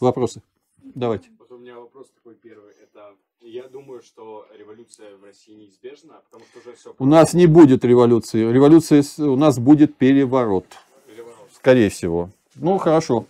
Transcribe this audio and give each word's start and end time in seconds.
Вопросы? 0.00 0.42
Давайте. 0.82 1.28
Вот 1.38 1.50
у 1.52 1.58
меня 1.58 1.78
вопрос 1.78 2.08
такой 2.14 2.34
первый. 2.34 2.72
Это 2.82 3.14
я 3.40 3.68
думаю, 3.68 4.02
что 4.02 4.46
революция 4.58 5.16
в 5.16 5.24
России 5.24 5.54
неизбежна, 5.54 6.20
потому 6.30 6.44
что 6.50 6.58
уже 6.60 6.76
все... 6.76 6.94
У 6.98 7.06
нас 7.06 7.34
не 7.34 7.46
будет 7.46 7.84
революции. 7.84 8.50
Революция 8.50 9.02
у 9.18 9.36
нас 9.36 9.58
будет 9.58 9.96
переворот. 9.96 10.66
переворот. 11.06 11.36
Скорее 11.54 11.88
всего. 11.90 12.30
Ну, 12.56 12.78
хорошо. 12.78 13.26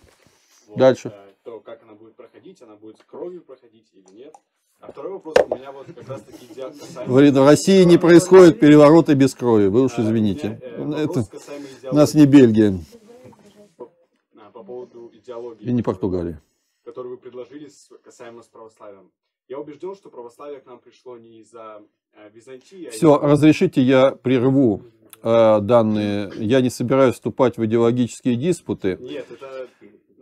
Вот, 0.67 0.77
Дальше. 0.77 1.09
э, 1.13 1.31
То, 1.43 1.59
как 1.59 1.81
она 1.83 1.93
будет 1.93 2.15
проходить, 2.15 2.61
она 2.61 2.75
будет 2.75 2.97
с 2.97 3.03
кровью 3.03 3.41
проходить 3.41 3.85
или 3.93 4.15
нет. 4.15 4.33
А 4.79 4.91
второй 4.91 5.11
вопрос 5.13 5.35
у 5.47 5.55
меня 5.55 5.71
вот 5.71 5.85
как 5.87 6.07
раз 6.09 6.21
таки 6.23 6.47
касаемо... 6.47 7.07
Говорит, 7.07 7.33
в 7.35 7.45
России 7.45 7.83
не 7.83 7.97
происходит 7.97 8.59
перевороты 8.59 9.13
без 9.13 9.35
крови. 9.35 9.67
Вы 9.67 9.83
уж 9.83 9.91
А, 9.97 10.01
извините. 10.01 10.59
э, 10.61 11.03
Это 11.03 11.25
у 11.91 11.95
нас 11.95 12.13
не 12.15 12.25
Бельгия 12.25 12.79
а, 14.37 14.49
по 14.51 14.63
поводу 14.63 15.11
идеологии. 15.13 15.63
и 15.63 15.71
не 15.71 15.83
Португалия. 15.83 16.41
Которую 16.83 17.11
вы 17.15 17.17
предложили 17.17 17.67
с- 17.67 17.89
касаемо 18.03 18.41
с 18.41 18.47
православием. 18.47 19.11
Я 19.47 19.59
убежден, 19.59 19.95
что 19.95 20.09
православие 20.09 20.59
к 20.59 20.65
нам 20.65 20.79
пришло 20.79 21.17
не 21.17 21.39
из-за 21.41 21.81
э, 22.13 22.29
Византии, 22.33 22.85
а 22.87 22.91
Все, 22.91 23.15
из-за- 23.17 23.27
разрешите, 23.27 23.81
я 23.81 24.11
прерву 24.11 24.81
э, 25.23 25.59
данные. 25.61 26.31
Я 26.37 26.61
не 26.61 26.69
собираюсь 26.69 27.15
вступать 27.15 27.57
в 27.57 27.65
идеологические 27.65 28.35
диспуты. 28.35 28.97
Нет, 28.99 29.27
это... 29.31 29.67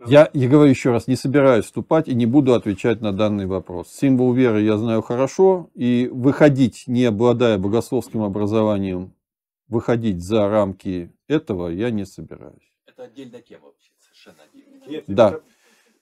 Я, 0.06 0.30
я 0.32 0.48
говорю 0.48 0.70
еще 0.70 0.90
раз, 0.90 1.06
не 1.08 1.16
собираюсь 1.16 1.66
вступать 1.66 2.08
и 2.08 2.14
не 2.14 2.24
буду 2.26 2.54
отвечать 2.54 3.00
на 3.02 3.12
данный 3.12 3.46
вопрос. 3.46 3.88
Символ 3.92 4.32
веры 4.32 4.62
я 4.62 4.76
знаю 4.78 5.02
хорошо, 5.02 5.68
и 5.74 6.08
выходить, 6.12 6.84
не 6.86 7.04
обладая 7.04 7.58
богословским 7.58 8.22
образованием, 8.22 9.12
выходить 9.68 10.22
за 10.22 10.48
рамки 10.48 11.12
этого 11.28 11.68
я 11.68 11.90
не 11.90 12.06
собираюсь. 12.06 12.72
Это 12.86 13.04
отдельная 13.04 13.42
тема 13.42 13.66
вообще, 13.66 13.92
совершенно 13.98 14.38
отдельная. 14.42 14.88
Нет, 14.88 15.04
Да. 15.06 15.28
это- 15.32 15.42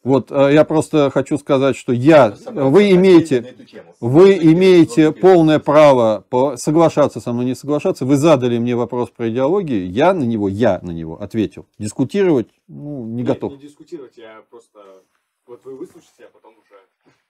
Вот 0.04 0.30
э, 0.30 0.52
я 0.52 0.64
просто 0.64 1.10
хочу 1.10 1.38
сказать, 1.38 1.76
что 1.76 1.92
я, 1.92 2.36
Собраться 2.36 2.70
вы 2.70 2.90
имеете, 2.92 3.56
вы 4.00 4.34
имеете 4.34 5.12
полное 5.12 5.58
право 5.58 6.24
соглашаться 6.56 7.20
со 7.20 7.32
мной, 7.32 7.46
не 7.46 7.55
соглашаться. 7.55 8.05
Вы 8.05 8.16
задали 8.16 8.58
мне 8.58 8.77
вопрос 8.77 9.10
про 9.10 9.28
идеологию, 9.28 9.90
я 9.90 10.14
на 10.14 10.22
него, 10.22 10.48
я 10.48 10.78
на 10.82 10.92
него 10.92 11.20
ответил. 11.20 11.66
Дискутировать 11.78 12.48
ну, 12.68 13.06
не 13.06 13.22
Нет, 13.22 13.27
готов. 13.27 13.52
Не 13.52 13.58
дискутировать, 13.58 14.16
я 14.18 14.44
просто... 14.50 15.02
Вот 15.46 15.64
вы 15.64 15.74
выслушайте, 15.74 16.27
а 16.27 16.28
потом 16.28 16.55
уже... 16.58 16.78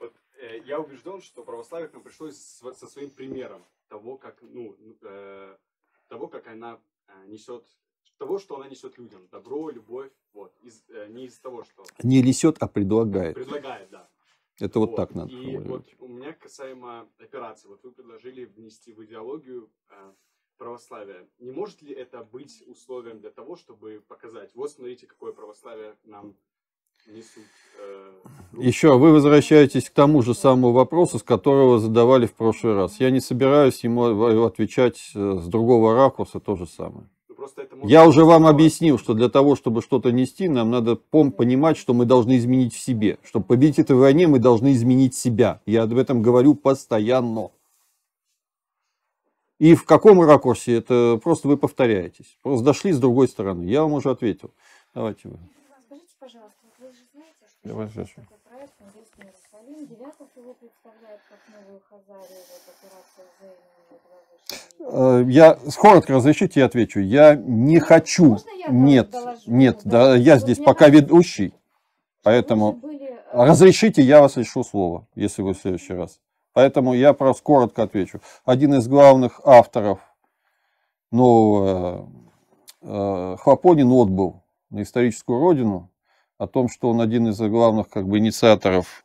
Вот, 0.01 0.13
э, 0.41 0.59
я 0.67 0.81
убежден, 0.81 1.23
что 1.23 1.43
православие 1.45 1.89
к 1.89 1.95
нам 1.95 2.03
пришло 2.03 2.29
с- 2.31 2.63
со 2.77 2.87
своим 2.87 3.11
примером 3.11 3.63
того, 3.89 4.17
как, 4.17 4.37
ну, 4.43 4.75
э, 5.03 5.57
того, 6.09 6.27
как 6.27 6.49
она 6.49 6.79
э, 7.07 7.13
несет... 7.29 7.65
Того, 8.19 8.39
что 8.39 8.57
она 8.57 8.69
несет 8.69 8.99
людям. 8.99 9.29
Добро, 9.31 9.71
любовь. 9.71 10.11
Вот. 10.33 10.53
Из, 10.63 10.85
э, 10.89 11.07
не 11.09 11.27
из 11.27 11.39
того, 11.39 11.65
что 11.65 11.85
Не 12.03 12.21
несет, 12.23 12.57
а 12.61 12.67
предлагает. 12.67 13.35
предлагает, 13.35 13.89
да. 13.91 14.09
Это 14.61 14.81
вот 14.81 14.97
так 14.97 15.15
надо 15.15 15.31
И 15.33 15.57
вот 15.59 15.87
у 16.01 16.09
меня 16.09 16.33
касаемо 16.33 17.09
операции. 17.19 17.69
Вот 17.69 17.83
вы 17.85 17.93
предложили 17.93 18.45
внести 18.45 18.93
в 18.93 19.05
идеологию 19.05 19.71
э, 19.91 20.13
православие. 20.57 21.29
Не 21.39 21.53
может 21.53 21.81
ли 21.83 21.95
это 21.95 22.25
быть 22.25 22.65
условием 22.67 23.21
для 23.21 23.31
того, 23.31 23.57
чтобы 23.57 24.03
показать, 24.09 24.51
вот 24.55 24.71
смотрите, 24.73 25.07
какое 25.07 25.33
православие 25.33 25.95
нам 26.05 26.35
несут. 27.07 27.45
э, 27.79 28.21
Еще 28.55 28.99
вы 28.99 29.13
возвращаетесь 29.13 29.89
к 29.89 29.93
тому 29.95 30.23
же 30.23 30.35
самому 30.35 30.73
вопросу, 30.73 31.21
с 31.21 31.23
которого 31.23 31.79
задавали 31.79 32.27
в 32.27 32.35
прошлый 32.35 32.75
раз. 32.75 32.99
Я 32.99 33.11
не 33.11 33.21
собираюсь 33.21 33.85
ему 33.85 34.45
отвечать 34.45 35.13
э, 35.15 35.39
с 35.39 35.47
другого 35.47 35.95
ракурса 35.95 36.41
то 36.41 36.57
же 36.57 36.67
самое. 36.67 37.09
Просто 37.49 37.63
это 37.63 37.77
может 37.77 37.91
Я 37.91 38.07
уже 38.07 38.25
вам 38.25 38.47
объяснил, 38.47 38.99
что 38.99 39.15
для 39.15 39.29
того, 39.29 39.57
чтобы 39.57 39.83
что-то 39.83 40.13
нести, 40.13 40.49
нам 40.49 40.71
надо 40.71 40.97
понимать, 40.97 41.77
что 41.77 41.95
мы 41.95 42.05
должны 42.05 42.37
изменить 42.37 42.75
в 42.75 42.79
себе. 42.79 43.19
Чтобы 43.25 43.47
победить 43.47 43.79
этой 43.79 43.97
войне, 43.97 44.27
мы 44.27 44.39
должны 44.39 44.73
изменить 44.73 45.15
себя. 45.15 45.61
Я 45.67 45.85
об 45.85 45.97
этом 45.97 46.23
говорю 46.23 46.55
постоянно. 46.55 47.51
И 49.59 49.75
в 49.75 49.85
каком 49.85 50.21
ракурсе, 50.23 50.77
это 50.77 51.19
просто 51.23 51.49
вы 51.49 51.57
повторяетесь. 51.57 52.39
Просто 52.43 52.65
дошли 52.65 52.93
с 52.93 53.01
другой 53.01 53.27
стороны. 53.27 53.65
Я 53.65 53.83
вам 53.83 53.95
уже 53.95 54.11
ответил. 54.11 54.53
Давайте 54.95 55.29
вы. 55.29 55.39
Скажите, 55.87 56.15
пожалуйста, 56.21 56.59
вот 56.63 56.87
вы 56.87 56.93
же 56.93 57.01
знаете, 57.13 57.39
что 57.49 57.69
Давай, 57.69 57.89
проект 57.89 58.75
«Небесный 59.69 59.85
Иерусалим». 59.85 59.87
Девятов 59.87 60.29
его 60.37 60.55
представляет 60.55 61.21
как 61.29 61.39
новую 61.55 61.81
Хазарию, 61.89 62.43
вот 62.49 62.75
операция 62.75 63.25
взаимного 63.39 63.79
Э, 64.81 65.25
Я 65.29 65.59
коротко 65.77 66.15
разрешите, 66.15 66.61
я 66.61 66.67
отвечу. 66.67 67.01
Я 67.01 67.35
не 67.35 67.79
хочу. 67.79 68.31
Можно 68.31 68.51
я 68.51 68.69
Нет, 68.69 69.11
доложу? 69.11 69.41
нет, 69.47 69.81
да, 69.85 70.07
да. 70.07 70.17
я 70.17 70.35
Вот 70.35 70.43
здесь 70.43 70.59
пока 70.59 70.87
кажется, 70.87 71.01
ведущий, 71.03 71.55
поэтому 72.23 72.73
Вы 72.73 72.93
же 72.93 72.99
были, 72.99 73.11
э, 73.11 73.19
разрешите, 73.33 74.03
я 74.03 74.21
вас 74.21 74.37
лишу 74.37 74.65
слова, 74.65 75.07
если 75.15 75.43
вы 75.43 75.55
в 75.55 75.59
следующий 75.59 75.95
раз. 75.95 76.21
Поэтому 76.55 76.95
я 76.95 77.13
просто 77.13 77.43
коротко 77.43 77.83
отвечу. 77.83 78.21
Один 78.45 78.75
из 78.75 78.89
главных 78.89 79.41
авторов 79.45 80.01
нового 81.11 82.09
э, 82.83 83.37
Хлопонин 83.39 83.91
отбыл 83.93 84.43
на 84.71 84.83
историческую 84.83 85.41
родину 85.41 85.91
о 86.39 86.47
том, 86.47 86.69
что 86.69 86.89
он 86.91 87.01
один 87.01 87.29
из 87.29 87.39
главных 87.39 87.89
как 87.89 88.09
бы 88.09 88.19
инициаторов 88.19 89.05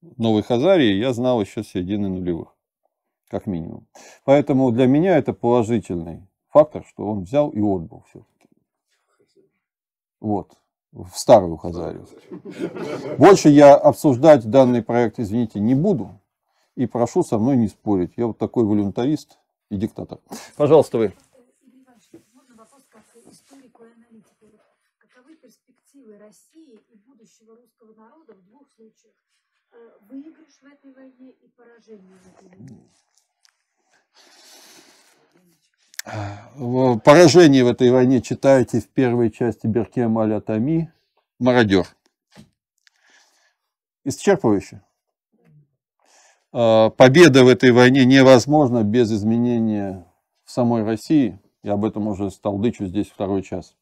Новой 0.00 0.42
Хазарии, 0.42 0.94
я 0.94 1.12
знал 1.12 1.40
еще 1.40 1.62
с 1.62 1.68
середины 1.68 2.08
нулевых, 2.08 2.54
как 3.28 3.46
минимум. 3.46 3.86
Поэтому 4.24 4.70
для 4.70 4.86
меня 4.86 5.16
это 5.16 5.32
положительный 5.32 6.26
фактор, 6.48 6.84
что 6.86 7.06
он 7.06 7.22
взял 7.22 7.50
и 7.50 7.60
отбыл 7.60 8.04
все-таки. 8.08 8.48
Вот, 10.20 10.56
в 10.92 11.10
старую 11.14 11.56
Хазарию. 11.56 12.06
Больше 13.18 13.48
я 13.48 13.76
обсуждать 13.76 14.48
данный 14.48 14.82
проект, 14.82 15.18
извините, 15.18 15.60
не 15.60 15.74
буду. 15.74 16.20
И 16.76 16.86
прошу 16.86 17.24
со 17.24 17.38
мной 17.38 17.56
не 17.56 17.66
спорить. 17.66 18.12
Я 18.16 18.28
вот 18.28 18.38
такой 18.38 18.64
волюнтарист 18.64 19.38
и 19.68 19.76
диктатор. 19.76 20.20
Пожалуйста, 20.56 20.98
вы. 20.98 21.12
России 26.28 26.84
и 26.90 26.96
будущего 27.06 27.56
русского 27.56 27.94
народа 27.94 28.34
в 28.34 28.44
двух 28.44 28.68
случаях? 28.76 29.14
Э, 29.72 29.76
Выигрыш 30.08 30.54
в 30.60 30.66
этой 30.66 30.92
войне 30.92 31.30
и 31.30 31.48
поражение 31.56 32.16
в 32.16 32.26
этой 32.28 32.48
войне? 32.48 32.78
В 36.54 36.98
Поражение 37.00 37.64
в 37.64 37.68
этой 37.68 37.90
войне 37.90 38.22
читайте 38.22 38.80
в 38.80 38.88
первой 38.88 39.30
части 39.30 39.66
Беркем 39.66 40.18
Аля 40.18 40.40
Тами 40.40 40.92
«Мародер». 41.38 41.86
Исчерпывающе. 44.04 44.80
А, 46.52 46.88
Победа 46.90 47.44
в 47.44 47.48
этой 47.48 47.72
войне 47.72 48.06
невозможна 48.06 48.84
без 48.84 49.12
изменения 49.12 50.06
в 50.44 50.50
самой 50.50 50.82
России. 50.82 51.38
Я 51.62 51.74
об 51.74 51.84
этом 51.84 52.08
уже 52.08 52.30
сталдычу 52.30 52.86
здесь 52.86 53.08
второй 53.08 53.42
час. 53.42 53.76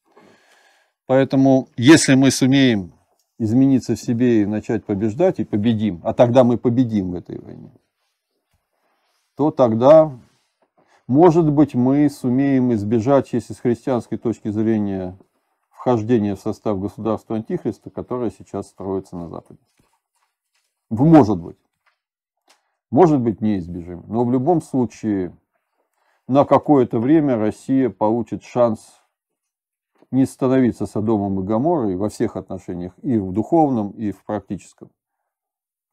Поэтому, 1.06 1.68
если 1.76 2.14
мы 2.14 2.32
сумеем 2.32 2.92
измениться 3.38 3.94
в 3.94 4.00
себе 4.00 4.42
и 4.42 4.46
начать 4.46 4.84
побеждать, 4.84 5.40
и 5.40 5.44
победим, 5.44 6.00
а 6.04 6.14
тогда 6.14 6.44
мы 6.44 6.58
победим 6.58 7.12
в 7.12 7.14
этой 7.14 7.38
войне, 7.38 7.72
то 9.36 9.50
тогда 9.50 10.18
может 11.06 11.48
быть, 11.52 11.76
мы 11.76 12.10
сумеем 12.10 12.72
избежать, 12.72 13.32
если 13.32 13.52
с 13.52 13.60
христианской 13.60 14.18
точки 14.18 14.48
зрения, 14.48 15.16
вхождения 15.70 16.34
в 16.34 16.40
состав 16.40 16.80
государства 16.80 17.36
Антихриста, 17.36 17.90
которое 17.90 18.30
сейчас 18.30 18.66
строится 18.66 19.16
на 19.16 19.28
Западе. 19.28 19.60
Может 20.90 21.40
быть. 21.40 21.58
Может 22.90 23.20
быть, 23.20 23.40
неизбежим. 23.40 24.02
Но 24.08 24.24
в 24.24 24.32
любом 24.32 24.60
случае, 24.60 25.36
на 26.26 26.44
какое-то 26.44 26.98
время 26.98 27.36
Россия 27.36 27.88
получит 27.88 28.42
шанс 28.42 29.00
не 30.10 30.26
становиться 30.26 30.86
Содомом 30.86 31.40
и 31.40 31.44
Гоморрой 31.44 31.96
во 31.96 32.08
всех 32.08 32.36
отношениях, 32.36 32.92
и 33.02 33.18
в 33.18 33.32
духовном, 33.32 33.90
и 33.90 34.12
в 34.12 34.24
практическом, 34.24 34.90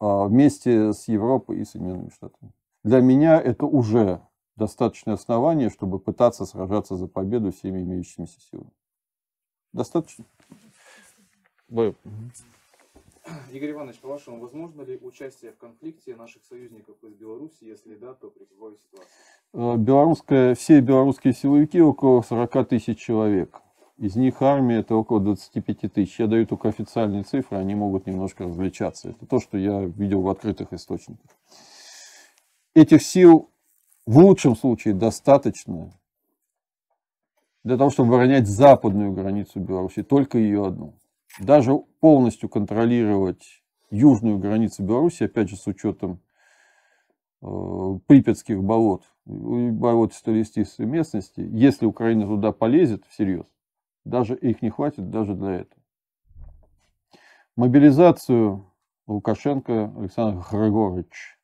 а 0.00 0.26
вместе 0.26 0.92
с 0.92 1.08
Европой 1.08 1.58
и 1.60 1.64
Соединенными 1.64 2.10
Штатами. 2.10 2.52
Для 2.82 3.00
меня 3.00 3.40
это 3.40 3.66
уже 3.66 4.20
достаточное 4.56 5.14
основание, 5.14 5.70
чтобы 5.70 5.98
пытаться 5.98 6.46
сражаться 6.46 6.96
за 6.96 7.06
победу 7.08 7.52
всеми 7.52 7.82
имеющимися 7.82 8.40
силами. 8.40 8.70
Достаточно? 9.72 10.24
Вы- 11.68 11.94
Игорь 13.50 13.70
Иванович, 13.70 14.00
по-вашему, 14.00 14.38
возможно 14.38 14.82
ли 14.82 14.98
участие 15.00 15.52
в 15.52 15.58
конфликте 15.58 16.14
наших 16.14 16.44
союзников 16.44 17.02
из 17.02 17.14
Беларуси? 17.14 17.64
Если 17.64 17.94
да, 17.94 18.12
то 18.12 18.30
при 18.30 18.44
какой 18.44 18.76
ситуации? 18.76 19.10
Э, 19.54 19.76
Белорусская, 19.76 20.54
все 20.54 20.80
белорусские 20.80 21.32
силовики 21.32 21.80
около 21.80 22.20
40 22.20 22.68
тысяч 22.68 22.98
человек. 22.98 23.60
Из 23.98 24.16
них 24.16 24.42
армия 24.42 24.78
это 24.78 24.96
около 24.96 25.20
25 25.20 25.92
тысяч. 25.92 26.18
Я 26.18 26.26
даю 26.26 26.46
только 26.46 26.68
официальные 26.68 27.22
цифры, 27.22 27.58
они 27.58 27.74
могут 27.74 28.06
немножко 28.06 28.44
различаться. 28.44 29.10
Это 29.10 29.24
то, 29.26 29.38
что 29.38 29.56
я 29.56 29.84
видел 29.84 30.22
в 30.22 30.28
открытых 30.28 30.72
источниках. 30.72 31.30
Этих 32.74 33.02
сил 33.02 33.50
в 34.04 34.18
лучшем 34.18 34.56
случае 34.56 34.94
достаточно 34.94 35.92
для 37.62 37.78
того, 37.78 37.90
чтобы 37.90 38.10
оборонять 38.10 38.46
западную 38.46 39.12
границу 39.12 39.60
Беларуси, 39.60 40.02
только 40.02 40.38
ее 40.38 40.66
одну. 40.66 40.94
Даже 41.40 41.78
полностью 42.00 42.48
контролировать 42.48 43.62
южную 43.90 44.38
границу 44.38 44.82
Беларуси, 44.82 45.24
опять 45.24 45.48
же, 45.48 45.56
с 45.56 45.66
учетом 45.66 46.20
э, 47.42 47.46
припятских 48.06 48.62
болот, 48.62 49.04
листистой 49.26 50.86
местности, 50.86 51.40
если 51.40 51.86
Украина 51.86 52.26
туда 52.26 52.52
полезет 52.52 53.04
всерьез, 53.08 53.46
даже 54.04 54.36
их 54.36 54.62
не 54.62 54.70
хватит 54.70 55.10
даже 55.10 55.34
для 55.34 55.60
этого. 55.60 55.82
Мобилизацию 57.56 58.70
Лукашенко 59.06 59.92
Александр 59.96 60.44
Григорьевич 60.50 61.38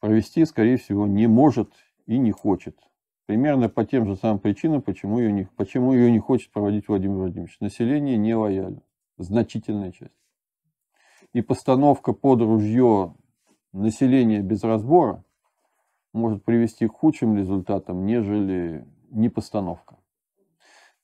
провести, 0.00 0.44
скорее 0.44 0.76
всего, 0.76 1.06
не 1.06 1.26
может 1.26 1.72
и 2.06 2.18
не 2.18 2.30
хочет. 2.30 2.78
Примерно 3.26 3.68
по 3.68 3.84
тем 3.84 4.06
же 4.06 4.16
самым 4.16 4.38
причинам, 4.38 4.80
почему 4.80 5.18
ее 5.18 5.32
не, 5.32 5.44
почему 5.56 5.92
ее 5.92 6.10
не 6.10 6.18
хочет 6.18 6.50
проводить 6.50 6.88
Владимир 6.88 7.16
Владимирович. 7.16 7.58
Население 7.60 8.16
не 8.16 8.34
лояльно. 8.34 8.82
Значительная 9.18 9.92
часть. 9.92 10.14
И 11.34 11.42
постановка 11.42 12.12
под 12.12 12.40
ружье 12.40 13.14
населения 13.72 14.40
без 14.40 14.62
разбора 14.64 15.24
может 16.12 16.44
привести 16.44 16.88
к 16.88 16.92
худшим 16.92 17.36
результатам, 17.36 18.06
нежели 18.06 18.86
не 19.10 19.28
постановка. 19.28 19.98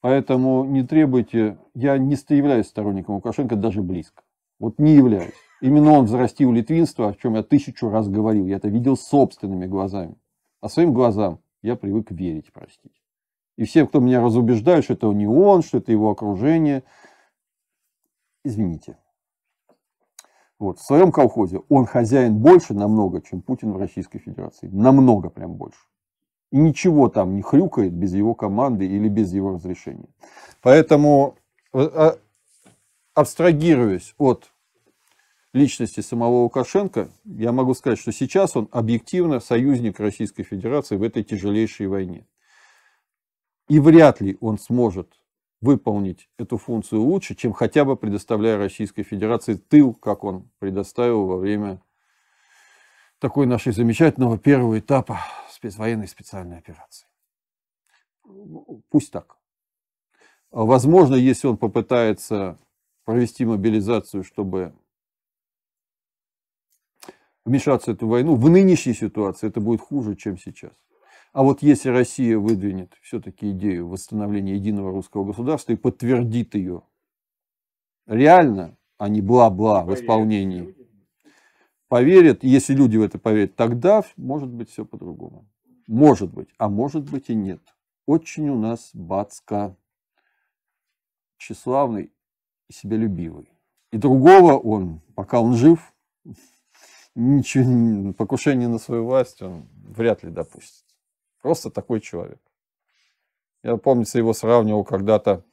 Поэтому 0.04 0.66
не 0.66 0.82
требуйте, 0.82 1.56
я 1.72 1.96
не 1.96 2.14
являюсь 2.28 2.66
сторонником 2.66 3.14
Лукашенко 3.14 3.56
даже 3.56 3.80
близко. 3.80 4.22
Вот 4.58 4.78
не 4.78 4.92
являюсь. 4.96 5.32
Именно 5.62 5.92
он 5.92 6.04
взрастил 6.04 6.52
литвинство, 6.52 7.08
о 7.08 7.14
чем 7.14 7.36
я 7.36 7.42
тысячу 7.42 7.88
раз 7.88 8.06
говорил. 8.10 8.46
Я 8.46 8.56
это 8.56 8.68
видел 8.68 8.98
собственными 8.98 9.64
глазами. 9.64 10.16
А 10.60 10.68
своим 10.68 10.92
глазам 10.92 11.38
я 11.62 11.74
привык 11.74 12.10
верить, 12.10 12.52
простите. 12.52 13.00
И 13.56 13.64
все, 13.64 13.86
кто 13.86 14.00
меня 14.00 14.20
разубеждают, 14.20 14.84
что 14.84 14.92
это 14.92 15.10
не 15.10 15.26
он, 15.26 15.62
что 15.62 15.78
это 15.78 15.90
его 15.90 16.10
окружение, 16.10 16.82
извините. 18.44 18.98
Вот, 20.58 20.80
в 20.80 20.84
своем 20.84 21.12
колхозе 21.12 21.62
он 21.70 21.86
хозяин 21.86 22.36
больше 22.36 22.74
намного, 22.74 23.22
чем 23.22 23.40
Путин 23.40 23.72
в 23.72 23.78
Российской 23.78 24.18
Федерации. 24.18 24.68
Намного 24.68 25.30
прям 25.30 25.54
больше. 25.54 25.80
И 26.54 26.56
ничего 26.56 27.08
там 27.08 27.34
не 27.34 27.42
хрюкает 27.42 27.92
без 27.92 28.14
его 28.14 28.36
команды 28.36 28.86
или 28.86 29.08
без 29.08 29.32
его 29.32 29.54
разрешения. 29.54 30.08
Поэтому, 30.62 31.36
э, 31.72 31.80
а, 31.80 32.16
абстрагируясь 33.12 34.14
от 34.18 34.52
личности 35.52 35.98
самого 35.98 36.42
Лукашенко, 36.42 37.08
я 37.24 37.50
могу 37.50 37.74
сказать, 37.74 37.98
что 37.98 38.12
сейчас 38.12 38.54
он 38.54 38.68
объективно 38.70 39.40
союзник 39.40 39.98
Российской 39.98 40.44
Федерации 40.44 40.94
в 40.94 41.02
этой 41.02 41.24
тяжелейшей 41.24 41.88
войне. 41.88 42.24
И 43.68 43.80
вряд 43.80 44.20
ли 44.20 44.38
он 44.40 44.60
сможет 44.60 45.12
выполнить 45.60 46.28
эту 46.38 46.56
функцию 46.56 47.02
лучше, 47.02 47.34
чем 47.34 47.52
хотя 47.52 47.84
бы 47.84 47.96
предоставляя 47.96 48.58
Российской 48.58 49.02
Федерации 49.02 49.54
тыл, 49.54 49.92
как 49.92 50.22
он 50.22 50.48
предоставил 50.60 51.26
во 51.26 51.36
время 51.36 51.82
такой 53.18 53.46
нашей 53.46 53.72
замечательного 53.72 54.38
первого 54.38 54.78
этапа 54.78 55.18
спецвоенной 55.64 56.08
специальной 56.08 56.58
операции. 56.58 57.06
Пусть 58.90 59.10
так. 59.10 59.38
Возможно, 60.50 61.14
если 61.14 61.46
он 61.46 61.56
попытается 61.56 62.58
провести 63.04 63.46
мобилизацию, 63.46 64.24
чтобы 64.24 64.74
вмешаться 67.46 67.92
в 67.92 67.94
эту 67.94 68.08
войну, 68.08 68.34
в 68.34 68.50
нынешней 68.50 68.94
ситуации 68.94 69.48
это 69.48 69.60
будет 69.60 69.80
хуже, 69.80 70.16
чем 70.16 70.36
сейчас. 70.38 70.72
А 71.32 71.42
вот 71.42 71.62
если 71.62 71.88
Россия 71.88 72.38
выдвинет 72.38 72.92
все-таки 73.00 73.50
идею 73.50 73.88
восстановления 73.88 74.54
единого 74.54 74.92
русского 74.92 75.24
государства 75.24 75.72
и 75.72 75.76
подтвердит 75.76 76.54
ее 76.54 76.82
реально, 78.06 78.76
а 78.98 79.08
не 79.08 79.22
бла-бла 79.22 79.84
в 79.84 79.94
исполнении, 79.94 80.76
поверят, 81.88 82.44
если 82.44 82.74
люди 82.74 82.96
в 82.98 83.02
это 83.02 83.18
поверят, 83.18 83.56
тогда 83.56 84.04
может 84.16 84.50
быть 84.50 84.70
все 84.70 84.84
по-другому. 84.84 85.46
Может 85.86 86.32
быть, 86.32 86.48
а 86.58 86.68
может 86.68 87.10
быть 87.10 87.28
и 87.28 87.34
нет. 87.34 87.60
Очень 88.06 88.48
у 88.48 88.58
нас 88.58 88.90
Бацка 88.92 89.76
тщеславный 91.36 92.12
и 92.68 92.72
себялюбивый. 92.72 93.48
И 93.92 93.98
другого 93.98 94.58
он, 94.58 95.00
пока 95.14 95.40
он 95.40 95.54
жив, 95.54 95.92
ничего, 97.14 98.12
покушение 98.14 98.68
на 98.68 98.78
свою 98.78 99.04
власть 99.04 99.42
он 99.42 99.68
вряд 99.72 100.22
ли 100.22 100.30
допустит. 100.30 100.84
Просто 101.40 101.70
такой 101.70 102.00
человек. 102.00 102.40
Я, 103.62 103.76
помнится, 103.76 104.18
его 104.18 104.32
сравнивал 104.32 104.84
когда-то 104.84 105.44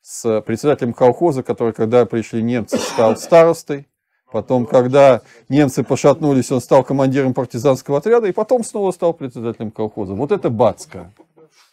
с 0.00 0.42
председателем 0.42 0.92
колхоза, 0.92 1.42
который, 1.42 1.72
когда 1.72 2.04
пришли 2.04 2.42
немцы, 2.42 2.76
стал 2.76 3.16
старостой. 3.16 3.88
Потом, 4.34 4.66
когда 4.66 5.22
немцы 5.48 5.84
пошатнулись, 5.84 6.50
он 6.50 6.60
стал 6.60 6.82
командиром 6.82 7.34
партизанского 7.34 7.98
отряда, 7.98 8.26
и 8.26 8.32
потом 8.32 8.64
снова 8.64 8.90
стал 8.90 9.14
председателем 9.14 9.70
колхоза. 9.70 10.14
Вот 10.14 10.32
это 10.32 10.50
Бацка. 10.50 11.12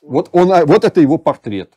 Вот, 0.03 0.29
он, 0.31 0.51
а, 0.51 0.63
вот 0.63 0.83
это 0.83 1.01
его 1.01 1.17
портрет. 1.17 1.73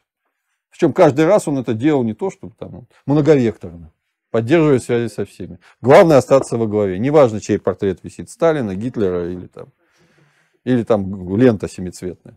Причем 0.71 0.93
каждый 0.93 1.25
раз 1.25 1.49
он 1.49 1.57
это 1.57 1.73
делал 1.73 2.05
не 2.05 2.13
то, 2.13 2.29
чтобы 2.31 2.53
там 2.59 2.87
многовекторно 3.07 3.93
поддерживая 4.31 4.79
связи 4.79 5.11
со 5.11 5.25
всеми. 5.25 5.59
Главное 5.81 6.19
остаться 6.19 6.59
во 6.59 6.67
главе. 6.67 6.99
Неважно, 6.99 7.41
чей 7.41 7.59
портрет 7.59 8.01
висит, 8.03 8.29
Сталина, 8.29 8.75
Гитлера 8.75 9.33
или 9.33 9.47
там, 9.47 9.69
или 10.65 10.83
там 10.83 11.35
лента 11.39 11.67
семицветная. 11.67 12.37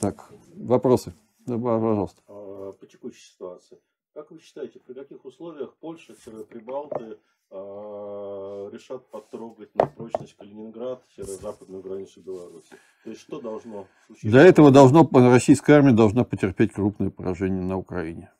Так, 0.00 0.28
вопросы? 0.56 1.14
Да, 1.46 1.56
пожалуйста. 1.56 2.20
А, 2.26 2.72
по 2.72 2.84
текущей 2.84 3.30
ситуации. 3.30 3.78
Как 4.18 4.32
вы 4.32 4.40
считаете, 4.40 4.80
при 4.80 4.94
каких 4.94 5.24
условиях 5.24 5.76
Польша, 5.76 6.12
Прибалты 6.50 7.20
а, 7.52 8.68
решат 8.72 9.08
потрогать 9.12 9.72
на 9.76 9.86
прочность 9.86 10.34
Калининград, 10.36 11.04
западную 11.16 11.84
границу 11.84 12.20
Беларуси? 12.20 12.74
То 13.04 13.10
есть 13.10 13.22
что 13.22 13.40
должно 13.40 13.86
случиться? 14.08 14.28
Для 14.28 14.42
этого 14.42 14.72
должно, 14.72 15.08
российская 15.12 15.74
армия 15.74 15.92
должна 15.92 16.24
потерпеть 16.24 16.72
крупное 16.72 17.10
поражение 17.10 17.62
на 17.62 17.78
Украине. 17.78 18.32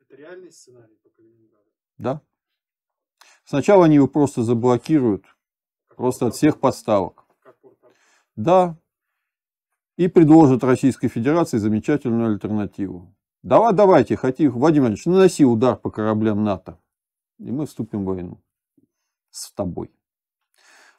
Это 0.00 0.16
реальный 0.16 0.50
сценарий? 0.50 0.96
Да. 1.98 2.22
Сначала 3.44 3.84
они 3.84 3.96
его 3.96 4.08
просто 4.08 4.42
заблокируют, 4.42 5.26
просто 5.96 6.28
от 6.28 6.34
всех 6.34 6.60
подставок. 6.60 7.26
Да. 8.36 8.78
И 9.98 10.08
предложат 10.08 10.64
Российской 10.64 11.08
Федерации 11.08 11.58
замечательную 11.58 12.32
альтернативу. 12.32 13.12
Давай, 13.46 13.72
давайте, 13.72 14.16
хотим, 14.16 14.50
Владимир 14.50 14.88
Владимирович, 14.88 15.06
наноси 15.06 15.44
удар 15.44 15.76
по 15.76 15.88
кораблям 15.88 16.42
НАТО. 16.42 16.80
И 17.38 17.52
мы 17.52 17.66
вступим 17.66 18.02
в 18.02 18.06
войну 18.06 18.42
с 19.30 19.52
тобой. 19.52 19.95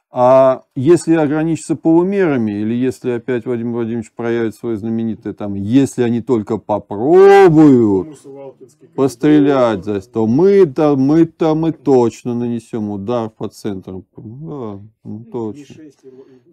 А 0.09 0.63
если 0.73 1.15
ограничиться 1.15 1.75
полумерами, 1.75 2.51
или 2.51 2.73
если 2.73 3.11
опять 3.11 3.45
Владимир 3.45 3.73
Владимирович 3.73 4.13
проявит 4.13 4.55
свое 4.55 4.77
знаменитое 4.77 5.33
там, 5.33 5.55
если 5.55 6.01
они 6.01 6.21
только 6.21 6.57
попробуют 6.57 8.17
пострелять, 8.95 9.83
то 10.13 10.25
мы-то, 10.25 10.95
мы-то 10.95 11.55
мы 11.55 11.73
точно 11.73 12.33
нанесем 12.33 12.89
удар 12.89 13.29
по 13.29 13.49
центру. 13.49 14.05
Да, 14.15 14.79
ну, 15.03 15.25
точно. 15.29 15.75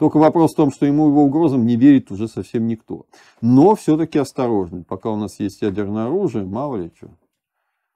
Только 0.01 0.17
вопрос 0.19 0.55
в 0.55 0.57
том, 0.57 0.73
что 0.73 0.85
ему 0.85 1.07
его 1.09 1.23
угрозам 1.23 1.65
не 1.65 1.77
верит 1.77 2.11
уже 2.11 2.27
совсем 2.27 2.67
никто. 2.67 3.07
Но 3.41 3.77
все-таки 3.77 4.19
осторожны. 4.19 4.83
Пока 4.83 5.11
у 5.11 5.17
нас 5.17 5.39
есть 5.39 5.63
ядерное 5.63 6.07
оружие, 6.07 6.45
мало 6.45 6.77
ли 6.77 6.91
что. 6.97 7.09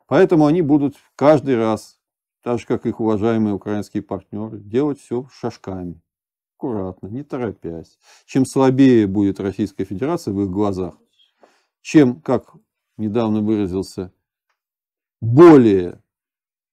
Поэтому 0.07 0.47
они 0.47 0.63
будут 0.63 0.95
каждый 1.17 1.57
раз 1.57 1.98
так 2.49 2.61
же, 2.61 2.65
как 2.65 2.87
их 2.87 2.99
уважаемые 2.99 3.55
украинские 3.55 4.03
партнеры, 4.03 4.59
делать 4.59 4.99
все 4.99 5.29
шажками, 5.31 6.01
аккуратно, 6.57 7.09
не 7.09 7.23
торопясь. 7.23 7.99
Чем 8.25 8.47
слабее 8.47 9.07
будет 9.07 9.39
Российская 9.39 9.85
Федерация 9.85 10.33
в 10.33 10.41
их 10.41 10.49
глазах, 10.49 10.95
чем, 11.83 12.23
как 12.23 12.55
недавно 12.97 13.43
выразился, 13.43 14.15
более 15.21 16.03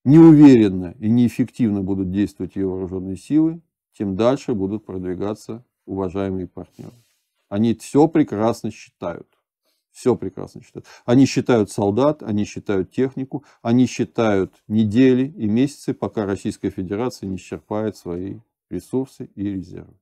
неуверенно 0.06 0.96
и 0.98 1.10
неэффективно 1.10 1.82
будут 1.82 2.10
действовать 2.10 2.56
ее 2.56 2.68
вооруженные 2.68 3.18
силы, 3.18 3.62
тем 3.92 4.16
дальше 4.16 4.54
будут 4.54 4.86
продвигаться 4.86 5.66
уважаемые 5.86 6.48
партнеры. 6.48 6.96
Они 7.50 7.74
все 7.74 8.08
прекрасно 8.08 8.72
считают. 8.72 9.28
Все 9.96 10.18
прекрасно 10.18 10.62
считают. 10.62 10.86
Они 11.06 11.26
считают 11.26 11.72
солдат, 11.72 12.22
они 12.22 12.44
считают 12.44 12.92
технику, 12.92 13.46
они 13.62 13.86
считают 13.86 14.54
недели 14.68 15.30
и 15.38 15.48
месяцы, 15.48 15.94
пока 15.94 16.26
Российская 16.26 16.70
Федерация 16.70 17.30
не 17.30 17.38
исчерпает 17.38 17.96
свои 17.96 18.40
ресурсы 18.70 19.30
и 19.36 19.44
резервы. 19.46 19.96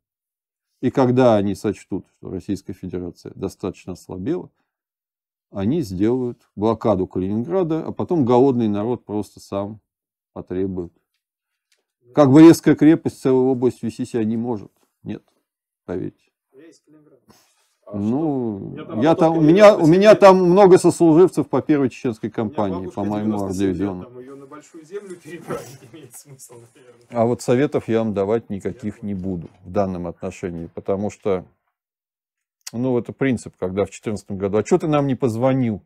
И 0.82 0.90
когда 0.90 1.36
они 1.36 1.54
сочтут, 1.54 2.08
что 2.18 2.32
Российская 2.32 2.74
Федерация 2.74 3.34
достаточно 3.36 3.94
ослабела, 3.94 4.50
они 5.52 5.82
сделают 5.82 6.42
блокаду 6.56 7.06
Калининграда, 7.06 7.86
а 7.86 7.92
потом 7.92 8.26
голодный 8.26 8.70
народ 8.70 9.06
просто 9.06 9.40
сам 9.40 9.80
потребует. 10.34 10.92
Как 12.16 12.32
бы 12.32 12.42
резкая 12.42 12.76
крепость 12.76 13.22
целую 13.22 13.46
область 13.46 13.84
вести 13.84 14.06
себя 14.06 14.24
не 14.24 14.38
может. 14.38 14.72
Нет, 15.04 15.24
поверьте. 15.86 16.23
А 17.86 17.98
Ну, 17.98 18.75
Я 19.02 19.16
там 19.16 19.34
я 19.34 19.40
у 19.40 19.42
меня, 19.42 19.75
у 19.75 19.86
меня 19.86 20.16
там 20.16 20.38
много 20.38 20.78
сослуживцев 20.78 21.48
по 21.50 21.62
первой 21.62 21.90
чеченской 21.90 22.30
кампании, 22.30 22.88
по 22.88 23.04
моему 23.04 23.38
97 23.38 23.48
лет, 23.48 23.58
дивизиону. 23.58 24.04
Там 24.04 24.20
ее 24.20 24.36
на 24.36 24.46
большую 24.46 24.86
землю 24.86 25.16
переправить 25.24 25.80
имеет 25.92 26.16
смысл, 26.16 26.56
наверное. 26.74 27.08
А 27.10 27.25
вот 27.25 27.42
советов 27.42 27.88
я 27.88 28.00
вам 28.00 28.13
давать 28.13 28.50
никаких 28.50 29.04
не 29.04 29.13
буду 29.13 29.50
в 29.63 29.72
данном 29.72 30.08
отношении, 30.08 30.68
потому 30.68 31.10
что, 31.10 31.46
ну, 32.72 32.98
это 32.98 33.13
принцип, 33.13 33.54
когда 33.60 33.84
в 33.84 33.88
2014 33.88 34.32
году, 34.32 34.58
а 34.58 34.66
что 34.66 34.80
ты 34.80 34.88
нам 34.88 35.08
не 35.08 35.16
позвонил? 35.16 35.82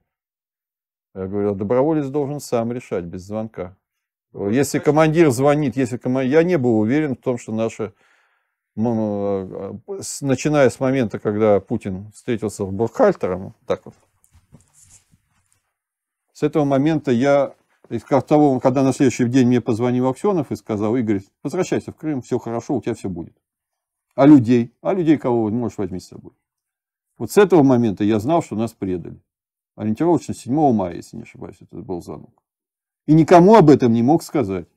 Я 1.15 1.25
говорю, 1.25 1.51
а 1.51 1.55
доброволец 1.55 2.07
должен 2.07 2.39
сам 2.39 2.71
решать 2.71 3.05
без 3.05 3.23
звонка. 3.23 3.75
Если 4.33 4.77
командир 4.79 5.31
звонит, 5.31 5.75
если 5.75 5.97
командир... 5.97 6.31
Я 6.31 6.43
не 6.43 6.57
был 6.57 6.79
уверен 6.79 7.15
в 7.15 7.19
том, 7.19 7.37
что 7.37 7.51
наша... 7.51 7.93
м, 8.85 9.81
э, 9.87 10.01
с- 10.01 10.21
Начиная 10.21 10.69
с 10.69 10.79
момента, 10.79 11.19
когда 11.19 11.59
Путин 11.59 12.11
встретился 12.13 12.65
с 12.65 12.69
Бурхальтером, 12.69 13.53
так 13.65 13.85
вот, 13.85 13.95
с 16.33 16.43
этого 16.43 16.65
момента 16.65 17.11
я, 17.11 17.55
из 17.89 18.03
того, 18.03 18.59
когда 18.59 18.83
на 18.83 18.93
следующий 18.93 19.25
день 19.25 19.47
мне 19.47 19.61
позвонил 19.61 20.07
Аксенов 20.07 20.51
и 20.51 20.55
сказал, 20.55 20.95
Игорь, 20.95 21.21
возвращайся 21.43 21.91
в 21.91 21.95
Крым, 21.95 22.21
все 22.21 22.37
хорошо, 22.37 22.75
у 22.75 22.81
тебя 22.81 22.93
все 22.93 23.09
будет. 23.09 23.35
А 24.15 24.25
людей? 24.27 24.73
А 24.81 24.93
людей 24.93 25.17
кого 25.17 25.49
можешь 25.49 25.77
возьми 25.77 25.99
с 25.99 26.07
собой? 26.07 26.33
Вот 27.17 27.31
с 27.31 27.37
этого 27.37 27.63
момента 27.63 28.03
я 28.03 28.19
знал, 28.19 28.43
что 28.43 28.55
нас 28.55 28.73
предали. 28.73 29.19
Ориентировочно 29.75 30.33
7 30.33 30.73
мая, 30.73 30.95
если 30.95 31.17
не 31.17 31.23
ошибаюсь, 31.23 31.57
это 31.59 31.77
был 31.77 32.01
звонок. 32.01 32.43
И 33.07 33.13
никому 33.13 33.55
об 33.55 33.69
этом 33.69 33.93
не 33.93 34.03
мог 34.03 34.23
сказать. 34.23 34.67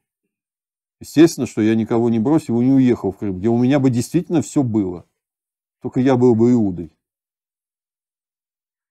Естественно, 1.01 1.47
что 1.47 1.63
я 1.63 1.75
никого 1.75 2.11
не 2.11 2.19
бросил 2.19 2.61
и 2.61 2.65
не 2.67 2.73
уехал 2.73 3.11
в 3.11 3.17
Крым, 3.17 3.39
где 3.39 3.49
у 3.49 3.59
меня 3.59 3.81
бы 3.81 3.89
действительно 3.89 4.43
все 4.43 4.63
было. 4.63 5.07
Только 5.81 6.01
я 6.01 6.17
был 6.17 6.35
бы 6.35 6.53
Иудой. 6.53 6.93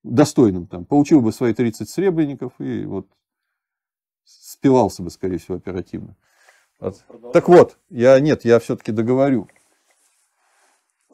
Достойным 0.02 0.66
там. 0.66 0.86
Получил 0.86 1.22
бы 1.22 1.32
свои 1.32 1.54
30 1.54 1.88
сребреников 1.88 2.54
и 2.60 2.84
вот 2.86 3.08
спивался 4.24 5.04
бы, 5.04 5.12
скорее 5.12 5.38
всего, 5.38 5.58
оперативно. 5.58 6.16
Вот. 6.80 7.06
Так 7.32 7.48
вот, 7.48 7.78
я 7.90 8.20
нет, 8.20 8.44
я 8.44 8.60
все-таки 8.60 8.92
договорю. 8.92 9.48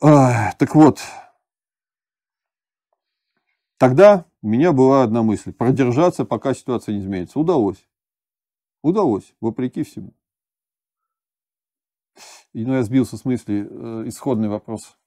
А, 0.01 0.53
так 0.53 0.75
вот, 0.75 1.01
тогда 3.77 4.25
у 4.41 4.47
меня 4.47 4.71
была 4.71 5.03
одна 5.03 5.23
мысль. 5.23 5.51
Продержаться, 5.51 6.23
пока 6.23 6.53
ситуация 6.53 6.93
не 6.93 7.01
изменится. 7.01 7.39
Удалось. 7.39 7.85
Удалось, 8.81 9.33
вопреки 9.41 9.83
всему. 9.83 10.13
И, 12.53 12.65
ну, 12.65 12.73
я 12.73 12.83
сбился 12.83 13.17
с 13.17 13.25
мысли. 13.25 13.67
э, 13.69 14.07
исходный 14.07 14.49
вопрос. 14.49 14.97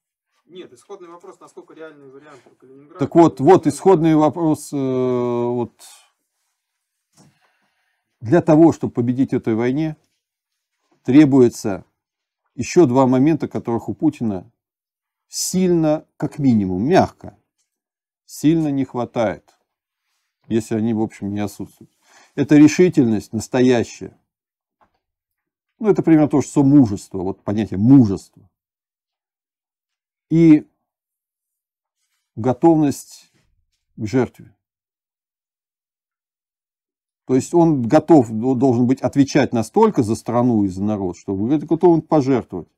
Нет, 0.46 0.72
исходный 0.72 1.08
вопрос, 1.08 1.38
насколько 1.40 1.74
реальный 1.74 2.10
вариант 2.10 2.40
у 2.46 2.54
Калининграда. 2.54 2.98
Так 2.98 3.14
вот, 3.14 3.40
вот 3.40 3.66
исходный 3.66 4.14
вопрос. 4.14 4.72
э, 4.72 4.76
вот. 4.76 5.72
Для 8.20 8.40
того, 8.40 8.72
чтобы 8.72 8.92
победить 8.92 9.32
этой 9.32 9.54
войне, 9.54 9.96
требуется 11.04 11.84
еще 12.54 12.86
два 12.86 13.06
момента, 13.06 13.46
которых 13.46 13.88
у 13.88 13.94
Путина 13.94 14.50
сильно, 15.28 16.06
как 16.16 16.38
минимум, 16.38 16.82
мягко, 16.82 17.38
сильно 18.24 18.68
не 18.68 18.84
хватает, 18.84 19.56
если 20.48 20.74
они, 20.74 20.94
в 20.94 21.00
общем, 21.00 21.32
не 21.32 21.40
отсутствуют. 21.40 21.90
Это 22.34 22.56
решительность 22.56 23.32
настоящая. 23.32 24.18
Ну, 25.78 25.88
это 25.88 26.02
примерно 26.02 26.28
то, 26.28 26.42
что 26.42 26.64
мужество, 26.64 27.18
вот 27.18 27.42
понятие 27.42 27.78
мужества. 27.78 28.48
И 30.30 30.66
готовность 32.34 33.32
к 33.96 34.06
жертве. 34.06 34.54
То 37.26 37.34
есть 37.34 37.52
он 37.52 37.82
готов, 37.82 38.30
должен 38.30 38.86
быть 38.86 39.02
отвечать 39.02 39.52
настолько 39.52 40.02
за 40.02 40.14
страну 40.14 40.64
и 40.64 40.68
за 40.68 40.82
народ, 40.82 41.16
что 41.16 41.34
вы 41.34 41.58
готовы 41.58 42.00
пожертвовать, 42.00 42.68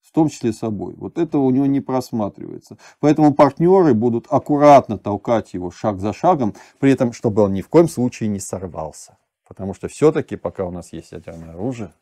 в 0.00 0.12
том 0.12 0.28
числе 0.28 0.52
собой. 0.52 0.94
Вот 0.94 1.18
этого 1.18 1.42
у 1.42 1.50
него 1.50 1.66
не 1.66 1.80
просматривается. 1.80 2.78
Поэтому 3.00 3.34
партнеры 3.34 3.94
будут 3.94 4.26
аккуратно 4.30 4.96
толкать 4.96 5.54
его 5.54 5.72
шаг 5.72 5.98
за 5.98 6.12
шагом, 6.12 6.54
при 6.78 6.92
этом, 6.92 7.12
чтобы 7.12 7.42
он 7.42 7.52
ни 7.52 7.62
в 7.62 7.68
коем 7.68 7.88
случае 7.88 8.28
не 8.28 8.38
сорвался. 8.38 9.18
Потому 9.52 9.74
что 9.74 9.86
все-таки, 9.88 10.36
пока 10.36 10.64
у 10.64 10.70
нас 10.70 10.94
есть 10.94 11.12
ядерное 11.12 11.50
оружие, 11.50 11.92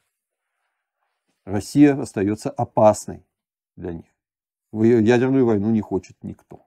Россия 1.44 2.00
остается 2.00 2.48
опасной 2.48 3.26
для 3.74 3.92
них. 3.92 4.04
В 4.70 4.84
ядерную 4.84 5.44
войну 5.44 5.70
не 5.72 5.80
хочет 5.80 6.16
никто. 6.22 6.64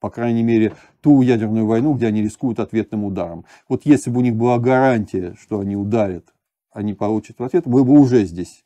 По 0.00 0.10
крайней 0.10 0.42
мере, 0.42 0.74
ту 1.02 1.22
ядерную 1.22 1.66
войну, 1.66 1.94
где 1.94 2.08
они 2.08 2.20
рискуют 2.20 2.58
ответным 2.58 3.04
ударом. 3.04 3.44
Вот 3.68 3.86
если 3.86 4.10
бы 4.10 4.18
у 4.18 4.22
них 4.22 4.34
была 4.34 4.58
гарантия, 4.58 5.36
что 5.38 5.60
они 5.60 5.76
ударят, 5.76 6.34
они 6.72 6.94
получат 6.94 7.38
в 7.38 7.44
ответ, 7.44 7.66
мы 7.66 7.84
бы 7.84 7.92
уже 7.92 8.24
здесь 8.24 8.64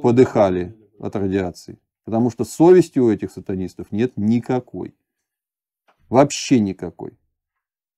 подыхали 0.00 0.74
от 1.00 1.16
радиации. 1.16 1.78
Потому 2.04 2.30
что 2.30 2.44
совести 2.44 2.98
у 2.98 3.10
этих 3.10 3.30
сатанистов 3.30 3.92
нет 3.92 4.16
никакой. 4.16 4.96
Вообще 6.08 6.60
никакой. 6.60 7.12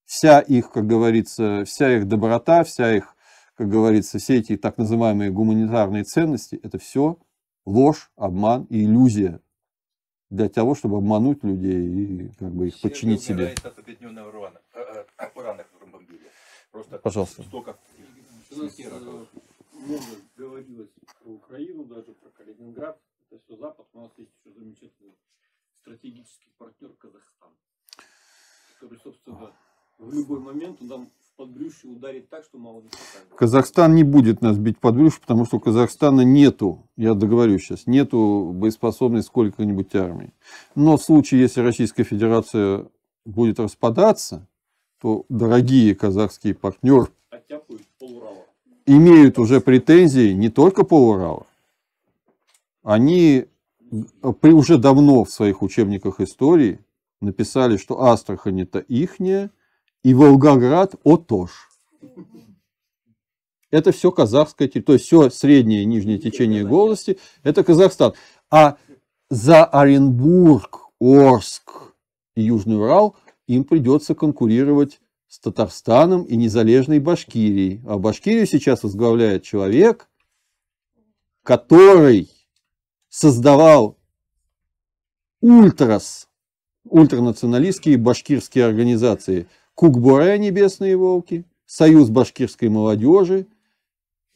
Вся 0.07 0.41
их, 0.41 0.71
как 0.71 0.87
говорится, 0.87 1.65
вся 1.65 1.97
их 1.97 2.07
доброта, 2.07 2.63
вся 2.63 2.95
их, 2.97 3.17
как 3.55 3.69
говорится, 3.69 4.19
все 4.19 4.39
эти 4.39 4.57
так 4.57 4.79
называемые 4.79 5.31
гуманитарные 5.31 6.05
ценности, 6.05 6.59
это 6.63 6.79
все 6.79 7.19
ложь, 7.65 8.11
обман 8.17 8.65
и 8.71 8.85
иллюзия 8.85 9.41
для 10.31 10.49
того, 10.49 10.77
чтобы 10.77 10.99
обмануть 10.99 11.43
людей 11.43 11.89
и 11.89 12.29
как 12.39 12.53
бы 12.53 12.69
их 12.69 12.81
подчинить 12.81 13.23
себе. 13.23 13.55
от 13.63 13.79
урана, 14.29 14.61
э, 14.75 14.81
э. 14.81 15.65
Просто 16.71 16.99
Пожалуйста. 16.99 17.43
столько 17.43 17.79
э, 18.51 19.27
много 19.73 20.05
говорилось 20.37 20.91
про 21.21 21.31
Украину, 21.31 21.85
даже 21.85 22.13
про 22.13 22.31
Калининград. 22.31 23.01
Это 23.31 23.43
все 23.45 23.57
Запад. 23.57 23.87
У 23.93 24.01
нас 24.01 24.13
есть 24.19 24.31
еще 24.39 24.55
замечательный 24.57 25.17
стратегический 25.81 26.53
партнер 26.59 26.91
Казахстан, 26.99 27.51
который, 28.75 28.99
собственно, 28.99 29.53
в 29.99 30.12
любой 30.15 30.41
момент 30.41 30.79
он 30.81 30.88
нам 30.88 31.07
в 31.07 31.37
подбрюшье 31.37 31.91
ударит 31.91 32.29
так, 32.29 32.45
что 32.45 32.59
мало 32.59 32.81
не 32.81 32.88
хватает. 32.88 33.35
Казахстан 33.37 33.95
не 33.95 34.03
будет 34.03 34.41
нас 34.41 34.57
бить 34.59 34.79
под 34.79 34.95
брюшко, 34.95 35.21
потому 35.21 35.45
что 35.45 35.57
у 35.57 35.61
Казахстана 35.61 36.23
нету, 36.23 36.83
я 36.97 37.15
договорюсь 37.15 37.62
сейчас, 37.65 37.87
нету 37.87 38.53
боеспособной 38.55 39.23
сколько-нибудь 39.23 39.95
армии. 39.95 40.33
Но 40.75 40.97
в 40.97 41.03
случае, 41.03 41.43
если 41.43 41.61
Российская 41.61 42.05
Федерация 42.05 42.87
будет 43.25 43.59
распадаться, 43.59 44.47
то 45.00 45.25
дорогие 45.29 45.95
казахские 45.95 46.55
партнеры 46.55 47.09
имеют 48.87 49.38
уже 49.38 49.61
претензии 49.61 50.33
не 50.33 50.49
только 50.49 50.85
по 50.85 51.11
Уралу. 51.11 51.47
Они 52.83 53.47
при- 54.41 54.53
уже 54.53 54.79
давно 54.79 55.25
в 55.25 55.31
своих 55.31 55.61
учебниках 55.62 56.21
истории 56.21 56.79
написали, 57.21 57.76
что 57.76 58.03
Астрахань 58.05 58.62
это 58.62 58.79
ихняя, 58.79 59.50
и 60.07 60.15
Волгоград 60.15 60.95
отож. 61.03 61.51
Это 63.73 63.91
все 63.91 64.13
казахское, 64.13 64.69
терри- 64.69 64.83
то 64.83 64.93
есть 64.93 65.07
все 65.07 65.31
среднее 65.31 65.83
и 65.83 65.85
нижнее 65.85 66.21
течение 66.21 66.65
голости, 66.65 67.19
это 67.43 67.65
Казахстан. 67.65 68.15
А 68.49 68.77
за 69.31 69.65
Оренбург, 69.65 70.93
Орск 71.01 71.93
и 72.37 72.43
Южный 72.43 72.77
Урал 72.77 73.17
им 73.49 73.65
придется 73.65 74.15
конкурировать 74.15 75.01
с 75.27 75.41
Татарстаном 75.41 76.23
и 76.23 76.37
незалежной 76.37 77.01
Башкирией. 77.01 77.83
А 77.85 77.99
Башкирию 77.99 78.47
сейчас 78.47 78.85
возглавляет 78.85 79.43
человек, 79.43 80.09
который 81.43 82.31
создавал 83.09 83.99
ультрас, 85.41 86.29
ультранационалистские 86.85 87.97
башкирские 87.97 88.67
организации. 88.67 89.49
Кукбуре, 89.76 90.38
Небесные 90.38 90.97
Волки, 90.97 91.45
Союз 91.66 92.09
башкирской 92.09 92.71
молодежи, 92.71 93.47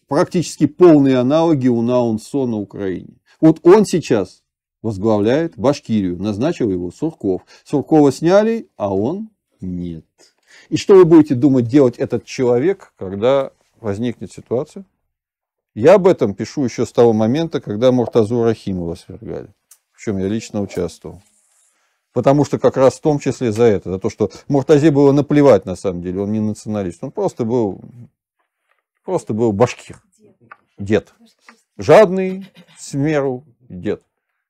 практически 0.07 0.67
полные 0.67 1.17
аналоги 1.17 1.67
у 1.67 1.81
Наунсо 1.81 2.45
на 2.45 2.59
Украине. 2.59 3.17
Вот 3.41 3.59
он 3.63 3.87
сейчас 3.87 4.43
возглавляет 4.83 5.57
Башкирию, 5.57 6.21
назначил 6.21 6.71
его 6.71 6.91
Сурков. 6.91 7.43
Суркова 7.65 8.13
сняли, 8.13 8.69
а 8.77 8.95
он 8.95 9.31
нет. 9.63 10.05
И 10.69 10.77
что 10.77 10.95
вы 10.95 11.07
будете 11.07 11.35
думать 11.35 11.67
делать 11.67 11.97
этот 11.97 12.27
человек, 12.27 12.93
когда 12.99 13.51
возникнет 13.81 14.31
ситуация? 14.31 14.85
Я 15.75 15.95
об 15.95 16.07
этом 16.07 16.35
пишу 16.35 16.65
еще 16.65 16.85
с 16.85 16.93
того 16.93 17.15
момента, 17.15 17.63
когда 17.63 17.93
Муртазу 17.93 18.45
Рахимова 18.45 18.95
свергали, 18.95 19.49
в 19.93 20.03
чем 20.03 20.19
я 20.19 20.29
лично 20.29 20.61
участвовал. 20.61 21.23
Потому 22.13 22.45
что 22.45 22.59
как 22.59 22.77
раз 22.77 22.95
в 22.95 23.01
том 23.01 23.19
числе 23.19 23.53
за 23.53 23.65
это, 23.65 23.91
за 23.91 23.99
то, 23.99 24.11
что 24.11 24.31
Муртазе 24.49 24.91
было 24.91 25.13
наплевать 25.13 25.65
на 25.65 25.77
самом 25.77 26.03
деле, 26.03 26.21
он 26.21 26.33
не 26.33 26.41
националист, 26.41 27.05
он 27.05 27.13
просто 27.13 27.45
был, 27.45 27.81
просто 29.05 29.33
был 29.33 29.53
башкир, 29.53 30.03
дед. 30.79 31.15
Жадный, 31.77 32.47
в 32.77 32.95
меру 32.95 33.45
дед, 33.69 34.03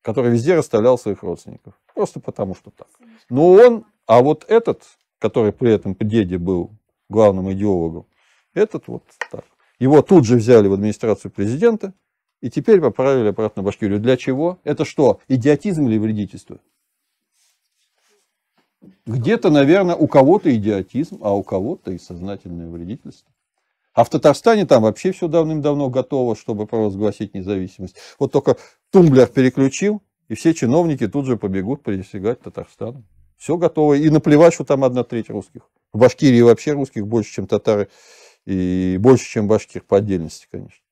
который 0.03 0.31
везде 0.31 0.55
расставлял 0.55 0.99
своих 0.99 1.23
родственников. 1.23 1.75
просто 1.95 2.19
потому 2.19 2.55
что 2.55 2.71
так. 2.71 2.89
Но 3.29 3.53
он, 3.53 3.85
а 4.07 4.23
вот 4.23 4.45
этот, 4.49 4.83
который 5.19 5.53
при 5.53 5.73
этом 5.73 5.95
деде 6.01 6.39
был 6.39 6.71
главным 7.11 7.53
идеологом, 7.53 8.07
этот 8.55 8.89
вот 8.89 9.05
так. 9.31 9.45
Его 9.79 10.03
тут 10.03 10.25
же 10.25 10.37
взяли 10.37 10.69
в 10.69 10.73
администрацию 10.73 11.31
президента 11.31 11.93
и 12.41 12.51
теперь 12.51 12.81
поправили 12.81 13.29
обратно 13.29 13.63
Башкирию. 13.63 14.01
Для 14.01 14.17
чего? 14.17 14.59
Это 14.65 14.85
что, 14.85 15.21
идиотизм 15.29 15.87
или 15.87 15.99
вредительство? 15.99 16.59
Где-то, 19.07 19.51
наверное, 19.51 19.95
у 19.95 20.07
кого-то 20.07 20.55
идиотизм, 20.55 21.19
а 21.23 21.35
у 21.35 21.43
кого-то 21.43 21.91
и 21.93 21.99
сознательное 21.99 22.69
вредительство. 22.69 23.33
А 23.93 24.05
в 24.05 24.11
Татарстане 24.11 24.67
там 24.67 24.83
вообще 24.83 25.13
все 25.13 25.29
давным-давно 25.29 25.91
готово, 25.91 26.37
чтобы 26.37 26.67
провозгласить 26.67 27.35
независимость. 27.35 27.97
Вот 28.19 28.33
только 28.33 28.57
тумблер 28.91 29.27
переключил, 29.27 30.03
и 30.29 30.35
все 30.35 30.55
чиновники 30.55 31.09
тут 31.09 31.27
же 31.27 31.37
побегут 31.37 31.83
присягать 31.83 32.41
Татарстану. 32.41 33.05
Все 33.37 33.57
готово. 33.57 33.95
И 33.95 34.09
наплевать, 34.11 34.55
что 34.55 34.65
там 34.65 34.85
одна 34.85 35.03
треть 35.03 35.29
русских. 35.29 35.69
В 35.93 35.99
Башкирии 35.99 36.41
вообще 36.41 36.73
русских 36.73 37.07
больше, 37.07 37.33
чем 37.33 37.47
татары. 37.47 37.89
И 38.47 38.97
больше, 39.01 39.25
чем 39.27 39.49
башкир 39.49 39.83
по 39.83 39.97
отдельности, 39.97 40.47
конечно. 40.51 40.85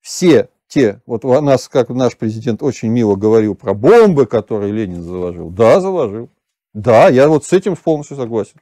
Все 0.00 0.48
те, 0.68 1.00
вот 1.06 1.24
у 1.24 1.40
нас, 1.40 1.68
как 1.68 1.88
наш 1.88 2.16
президент 2.16 2.62
очень 2.62 2.88
мило 2.88 3.16
говорил 3.16 3.54
про 3.54 3.74
бомбы, 3.74 4.26
которые 4.26 4.72
Ленин 4.72 5.02
заложил. 5.02 5.50
Да, 5.50 5.80
заложил. 5.80 6.30
Да, 6.74 7.08
я 7.08 7.28
вот 7.28 7.44
с 7.44 7.52
этим 7.52 7.74
полностью 7.74 8.16
согласен. 8.16 8.60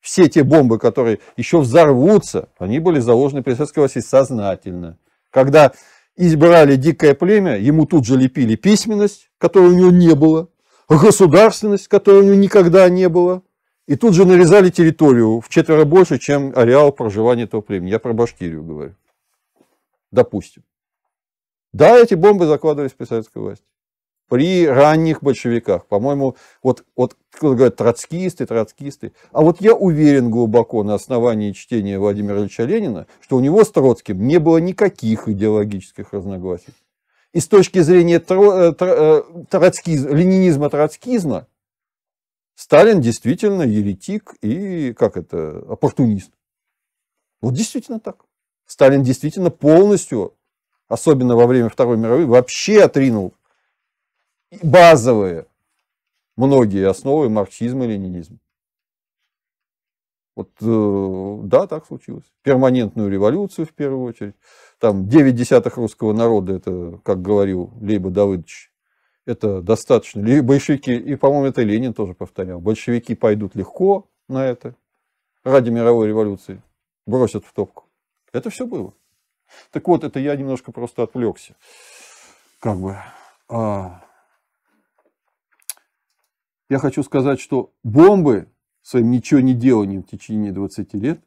Все 0.00 0.28
те 0.28 0.44
бомбы, 0.44 0.78
которые 0.78 1.18
еще 1.36 1.60
взорвутся, 1.60 2.48
они 2.58 2.78
были 2.78 3.00
заложены 3.00 3.42
при 3.42 3.54
советской 3.54 3.80
власти 3.80 3.98
сознательно. 3.98 4.98
Когда 5.30 5.72
избрали 6.16 6.76
дикое 6.76 7.14
племя, 7.14 7.58
ему 7.58 7.86
тут 7.86 8.06
же 8.06 8.16
лепили 8.16 8.54
письменность, 8.54 9.30
которой 9.38 9.70
у 9.70 9.74
него 9.74 9.90
не 9.90 10.14
было, 10.14 10.48
государственность, 10.88 11.88
которой 11.88 12.20
у 12.20 12.24
него 12.24 12.36
никогда 12.36 12.88
не 12.88 13.08
было, 13.08 13.42
и 13.86 13.96
тут 13.96 14.14
же 14.14 14.24
нарезали 14.24 14.70
территорию 14.70 15.40
в 15.40 15.48
четверо 15.48 15.84
больше, 15.84 16.18
чем 16.18 16.52
ареал 16.54 16.92
проживания 16.92 17.44
этого 17.44 17.60
племени. 17.60 17.90
Я 17.90 17.98
про 17.98 18.12
Башкирию 18.12 18.62
говорю. 18.62 18.94
Допустим. 20.10 20.62
Да, 21.74 21.98
эти 21.98 22.14
бомбы 22.14 22.46
закладывались 22.46 22.92
при 22.92 23.04
советской 23.04 23.38
власти. 23.38 23.64
При 24.28 24.64
ранних 24.64 25.22
большевиках. 25.24 25.86
По-моему, 25.86 26.36
вот, 26.62 26.84
вот 26.94 27.16
кто 27.30 27.54
говорит, 27.54 27.74
троцкисты, 27.74 28.46
троцкисты. 28.46 29.12
А 29.32 29.42
вот 29.42 29.60
я 29.60 29.74
уверен 29.74 30.30
глубоко 30.30 30.84
на 30.84 30.94
основании 30.94 31.50
чтения 31.50 31.98
Владимира 31.98 32.38
Ильича 32.38 32.62
Ленина, 32.62 33.08
что 33.20 33.36
у 33.36 33.40
него 33.40 33.64
с 33.64 33.72
Троцким 33.72 34.24
не 34.24 34.38
было 34.38 34.58
никаких 34.58 35.28
идеологических 35.28 36.12
разногласий. 36.12 36.72
И 37.32 37.40
с 37.40 37.48
точки 37.48 37.80
зрения 37.80 38.20
тро, 38.20 38.54
э, 38.54 38.72
тро, 38.72 38.88
э, 38.88 39.22
троцкизма, 39.50 40.10
ленинизма, 40.14 40.70
троцкизма, 40.70 41.48
Сталин 42.54 43.00
действительно 43.00 43.62
еретик 43.62 44.34
и, 44.42 44.92
как 44.92 45.16
это, 45.16 45.58
оппортунист. 45.68 46.30
Вот 47.40 47.54
действительно 47.54 47.98
так. 47.98 48.24
Сталин 48.64 49.02
действительно 49.02 49.50
полностью, 49.50 50.34
особенно 50.88 51.36
во 51.36 51.46
время 51.46 51.68
Второй 51.68 51.96
мировой, 51.96 52.26
вообще 52.26 52.82
отринул 52.82 53.34
базовые 54.62 55.46
многие 56.36 56.88
основы 56.88 57.28
марксизма 57.28 57.84
и 57.84 57.88
ленинизма. 57.88 58.38
Вот, 60.36 60.50
э, 60.60 61.38
да, 61.44 61.66
так 61.68 61.86
случилось. 61.86 62.24
Перманентную 62.42 63.08
революцию, 63.08 63.66
в 63.66 63.72
первую 63.72 64.02
очередь. 64.02 64.34
Там 64.80 65.06
9 65.06 65.34
десятых 65.34 65.76
русского 65.76 66.12
народа, 66.12 66.54
это, 66.54 67.00
как 67.04 67.22
говорил 67.22 67.72
Лейба 67.80 68.10
Давыдович, 68.10 68.72
это 69.26 69.62
достаточно. 69.62 70.20
Большевики, 70.42 70.94
и, 70.96 71.14
по-моему, 71.14 71.46
это 71.46 71.62
Ленин 71.62 71.94
тоже 71.94 72.14
повторял, 72.14 72.60
большевики 72.60 73.14
пойдут 73.14 73.54
легко 73.54 74.08
на 74.28 74.44
это, 74.44 74.74
ради 75.44 75.70
мировой 75.70 76.08
революции, 76.08 76.60
бросят 77.06 77.44
в 77.44 77.52
топку. 77.52 77.84
Это 78.32 78.50
все 78.50 78.66
было. 78.66 78.92
Так 79.70 79.86
вот, 79.88 80.04
это 80.04 80.20
я 80.20 80.36
немножко 80.36 80.72
просто 80.72 81.02
отвлекся. 81.02 81.56
Как 82.60 82.78
бы. 82.78 82.96
А... 83.48 84.04
Я 86.68 86.78
хочу 86.78 87.02
сказать, 87.02 87.40
что 87.40 87.72
бомбы 87.82 88.48
своим 88.82 89.10
ничего 89.10 89.40
не 89.40 89.54
деланием 89.54 90.02
в 90.02 90.08
течение 90.08 90.52
20 90.52 90.94
лет, 90.94 91.20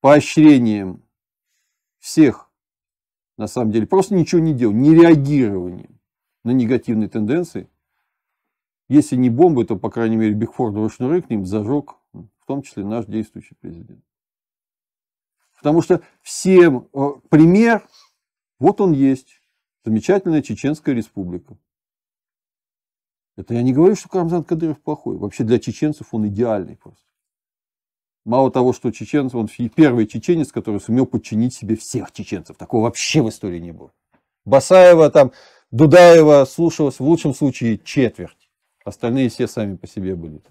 поощрением 0.00 1.02
всех, 1.98 2.50
на 3.36 3.46
самом 3.46 3.72
деле, 3.72 3.86
просто 3.86 4.14
ничего 4.14 4.40
не 4.40 4.54
делал, 4.54 4.74
не 4.74 4.94
реагированием 4.94 6.00
на 6.44 6.50
негативные 6.50 7.08
тенденции, 7.08 7.68
если 8.88 9.16
не 9.16 9.28
бомбы, 9.28 9.64
то, 9.64 9.76
по 9.76 9.90
крайней 9.90 10.16
мере, 10.16 10.34
Бигфордовый 10.34 10.90
шнуры 10.90 11.20
к 11.20 11.28
ним 11.28 11.44
зажег, 11.44 11.96
в 12.12 12.46
том 12.46 12.62
числе 12.62 12.84
наш 12.84 13.04
действующий 13.06 13.54
президент. 13.60 14.02
Потому 15.58 15.82
что 15.82 16.02
всем 16.22 16.88
э, 16.92 17.08
пример, 17.28 17.86
вот 18.58 18.80
он 18.80 18.92
есть, 18.92 19.40
замечательная 19.84 20.42
Чеченская 20.42 20.94
республика. 20.94 21.58
Это 23.36 23.54
я 23.54 23.62
не 23.62 23.72
говорю, 23.72 23.94
что 23.94 24.08
Карамзан 24.08 24.44
Кадыров 24.44 24.80
плохой. 24.80 25.16
Вообще 25.16 25.44
для 25.44 25.58
чеченцев 25.60 26.08
он 26.12 26.26
идеальный 26.26 26.76
просто. 26.76 27.04
Мало 28.24 28.50
того, 28.50 28.72
что 28.72 28.90
чеченцы, 28.90 29.36
он 29.36 29.48
первый 29.74 30.06
чеченец, 30.06 30.52
который 30.52 30.80
сумел 30.80 31.06
подчинить 31.06 31.54
себе 31.54 31.76
всех 31.76 32.12
чеченцев. 32.12 32.56
Такого 32.56 32.82
вообще 32.82 33.22
в 33.22 33.28
истории 33.28 33.60
не 33.60 33.72
было. 33.72 33.92
Басаева, 34.44 35.10
там, 35.10 35.32
Дудаева 35.70 36.44
слушалась 36.46 36.98
в 36.98 37.04
лучшем 37.04 37.32
случае 37.32 37.78
четверть. 37.78 38.50
Остальные 38.84 39.28
все 39.28 39.46
сами 39.46 39.76
по 39.76 39.86
себе 39.86 40.16
были. 40.16 40.42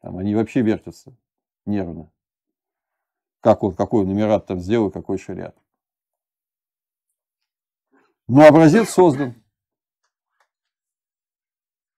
Там 0.00 0.18
они 0.18 0.34
вообще 0.34 0.60
вертятся 0.60 1.16
нервно. 1.64 2.10
Как 3.40 3.62
он, 3.62 3.74
какой 3.74 4.04
номерат 4.04 4.46
там 4.46 4.60
сделал, 4.60 4.90
какой 4.90 5.18
шариат. 5.18 5.56
Но 8.28 8.46
образец 8.46 8.90
создан. 8.90 9.34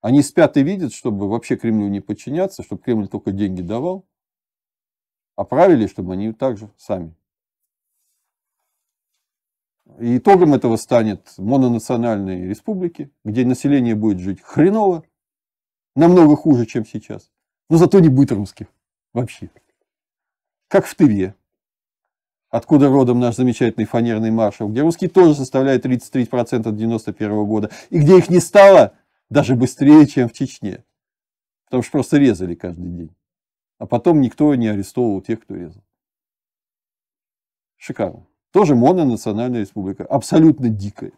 Они 0.01 0.21
спят 0.21 0.55
и 0.57 0.63
видят, 0.63 0.93
чтобы 0.93 1.27
вообще 1.27 1.57
Кремлю 1.57 1.87
не 1.89 1.99
подчиняться, 1.99 2.63
чтобы 2.63 2.81
Кремль 2.81 3.07
только 3.07 3.31
деньги 3.31 3.61
давал, 3.61 4.07
а 5.35 5.43
правили, 5.43 5.87
чтобы 5.87 6.13
они 6.13 6.31
также 6.31 6.71
сами. 6.77 7.15
И 9.99 10.17
итогом 10.17 10.53
этого 10.53 10.77
станет 10.77 11.33
мононациональные 11.37 12.47
республики, 12.47 13.11
где 13.25 13.45
население 13.45 13.95
будет 13.95 14.19
жить 14.19 14.39
хреново, 14.41 15.03
намного 15.95 16.35
хуже, 16.37 16.65
чем 16.65 16.85
сейчас, 16.85 17.31
но 17.69 17.77
зато 17.77 17.99
не 17.99 18.07
будет 18.07 18.31
русских 18.31 18.67
вообще. 19.13 19.49
Как 20.69 20.85
в 20.85 20.93
Тыве, 20.93 21.35
откуда 22.51 22.89
родом 22.89 23.19
наш 23.19 23.35
замечательный 23.35 23.85
фанерный 23.85 24.29
маршал, 24.29 24.69
где 24.69 24.81
русские 24.81 25.09
тоже 25.09 25.33
составляют 25.33 25.83
33% 25.83 26.69
от 26.69 26.75
91 26.75 27.45
года, 27.45 27.71
и 27.89 27.97
где 27.97 28.19
их 28.19 28.29
не 28.29 28.39
стало 28.39 28.93
даже 29.29 29.55
быстрее, 29.55 30.05
чем 30.05 30.29
в 30.29 30.33
Чечне. 30.33 30.85
Потому 31.65 31.81
что 31.81 31.93
просто 31.93 32.17
резали 32.17 32.53
каждый 32.53 32.87
день. 32.87 33.15
А 33.79 33.87
потом 33.87 34.21
никто 34.21 34.53
не 34.53 34.67
арестовывал 34.67 35.21
тех, 35.21 35.41
кто 35.41 35.55
резал. 35.55 35.83
Шикарно. 37.75 38.27
Тоже 38.51 38.75
мононациональная 38.75 39.61
республика. 39.61 40.05
Абсолютно 40.05 40.69
дикая. 40.69 41.13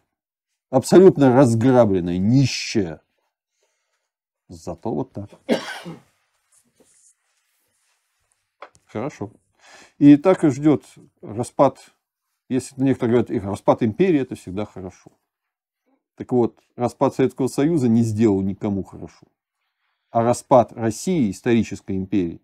Абсолютно 0.70 1.34
разграбленная, 1.34 2.16
нищая. 2.16 3.02
Зато 4.48 4.94
вот 4.94 5.12
так. 5.12 5.28
Хорошо. 8.86 9.30
И 10.02 10.16
так 10.16 10.42
и 10.42 10.48
ждет 10.48 10.82
распад. 11.20 11.78
Если 12.48 12.74
некоторые 12.82 13.22
говорят, 13.22 13.44
распад 13.44 13.84
империи, 13.84 14.18
это 14.18 14.34
всегда 14.34 14.64
хорошо. 14.64 15.12
Так 16.16 16.32
вот, 16.32 16.58
распад 16.74 17.14
Советского 17.14 17.46
Союза 17.46 17.86
не 17.86 18.02
сделал 18.02 18.40
никому 18.40 18.82
хорошо. 18.82 19.28
А 20.10 20.24
распад 20.24 20.72
России, 20.72 21.30
исторической 21.30 21.96
империи, 21.96 22.42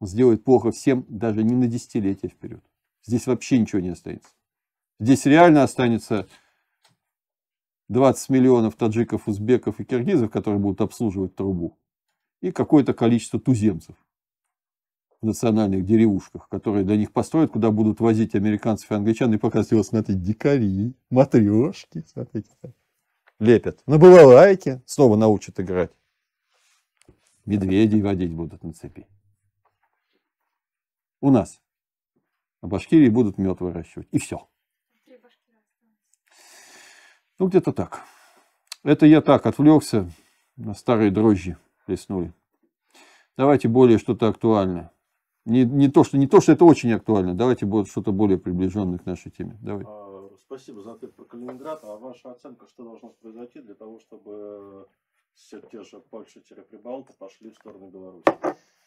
сделает 0.00 0.42
плохо 0.42 0.70
всем 0.70 1.04
даже 1.06 1.44
не 1.44 1.54
на 1.54 1.66
десятилетия 1.66 2.28
вперед. 2.28 2.64
Здесь 3.04 3.26
вообще 3.26 3.58
ничего 3.58 3.82
не 3.82 3.90
останется. 3.90 4.30
Здесь 4.98 5.26
реально 5.26 5.64
останется 5.64 6.26
20 7.88 8.30
миллионов 8.30 8.74
таджиков, 8.76 9.28
узбеков 9.28 9.80
и 9.80 9.84
киргизов, 9.84 10.30
которые 10.30 10.60
будут 10.60 10.80
обслуживать 10.80 11.36
трубу, 11.36 11.76
и 12.40 12.52
какое-то 12.52 12.94
количество 12.94 13.38
туземцев 13.38 13.96
в 15.20 15.26
национальных 15.26 15.84
деревушках, 15.84 16.48
которые 16.48 16.84
для 16.84 16.96
них 16.96 17.12
построят, 17.12 17.50
куда 17.50 17.70
будут 17.70 18.00
возить 18.00 18.34
американцев 18.34 18.90
и 18.90 18.94
англичан 18.94 19.32
и 19.32 19.38
показывать, 19.38 19.86
смотрите, 19.86 20.20
дикари, 20.20 20.94
матрешки, 21.10 22.04
смотрите. 22.06 22.50
Лепят. 23.38 23.82
На 23.86 23.98
балалайке 23.98 24.82
снова 24.86 25.16
научат 25.16 25.60
играть. 25.60 25.90
Медведей 27.44 28.02
водить 28.02 28.32
будут 28.32 28.64
на 28.64 28.72
цепи. 28.72 29.06
У 31.20 31.30
нас. 31.30 31.60
А 32.62 32.66
Башкирии 32.66 33.08
будут 33.08 33.38
мед 33.38 33.60
выращивать. 33.60 34.08
И 34.10 34.18
все. 34.18 34.48
Ну, 37.38 37.48
где-то 37.48 37.72
так. 37.72 38.02
Это 38.82 39.04
я 39.04 39.20
так 39.20 39.44
отвлекся, 39.46 40.10
на 40.56 40.72
старые 40.72 41.10
дрожжи 41.10 41.58
плеснули. 41.84 42.32
Давайте 43.36 43.68
более 43.68 43.98
что-то 43.98 44.28
актуальное. 44.28 44.90
Не, 45.46 45.64
не, 45.64 45.88
то, 45.88 46.02
что, 46.02 46.18
не 46.18 46.26
то, 46.26 46.40
что 46.40 46.52
это 46.52 46.64
очень 46.64 46.92
актуально, 46.92 47.32
давайте 47.34 47.66
будет 47.66 47.88
что-то 47.88 48.10
более 48.10 48.36
приближенное 48.36 48.98
к 48.98 49.06
нашей 49.06 49.30
теме. 49.30 49.56
Давайте. 49.62 49.88
А, 49.90 50.28
Спасибо 50.46 50.82
за 50.82 50.92
ответ 50.92 51.14
про 51.14 51.24
Калининград. 51.24 51.80
А 51.84 51.96
ваша 51.96 52.32
оценка, 52.32 52.66
что 52.66 52.82
должно 52.82 53.10
произойти 53.20 53.60
для 53.60 53.74
того, 53.74 54.00
чтобы 54.00 54.86
все 55.34 55.60
те 55.60 55.82
же 55.82 56.00
Польша-Прибалты 56.10 57.12
пошли 57.18 57.50
в 57.50 57.54
сторону 57.54 57.90
Беларуси? 57.90 58.24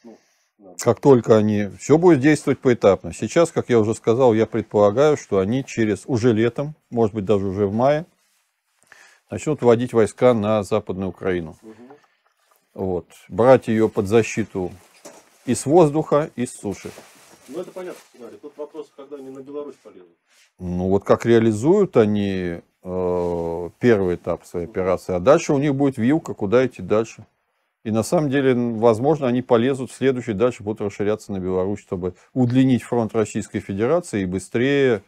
Ну, 0.04 0.18
надо. 0.58 0.76
Как 0.84 1.00
только 1.00 1.38
они... 1.38 1.68
Все 1.78 1.98
будет 1.98 2.20
действовать 2.20 2.60
поэтапно. 2.60 3.14
Сейчас, 3.14 3.52
как 3.52 3.70
я 3.70 3.80
уже 3.80 3.94
сказал, 3.94 4.34
я 4.34 4.46
предполагаю, 4.46 5.16
что 5.16 5.40
они 5.40 5.64
через 5.64 6.04
уже 6.08 6.34
летом, 6.34 6.76
может 6.90 7.16
быть 7.16 7.26
даже 7.26 7.46
уже 7.46 7.68
в 7.68 7.74
мае, 7.74 8.06
начнут 9.30 9.62
вводить 9.62 9.94
войска 9.94 10.34
на 10.34 10.64
Западную 10.64 11.10
Украину. 11.10 11.56
Мгм. 11.62 11.76
Вот. 12.74 13.08
Брать 13.28 13.68
ее 13.68 13.90
под 13.90 14.08
защиту 14.08 14.72
и 15.46 15.56
с 15.56 15.66
воздуха, 15.66 16.30
и 16.36 16.46
с 16.46 16.54
суши. 16.54 16.92
Ну, 17.48 17.62
это 17.62 17.72
понятно, 17.72 18.00
сценарий. 18.14 18.38
Тут 18.42 18.58
вопрос, 18.58 18.92
когда 18.96 19.18
они 19.18 19.30
на 19.30 19.40
Беларусь 19.40 19.76
полезут. 19.84 20.08
Ну 20.60 20.90
вот 20.90 21.04
как 21.04 21.26
реализуют 21.26 21.98
они 21.98 22.62
э, 22.84 23.70
первый 23.80 24.16
этап 24.16 24.46
своей 24.46 24.66
операции, 24.66 25.16
а 25.16 25.20
дальше 25.20 25.54
у 25.54 25.58
них 25.58 25.74
будет 25.74 25.98
вилка, 25.98 26.34
куда 26.34 26.66
идти 26.66 26.82
дальше. 26.82 27.26
И 27.86 27.92
на 27.92 28.04
самом 28.04 28.30
деле, 28.30 28.54
возможно, 28.54 29.28
они 29.28 29.42
полезут 29.42 29.90
в 29.90 29.96
следующий, 29.96 30.34
дальше 30.34 30.64
будут 30.64 30.82
расширяться 30.82 31.32
на 31.32 31.40
Беларусь, 31.40 31.80
чтобы 31.80 32.14
удлинить 32.34 32.84
фронт 32.84 33.16
Российской 33.16 33.62
Федерации 33.62 34.24
и 34.24 34.26
быстрее, 34.26 35.02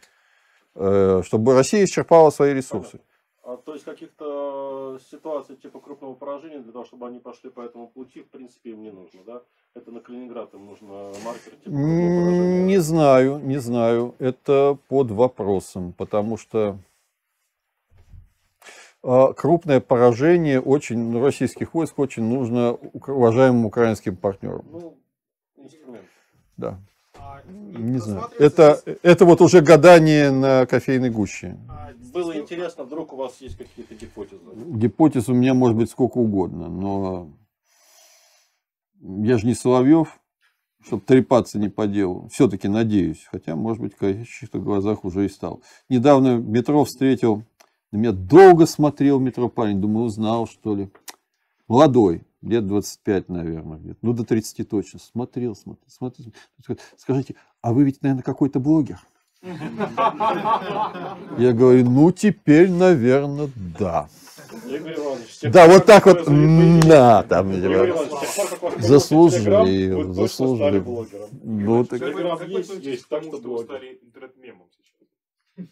э, 0.74 1.22
чтобы 1.24 1.54
Россия 1.54 1.84
исчерпала 1.84 2.30
свои 2.30 2.54
ресурсы. 2.54 2.96
А, 2.96 3.11
то 3.42 3.72
есть 3.72 3.84
каких-то 3.84 4.98
ситуаций 5.10 5.56
типа 5.56 5.80
крупного 5.80 6.14
поражения 6.14 6.60
для 6.60 6.72
того, 6.72 6.84
чтобы 6.84 7.08
они 7.08 7.18
пошли 7.18 7.50
по 7.50 7.60
этому 7.60 7.88
пути, 7.88 8.22
в 8.22 8.28
принципе, 8.30 8.70
им 8.70 8.82
не 8.82 8.90
нужно, 8.90 9.20
да? 9.26 9.42
Это 9.74 9.90
на 9.90 10.00
Калининград 10.00 10.54
им 10.54 10.66
нужно 10.66 11.12
маркер 11.24 11.56
типа. 11.56 11.70
Не 11.70 12.78
знаю, 12.78 13.38
не 13.38 13.58
знаю. 13.58 14.14
Это 14.18 14.78
под 14.88 15.10
вопросом, 15.10 15.92
потому 15.92 16.36
что 16.36 16.78
а, 19.02 19.32
крупное 19.32 19.80
поражение 19.80 20.60
очень, 20.60 20.98
ну, 21.10 21.20
российских 21.20 21.74
войск 21.74 21.98
очень 21.98 22.22
нужно 22.22 22.74
уважаемым 22.74 23.66
украинским 23.66 24.16
партнерам. 24.16 24.64
Ну, 24.70 24.96
инструмент. 25.56 26.06
Да. 26.56 26.78
Не 27.46 27.98
знаю. 27.98 28.28
Это, 28.38 28.80
это 29.02 29.24
вот 29.24 29.40
уже 29.40 29.60
гадание 29.60 30.30
на 30.30 30.66
кофейной 30.66 31.10
гуще. 31.10 31.58
А, 31.68 31.90
Было 32.12 32.36
интересно, 32.38 32.84
вдруг 32.84 33.12
у 33.12 33.16
вас 33.16 33.40
есть 33.40 33.56
какие-то 33.56 33.94
гипотезы. 33.94 34.40
Гипотез 34.54 35.28
у 35.28 35.34
меня 35.34 35.54
может 35.54 35.76
быть 35.76 35.90
сколько 35.90 36.18
угодно, 36.18 36.68
но 36.68 37.30
я 39.00 39.38
же 39.38 39.46
не 39.46 39.54
Соловьев, 39.54 40.20
чтобы 40.84 41.02
трепаться 41.02 41.58
не 41.58 41.68
по 41.68 41.86
делу. 41.86 42.28
Все-таки 42.30 42.68
надеюсь, 42.68 43.26
хотя, 43.30 43.56
может 43.56 43.82
быть, 43.82 43.94
в 43.94 43.98
каких-то 43.98 44.58
глазах 44.58 45.04
уже 45.04 45.26
и 45.26 45.28
стал. 45.28 45.62
Недавно 45.88 46.36
в 46.36 46.48
метро 46.48 46.84
встретил, 46.84 47.42
на 47.90 47.96
меня 47.96 48.12
долго 48.12 48.66
смотрел 48.66 49.18
метро 49.18 49.48
парень, 49.48 49.80
думаю, 49.80 50.06
узнал, 50.06 50.46
что 50.46 50.74
ли. 50.74 50.90
Молодой, 51.68 52.22
лет 52.42 52.66
25, 52.66 53.28
наверное, 53.28 53.78
где-то. 53.78 53.98
ну 54.02 54.12
до 54.12 54.24
30 54.24 54.68
точно. 54.68 54.98
Смотрел, 54.98 55.54
смотрел, 55.56 55.88
смотрел. 55.88 56.32
Скажите, 56.96 57.34
а 57.60 57.72
вы 57.72 57.84
ведь, 57.84 58.02
наверное, 58.02 58.22
какой-то 58.22 58.60
блогер? 58.60 59.00
Я 59.42 59.56
говорю, 61.52 61.84
ну 61.90 62.12
теперь, 62.12 62.70
наверное, 62.70 63.50
да. 63.78 64.08
Иванович, 64.64 65.40
Да, 65.52 65.66
вот 65.66 65.86
так 65.86 66.06
вот, 66.06 66.24
да, 66.86 67.22
там, 67.24 67.52
заслужил, 68.78 70.12
заслужил. 70.12 71.06
Ну, 71.42 71.84
так- 71.84 72.00
есть, 72.48 72.74
есть, 72.84 73.02
что 73.04 73.20
вы 73.20 73.64
стали 73.64 73.98
интернет-мемом 74.02 74.68
сейчас? 74.70 75.66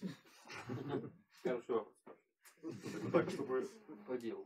Это 1.45 1.63
так, 3.13 3.31
чтобы 3.31 3.69
По 4.07 4.17
делу. 4.19 4.45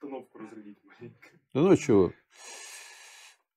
обстановку 0.00 0.38
разрядить 0.38 0.78
маленько. 0.84 1.28
Ну 1.58 1.74
чего? 1.78 2.12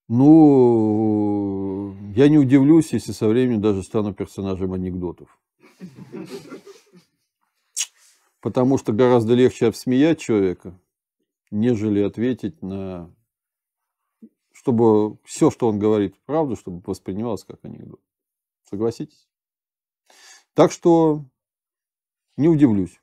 Ну, 0.08 1.94
я 2.16 2.30
не 2.30 2.38
удивлюсь, 2.38 2.94
если 2.94 3.12
со 3.12 3.28
временем 3.28 3.60
даже 3.60 3.84
стану 3.84 4.14
персонажем 4.14 4.72
анекдотов. 4.72 5.38
Потому 8.40 8.78
что 8.78 8.94
гораздо 8.94 9.34
легче 9.34 9.68
обсмеять 9.68 10.22
человека, 10.22 10.80
нежели 11.52 12.00
ответить 12.00 12.62
на... 12.62 13.14
Чтобы 14.54 15.18
все, 15.26 15.52
что 15.52 15.68
он 15.68 15.78
говорит, 15.78 16.16
правду, 16.24 16.56
чтобы 16.56 16.82
воспринималось 16.86 17.44
как 17.44 17.66
анекдот. 17.66 18.00
Согласитесь? 18.64 19.28
Так 20.54 20.72
что 20.72 21.26
не 22.38 22.48
удивлюсь. 22.48 23.02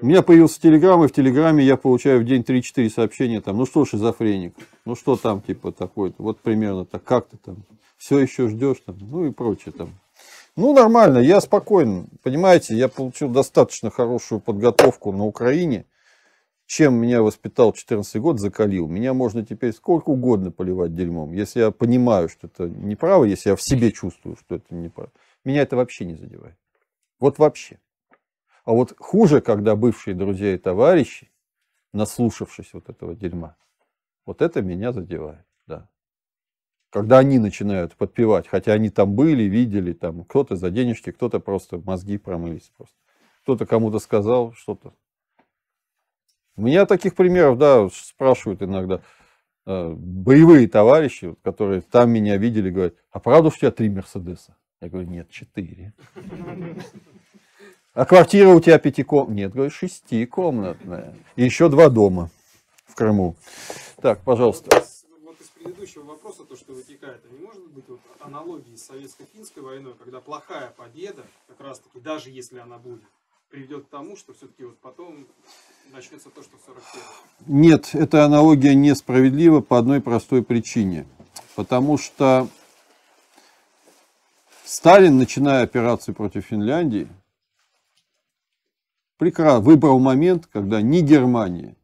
У 0.00 0.06
меня 0.06 0.22
появился 0.22 0.60
Телеграм, 0.60 1.02
и 1.04 1.08
в 1.08 1.12
Телеграме 1.12 1.64
я 1.64 1.76
получаю 1.76 2.20
в 2.20 2.24
день 2.24 2.42
3-4 2.42 2.90
сообщения 2.90 3.40
там, 3.40 3.56
ну 3.56 3.66
что, 3.66 3.84
шизофреник, 3.84 4.54
ну 4.84 4.94
что 4.94 5.16
там, 5.16 5.40
типа, 5.40 5.72
такой-то, 5.72 6.22
вот 6.22 6.40
примерно 6.40 6.84
так, 6.84 7.02
как 7.04 7.28
ты 7.28 7.36
там, 7.38 7.64
все 7.96 8.18
еще 8.18 8.48
ждешь 8.48 8.78
там, 8.84 8.96
ну 9.00 9.26
и 9.26 9.32
прочее 9.32 9.72
там. 9.76 9.90
Ну, 10.56 10.72
нормально, 10.72 11.18
я 11.18 11.40
спокоен, 11.40 12.08
понимаете, 12.22 12.76
я 12.76 12.88
получил 12.88 13.28
достаточно 13.28 13.90
хорошую 13.90 14.40
подготовку 14.40 15.12
на 15.12 15.24
Украине, 15.24 15.84
чем 16.66 16.94
меня 16.94 17.22
воспитал 17.22 17.72
14 17.72 18.20
год, 18.20 18.38
закалил. 18.38 18.88
Меня 18.88 19.14
можно 19.14 19.44
теперь 19.44 19.72
сколько 19.72 20.10
угодно 20.10 20.50
поливать 20.50 20.94
дерьмом, 20.94 21.32
если 21.32 21.60
я 21.60 21.70
понимаю, 21.70 22.28
что 22.28 22.46
это 22.46 22.68
неправо, 22.68 23.24
если 23.24 23.50
я 23.50 23.56
в 23.56 23.62
себе 23.62 23.90
чувствую, 23.90 24.36
что 24.36 24.56
это 24.56 24.74
неправо. 24.74 25.10
Меня 25.44 25.62
это 25.62 25.76
вообще 25.76 26.04
не 26.04 26.14
задевает. 26.14 26.56
Вот 27.18 27.38
вообще. 27.38 27.78
А 28.68 28.72
вот 28.72 28.94
хуже, 28.98 29.40
когда 29.40 29.76
бывшие 29.76 30.14
друзья 30.14 30.52
и 30.52 30.58
товарищи, 30.58 31.30
наслушавшись 31.94 32.74
вот 32.74 32.90
этого 32.90 33.14
дерьма, 33.14 33.56
вот 34.26 34.42
это 34.42 34.60
меня 34.60 34.92
задевает, 34.92 35.46
да. 35.66 35.88
Когда 36.90 37.16
они 37.16 37.38
начинают 37.38 37.96
подпевать, 37.96 38.46
хотя 38.46 38.74
они 38.74 38.90
там 38.90 39.14
были, 39.14 39.44
видели, 39.44 39.94
там 39.94 40.22
кто-то 40.22 40.54
за 40.56 40.68
денежки, 40.68 41.12
кто-то 41.12 41.40
просто 41.40 41.78
мозги 41.78 42.18
промылись 42.18 42.70
просто. 42.76 42.94
Кто-то 43.40 43.64
кому-то 43.64 44.00
сказал 44.00 44.52
что-то. 44.52 44.92
У 46.56 46.60
меня 46.60 46.84
таких 46.84 47.14
примеров, 47.14 47.56
да, 47.56 47.88
спрашивают 47.90 48.62
иногда 48.62 49.00
э, 49.64 49.94
боевые 49.96 50.68
товарищи, 50.68 51.34
которые 51.42 51.80
там 51.80 52.10
меня 52.10 52.36
видели, 52.36 52.68
говорят, 52.68 52.96
а 53.12 53.18
правда, 53.18 53.48
у 53.48 53.50
тебя 53.50 53.70
три 53.70 53.88
Мерседеса? 53.88 54.58
Я 54.82 54.90
говорю, 54.90 55.08
нет, 55.08 55.30
четыре. 55.30 55.94
А 57.98 58.04
квартира 58.04 58.50
у 58.50 58.60
тебя 58.60 58.78
пятикомнатная? 58.78 59.36
Нет, 59.36 59.52
говорю, 59.52 59.72
шестикомнатная. 59.72 61.16
И 61.34 61.42
еще 61.42 61.68
два 61.68 61.88
дома 61.88 62.30
в 62.86 62.94
Крыму. 62.94 63.34
Так, 64.00 64.20
пожалуйста. 64.20 64.84
Вот 65.24 65.40
из, 65.40 65.48
предыдущего 65.48 66.04
вопроса, 66.04 66.44
то, 66.44 66.54
что 66.54 66.74
вытекает, 66.74 67.20
а 67.28 67.34
не 67.34 67.44
может 67.44 67.68
быть 67.72 67.88
вот 67.88 67.98
аналогии 68.20 68.76
с 68.76 68.86
советско-финской 68.86 69.64
войной, 69.64 69.94
когда 69.98 70.20
плохая 70.20 70.72
победа, 70.76 71.24
как 71.48 71.60
раз 71.60 71.80
таки, 71.80 71.98
даже 71.98 72.30
если 72.30 72.60
она 72.60 72.78
будет, 72.78 73.00
приведет 73.50 73.86
к 73.86 73.88
тому, 73.88 74.16
что 74.16 74.32
все-таки 74.32 74.62
вот 74.62 74.78
потом 74.78 75.26
начнется 75.92 76.30
то, 76.30 76.40
что 76.44 76.56
в 76.56 76.60
41 76.66 76.82
Нет, 77.48 77.90
эта 77.94 78.24
аналогия 78.24 78.76
несправедлива 78.76 79.60
по 79.60 79.76
одной 79.76 80.00
простой 80.00 80.44
причине. 80.44 81.04
Потому 81.56 81.98
что 81.98 82.46
Сталин, 84.64 85.18
начиная 85.18 85.64
операцию 85.64 86.14
против 86.14 86.44
Финляндии, 86.44 87.08
прекрасно 89.18 89.60
выбрал 89.60 89.98
момент, 89.98 90.46
когда 90.46 90.80
ни 90.80 91.00
Германия, 91.00 91.76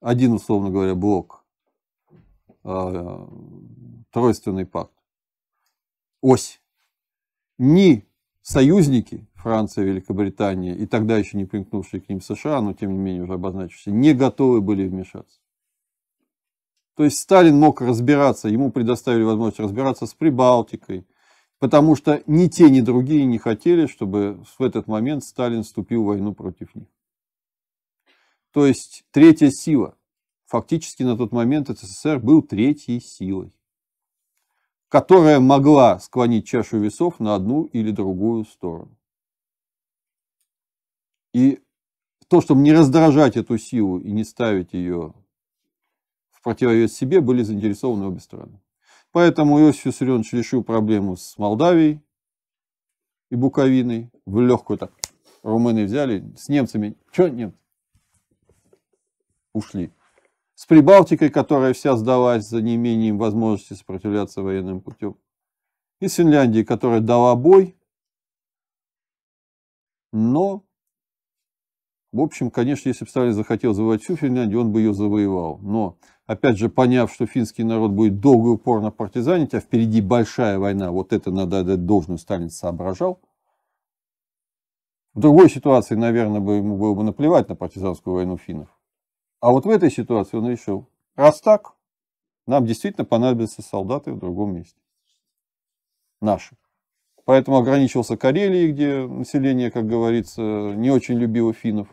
один, 0.00 0.34
условно 0.34 0.70
говоря, 0.70 0.94
блок, 0.94 1.44
а, 2.62 3.28
тройственный 4.10 4.66
пакт, 4.66 4.92
ось, 6.20 6.60
ни 7.58 8.06
союзники, 8.42 9.26
Франция, 9.34 9.84
Великобритания 9.84 10.74
и 10.76 10.86
тогда 10.86 11.16
еще 11.16 11.36
не 11.36 11.46
примкнувшие 11.46 12.00
к 12.00 12.08
ним 12.08 12.20
США, 12.20 12.60
но 12.60 12.74
тем 12.74 12.92
не 12.92 12.98
менее 12.98 13.22
уже 13.22 13.34
обозначившиеся, 13.34 13.90
не 13.90 14.12
готовы 14.12 14.60
были 14.60 14.86
вмешаться. 14.86 15.40
То 16.96 17.04
есть 17.04 17.18
Сталин 17.18 17.58
мог 17.58 17.80
разбираться, 17.80 18.48
ему 18.48 18.70
предоставили 18.70 19.22
возможность 19.22 19.60
разбираться 19.60 20.06
с 20.06 20.14
Прибалтикой, 20.14 21.06
потому 21.58 21.96
что 21.96 22.22
ни 22.26 22.48
те, 22.48 22.70
ни 22.70 22.80
другие 22.80 23.24
не 23.24 23.38
хотели, 23.38 23.86
чтобы 23.86 24.44
в 24.58 24.62
этот 24.62 24.86
момент 24.86 25.24
Сталин 25.24 25.62
вступил 25.62 26.02
в 26.02 26.06
войну 26.06 26.34
против 26.34 26.74
них. 26.74 26.88
То 28.52 28.66
есть 28.66 29.04
третья 29.10 29.50
сила. 29.50 29.96
Фактически 30.46 31.02
на 31.02 31.16
тот 31.16 31.32
момент 31.32 31.68
СССР 31.68 32.20
был 32.20 32.40
третьей 32.40 33.00
силой, 33.00 33.52
которая 34.88 35.40
могла 35.40 35.98
склонить 35.98 36.46
чашу 36.46 36.78
весов 36.78 37.18
на 37.18 37.34
одну 37.34 37.64
или 37.64 37.90
другую 37.90 38.44
сторону. 38.44 38.96
И 41.34 41.60
то, 42.28 42.40
чтобы 42.40 42.60
не 42.60 42.72
раздражать 42.72 43.36
эту 43.36 43.58
силу 43.58 43.98
и 43.98 44.10
не 44.12 44.24
ставить 44.24 44.72
ее 44.72 45.14
в 46.30 46.42
противовес 46.42 46.94
себе, 46.94 47.20
были 47.20 47.42
заинтересованы 47.42 48.06
обе 48.06 48.20
стороны. 48.20 48.60
Поэтому 49.16 49.58
Иосиф 49.58 49.86
Виссарионович 49.86 50.34
решил 50.34 50.62
проблему 50.62 51.16
с 51.16 51.38
Молдавией 51.38 52.02
и 53.30 53.34
Буковиной. 53.34 54.10
В 54.26 54.42
легкую 54.42 54.76
так 54.76 54.92
румыны 55.42 55.86
взяли, 55.86 56.30
с 56.36 56.50
немцами, 56.50 56.98
что 57.10 57.28
немцы? 57.28 57.56
Ушли. 59.54 59.90
С 60.54 60.66
Прибалтикой, 60.66 61.30
которая 61.30 61.72
вся 61.72 61.96
сдалась 61.96 62.46
за 62.46 62.60
неимением 62.60 63.16
возможности 63.16 63.72
сопротивляться 63.72 64.42
военным 64.42 64.82
путем. 64.82 65.16
И 66.00 66.08
с 66.08 66.16
Финляндией, 66.16 66.66
которая 66.66 67.00
дала 67.00 67.34
бой, 67.36 67.74
но 70.12 70.62
в 72.16 72.20
общем, 72.20 72.50
конечно, 72.50 72.88
если 72.88 73.04
бы 73.04 73.10
Сталин 73.10 73.34
захотел 73.34 73.74
завоевать 73.74 74.02
всю 74.02 74.16
Финляндию, 74.16 74.62
он 74.62 74.72
бы 74.72 74.80
ее 74.80 74.94
завоевал. 74.94 75.58
Но, 75.58 75.98
опять 76.26 76.56
же, 76.56 76.68
поняв, 76.68 77.12
что 77.12 77.26
финский 77.26 77.62
народ 77.62 77.92
будет 77.92 78.20
долго 78.20 78.48
и 78.48 78.52
упорно 78.52 78.90
партизанить, 78.90 79.52
а 79.52 79.60
впереди 79.60 80.00
большая 80.00 80.58
война, 80.58 80.90
вот 80.90 81.12
это 81.12 81.30
надо 81.30 81.60
отдать 81.60 81.84
должную, 81.84 82.18
Сталин 82.18 82.48
соображал. 82.48 83.20
В 85.12 85.20
другой 85.20 85.50
ситуации, 85.50 85.94
наверное, 85.94 86.40
бы 86.40 86.54
ему 86.56 86.78
было 86.78 86.94
бы 86.94 87.02
наплевать 87.02 87.48
на 87.48 87.54
партизанскую 87.54 88.14
войну 88.14 88.38
финнов. 88.38 88.68
А 89.40 89.50
вот 89.50 89.66
в 89.66 89.70
этой 89.70 89.90
ситуации 89.90 90.38
он 90.38 90.48
решил, 90.48 90.88
раз 91.14 91.40
так, 91.40 91.74
нам 92.46 92.64
действительно 92.64 93.04
понадобятся 93.04 93.60
солдаты 93.60 94.12
в 94.12 94.18
другом 94.18 94.54
месте. 94.54 94.80
Наши. 96.20 96.56
Поэтому 97.26 97.58
ограничился 97.58 98.16
Карелией, 98.16 98.72
где 98.72 99.06
население, 99.06 99.70
как 99.70 99.86
говорится, 99.86 100.40
не 100.42 100.90
очень 100.90 101.18
любило 101.18 101.52
финнов 101.52 101.88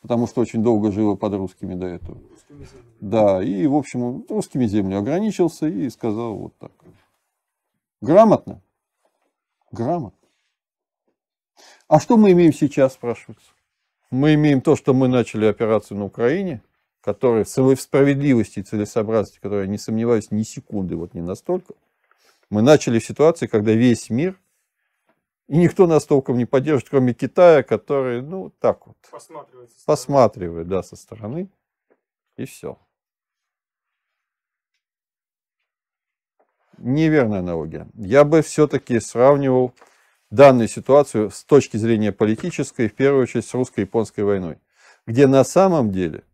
потому 0.00 0.26
что 0.26 0.40
очень 0.40 0.62
долго 0.62 0.92
жило 0.92 1.14
под 1.14 1.34
русскими 1.34 1.74
до 1.74 1.86
этого. 1.86 2.18
Да, 3.00 3.42
и, 3.42 3.66
в 3.66 3.74
общем, 3.74 4.24
русскими 4.28 4.66
землями 4.66 4.96
ограничился 4.96 5.66
и 5.66 5.88
сказал 5.90 6.34
вот 6.34 6.56
так. 6.58 6.72
Грамотно? 8.00 8.60
Грамотно. 9.72 10.18
А 11.88 12.00
что 12.00 12.16
мы 12.16 12.32
имеем 12.32 12.52
сейчас, 12.52 12.94
спрашивается? 12.94 13.50
Мы 14.10 14.34
имеем 14.34 14.60
то, 14.60 14.76
что 14.76 14.94
мы 14.94 15.08
начали 15.08 15.46
операцию 15.46 15.98
на 15.98 16.04
Украине, 16.04 16.62
которая 17.00 17.44
в 17.44 17.48
своей 17.48 17.76
справедливости 17.76 18.60
и 18.60 18.62
целесообразности, 18.62 19.38
которая, 19.40 19.66
не 19.66 19.78
сомневаюсь, 19.78 20.30
ни 20.30 20.42
секунды, 20.42 20.96
вот 20.96 21.14
не 21.14 21.20
настолько. 21.20 21.74
Мы 22.50 22.62
начали 22.62 22.98
в 22.98 23.04
ситуации, 23.04 23.46
когда 23.46 23.72
весь 23.72 24.08
мир 24.10 24.38
и 25.48 25.56
никто 25.56 25.86
нас 25.86 26.04
толком 26.04 26.36
не 26.36 26.44
поддержит, 26.44 26.90
кроме 26.90 27.14
Китая, 27.14 27.62
который, 27.62 28.20
ну, 28.20 28.50
так 28.60 28.86
вот, 28.86 28.96
посматривает, 29.10 29.70
посматривает 29.86 30.68
да, 30.68 30.82
со 30.82 30.94
стороны, 30.94 31.48
и 32.36 32.44
все. 32.44 32.78
Неверная 36.76 37.40
аналогия. 37.40 37.88
Я 37.94 38.24
бы 38.24 38.42
все-таки 38.42 39.00
сравнивал 39.00 39.72
данную 40.30 40.68
ситуацию 40.68 41.30
с 41.30 41.42
точки 41.44 41.78
зрения 41.78 42.12
политической, 42.12 42.88
в 42.88 42.94
первую 42.94 43.22
очередь 43.22 43.46
с 43.46 43.54
русско-японской 43.54 44.20
войной, 44.20 44.58
где 45.06 45.26
на 45.26 45.44
самом 45.44 45.90
деле 45.90 46.24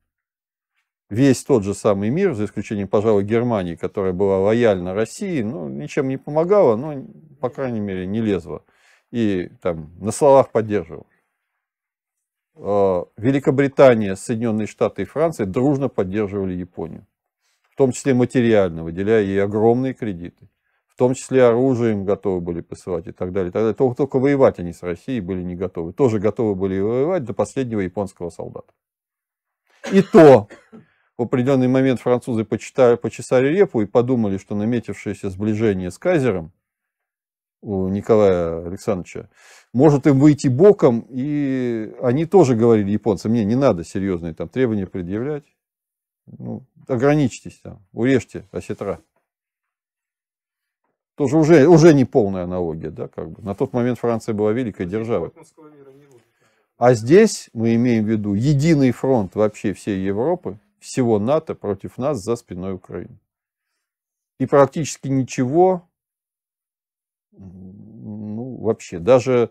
весь 1.09 1.45
тот 1.45 1.63
же 1.63 1.73
самый 1.73 2.11
мир, 2.11 2.35
за 2.35 2.47
исключением, 2.47 2.89
пожалуй, 2.89 3.23
Германии, 3.23 3.77
которая 3.77 4.13
была 4.13 4.41
лояльна 4.41 4.93
России, 4.93 5.41
ну, 5.41 5.69
ничем 5.69 6.09
не 6.09 6.17
помогала, 6.17 6.75
но, 6.75 7.07
по 7.41 7.49
крайней 7.49 7.81
мере, 7.81 8.07
не 8.07 8.21
лезла 8.21 8.65
и 9.15 9.49
там 9.63 9.93
на 10.01 10.11
словах 10.11 10.51
поддерживал. 10.51 11.07
А, 12.57 13.05
Великобритания, 13.17 14.17
Соединенные 14.17 14.67
Штаты 14.67 15.03
и 15.03 15.05
Франция 15.05 15.47
дружно 15.47 15.89
поддерживали 15.89 16.55
Японию. 16.55 17.07
В 17.71 17.77
том 17.77 17.93
числе 17.93 18.13
материально, 18.13 18.83
выделяя 18.83 19.23
ей 19.23 19.41
огромные 19.41 19.95
кредиты. 19.95 20.49
В 20.89 20.97
том 20.97 21.15
числе 21.15 21.45
оружием 21.45 22.05
готовы 22.05 22.41
были 22.41 22.61
посылать 22.61 23.07
и 23.07 23.13
так 23.13 23.33
далее. 23.33 23.51
И 23.51 23.53
так 23.53 23.63
далее. 23.63 23.75
Только, 23.75 23.97
только 23.97 24.19
воевать 24.19 24.59
они 24.59 24.73
с 24.73 24.83
Россией 24.83 25.21
были 25.21 25.43
не 25.43 25.55
готовы. 25.55 25.93
Тоже 25.93 26.19
готовы 26.19 26.57
были 26.57 26.81
воевать 26.81 27.23
до 27.23 27.35
последнего 27.35 27.81
японского 27.81 28.31
солдата. 28.31 28.73
И 29.93 30.03
то 30.03 30.49
в 31.17 31.23
определенный 31.23 31.69
момент 31.69 32.01
французы 32.01 32.45
почитали, 32.45 32.97
почесали 32.97 33.47
репу 33.47 33.81
и 33.81 33.87
подумали, 33.87 34.39
что 34.39 34.57
наметившееся 34.57 35.31
сближение 35.31 35.93
с 35.93 35.99
Кайзером– 35.99 36.51
у 37.65 37.89
Николая 37.89 38.67
Александровича, 38.67 39.29
может 39.73 40.07
им 40.07 40.21
выйти 40.21 40.49
боком, 40.49 41.07
и 41.09 41.95
они 42.03 42.27
тоже 42.27 42.55
говорили 42.55 42.91
японцам, 42.91 43.33
мне 43.33 43.45
не 43.45 43.57
надо 43.57 43.85
серьезные 43.85 44.35
там 44.35 44.49
требования 44.49 44.87
предъявлять, 44.87 45.45
ну, 46.27 46.63
ограничьтесь 46.87 47.59
там, 47.63 47.85
урежьте 47.93 48.47
осетра. 48.53 49.01
Тоже 51.17 51.39
уже, 51.39 51.67
уже 51.69 51.95
не 51.95 52.05
полная 52.05 52.45
аналогия, 52.45 52.91
да, 52.91 53.09
как 53.09 53.31
бы. 53.31 53.43
На 53.43 53.55
тот 53.55 53.73
момент 53.73 53.99
Франция 53.99 54.35
была 54.35 54.53
великой 54.53 54.87
державой. 54.87 55.31
А 56.77 56.93
здесь 56.95 57.49
мы 57.53 57.77
имеем 57.77 58.05
в 58.05 58.09
виду 58.09 58.35
единый 58.35 58.91
фронт 58.91 59.37
вообще 59.37 59.73
всей 59.73 60.05
Европы, 60.05 60.59
всего 60.81 61.19
НАТО 61.19 61.55
против 61.55 61.99
нас 61.99 62.19
за 62.19 62.35
спиной 62.37 62.75
Украины. 62.75 63.19
И 64.41 64.47
практически 64.47 65.07
ничего 65.07 65.89
ну, 67.39 68.57
вообще, 68.61 68.99
даже... 68.99 69.51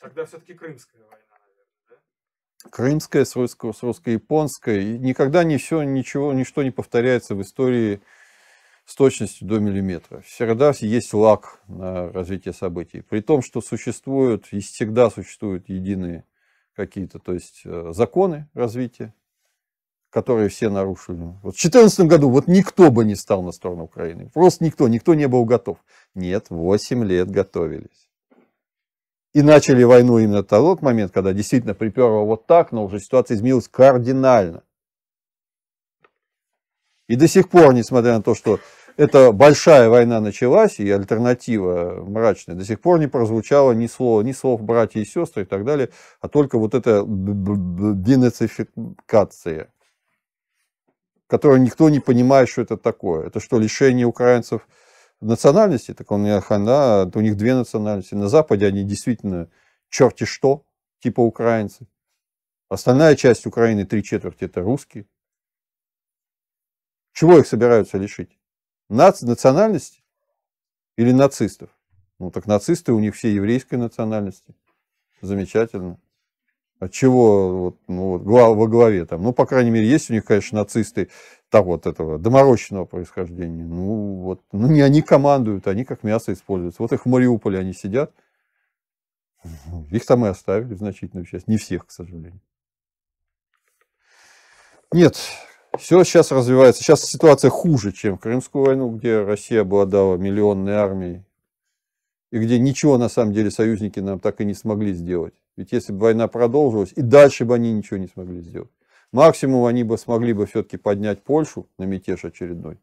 Тогда 0.00 0.24
все-таки 0.24 0.54
Крымская 0.54 1.02
война? 1.02 1.22
Крымская 2.70 3.24
с, 3.24 3.36
русско- 3.36 3.72
с 3.72 3.82
русско-японской. 3.82 4.98
Никогда 4.98 5.44
не 5.44 5.58
все, 5.58 5.82
ничего, 5.82 6.32
ничто 6.32 6.62
не 6.62 6.70
повторяется 6.70 7.34
в 7.34 7.42
истории 7.42 8.00
с 8.84 8.94
точностью 8.94 9.46
до 9.48 9.58
миллиметра. 9.58 10.20
Всегда 10.20 10.72
есть 10.80 11.14
лак 11.14 11.60
на 11.68 12.10
развитие 12.12 12.52
событий. 12.52 13.00
При 13.00 13.20
том, 13.20 13.42
что 13.42 13.60
существуют, 13.60 14.48
и 14.52 14.60
всегда 14.60 15.10
существуют 15.10 15.68
единые 15.68 16.24
какие-то, 16.74 17.18
то 17.18 17.34
есть 17.34 17.62
э, 17.64 17.92
законы 17.92 18.48
развития, 18.54 19.14
которые 20.12 20.50
все 20.50 20.68
нарушили. 20.68 21.22
Вот 21.42 21.56
в 21.56 21.60
2014 21.60 22.00
году 22.00 22.28
вот 22.28 22.46
никто 22.46 22.90
бы 22.90 23.04
не 23.04 23.14
стал 23.14 23.42
на 23.42 23.50
сторону 23.50 23.84
Украины. 23.84 24.30
Просто 24.32 24.62
никто, 24.62 24.86
никто 24.86 25.14
не 25.14 25.26
был 25.26 25.46
готов. 25.46 25.78
Нет, 26.14 26.46
8 26.50 27.04
лет 27.04 27.30
готовились. 27.30 28.10
И 29.32 29.40
начали 29.40 29.82
войну 29.82 30.18
именно 30.18 30.42
тот 30.42 30.82
момент, 30.82 31.12
когда 31.12 31.32
действительно 31.32 31.72
приперло 31.72 32.24
вот 32.24 32.46
так, 32.46 32.72
но 32.72 32.84
уже 32.84 33.00
ситуация 33.00 33.36
изменилась 33.36 33.68
кардинально. 33.68 34.62
И 37.08 37.16
до 37.16 37.26
сих 37.26 37.48
пор, 37.48 37.72
несмотря 37.72 38.12
на 38.12 38.22
то, 38.22 38.34
что 38.34 38.60
эта 38.98 39.32
большая 39.32 39.88
война 39.88 40.20
началась, 40.20 40.78
и 40.78 40.90
альтернатива 40.90 42.04
мрачная, 42.06 42.54
до 42.54 42.66
сих 42.66 42.82
пор 42.82 42.98
не 42.98 43.06
прозвучало 43.06 43.72
ни 43.72 43.86
слова, 43.86 44.20
ни 44.20 44.32
слов 44.32 44.62
братья 44.62 45.00
и 45.00 45.06
сестры 45.06 45.44
и 45.44 45.46
так 45.46 45.64
далее, 45.64 45.88
а 46.20 46.28
только 46.28 46.58
вот 46.58 46.74
эта 46.74 47.02
денацификация 47.06 49.71
которое 51.32 51.60
никто 51.60 51.88
не 51.88 51.98
понимает, 51.98 52.50
что 52.50 52.60
это 52.60 52.76
такое. 52.76 53.26
Это 53.26 53.40
что, 53.40 53.58
лишение 53.58 54.04
украинцев 54.04 54.68
национальности? 55.22 55.94
Так 55.94 56.12
он, 56.12 56.24
да, 56.26 57.10
у 57.14 57.20
них 57.22 57.38
две 57.38 57.54
национальности. 57.54 58.14
На 58.14 58.28
Западе 58.28 58.66
они 58.66 58.84
действительно 58.84 59.48
черти 59.88 60.24
что, 60.24 60.66
типа 60.98 61.22
украинцы. 61.22 61.86
Остальная 62.68 63.16
часть 63.16 63.46
Украины, 63.46 63.86
три 63.86 64.02
четверти, 64.02 64.44
это 64.44 64.60
русские. 64.60 65.06
Чего 67.14 67.38
их 67.38 67.46
собираются 67.46 67.96
лишить? 67.96 68.38
Нац... 68.90 69.22
Национальности 69.22 70.04
или 70.98 71.12
нацистов? 71.12 71.70
Ну 72.18 72.30
так 72.30 72.44
нацисты 72.44 72.92
у 72.92 73.00
них 73.00 73.14
все 73.14 73.32
еврейской 73.32 73.76
национальности. 73.76 74.54
Замечательно. 75.22 75.98
От 76.82 76.90
чего 76.90 77.58
вот, 77.58 77.76
ну, 77.86 78.18
вот, 78.18 78.22
во 78.24 78.66
главе 78.66 79.06
там? 79.06 79.22
Ну, 79.22 79.32
по 79.32 79.46
крайней 79.46 79.70
мере, 79.70 79.86
есть 79.86 80.10
у 80.10 80.14
них, 80.14 80.24
конечно, 80.24 80.58
нацисты 80.58 81.10
так 81.48 81.64
вот 81.64 81.86
этого 81.86 82.18
доморощенного 82.18 82.86
происхождения. 82.86 83.62
Ну, 83.62 84.16
вот, 84.16 84.40
ну, 84.50 84.66
не 84.66 84.80
они 84.80 85.00
командуют, 85.00 85.68
они 85.68 85.84
как 85.84 86.02
мясо 86.02 86.32
используются. 86.32 86.82
Вот 86.82 86.92
их 86.92 87.06
в 87.06 87.08
Мариуполе 87.08 87.60
они 87.60 87.72
сидят. 87.72 88.12
Их 89.92 90.04
там 90.06 90.26
и 90.26 90.28
оставили 90.28 90.74
значительную 90.74 91.24
часть. 91.24 91.46
Не 91.46 91.56
всех, 91.56 91.86
к 91.86 91.92
сожалению. 91.92 92.40
Нет, 94.92 95.16
все 95.78 96.02
сейчас 96.02 96.32
развивается. 96.32 96.82
Сейчас 96.82 97.04
ситуация 97.04 97.50
хуже, 97.50 97.92
чем 97.92 98.18
в 98.18 98.20
Крымскую 98.20 98.64
войну, 98.64 98.90
где 98.90 99.22
Россия 99.22 99.60
обладала 99.60 100.16
миллионной 100.16 100.74
армией 100.74 101.22
и 102.32 102.38
где 102.38 102.58
ничего 102.58 102.96
на 102.96 103.08
самом 103.10 103.34
деле 103.34 103.50
союзники 103.50 104.00
нам 104.00 104.18
так 104.18 104.40
и 104.40 104.44
не 104.46 104.54
смогли 104.54 104.94
сделать. 104.94 105.34
Ведь 105.56 105.70
если 105.70 105.92
бы 105.92 106.00
война 106.00 106.28
продолжилась, 106.28 106.92
и 106.96 107.02
дальше 107.02 107.44
бы 107.44 107.54
они 107.54 107.72
ничего 107.72 107.98
не 107.98 108.08
смогли 108.08 108.40
сделать. 108.40 108.70
Максимум 109.12 109.66
они 109.66 109.84
бы 109.84 109.98
смогли 109.98 110.32
бы 110.32 110.46
все-таки 110.46 110.78
поднять 110.78 111.22
Польшу 111.22 111.68
на 111.76 111.84
мятеж 111.84 112.24
очередной. 112.24 112.78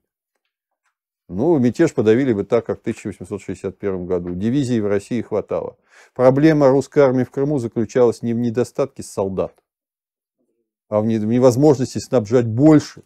Ну, 1.28 1.58
мятеж 1.58 1.96
подавили 1.96 2.32
бы 2.32 2.44
так, 2.44 2.68
как 2.68 2.78
в 2.78 2.82
1861 2.82 4.06
году. 4.06 4.36
Дивизий 4.36 4.80
в 4.82 4.88
России 4.88 5.22
хватало. 5.22 5.78
Проблема 6.14 6.70
русской 6.70 7.00
армии 7.00 7.24
в 7.24 7.32
Крыму 7.32 7.58
заключалась 7.58 8.22
не 8.22 8.36
в 8.36 8.38
недостатке 8.38 9.02
солдат, 9.02 9.54
а 10.90 11.02
в 11.02 11.06
не- 11.08 11.18
в 11.18 11.26
невозможности 11.26 11.98
снабжать 11.98 12.46
больше. 12.46 13.02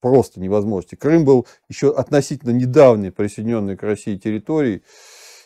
Просто 0.00 0.40
невозможности. 0.40 0.94
Крым 0.94 1.24
был 1.24 1.46
еще 1.68 1.92
относительно 1.92 2.50
недавней 2.50 3.10
присоединенной 3.10 3.76
к 3.76 3.82
России 3.82 4.16
территорией, 4.16 4.82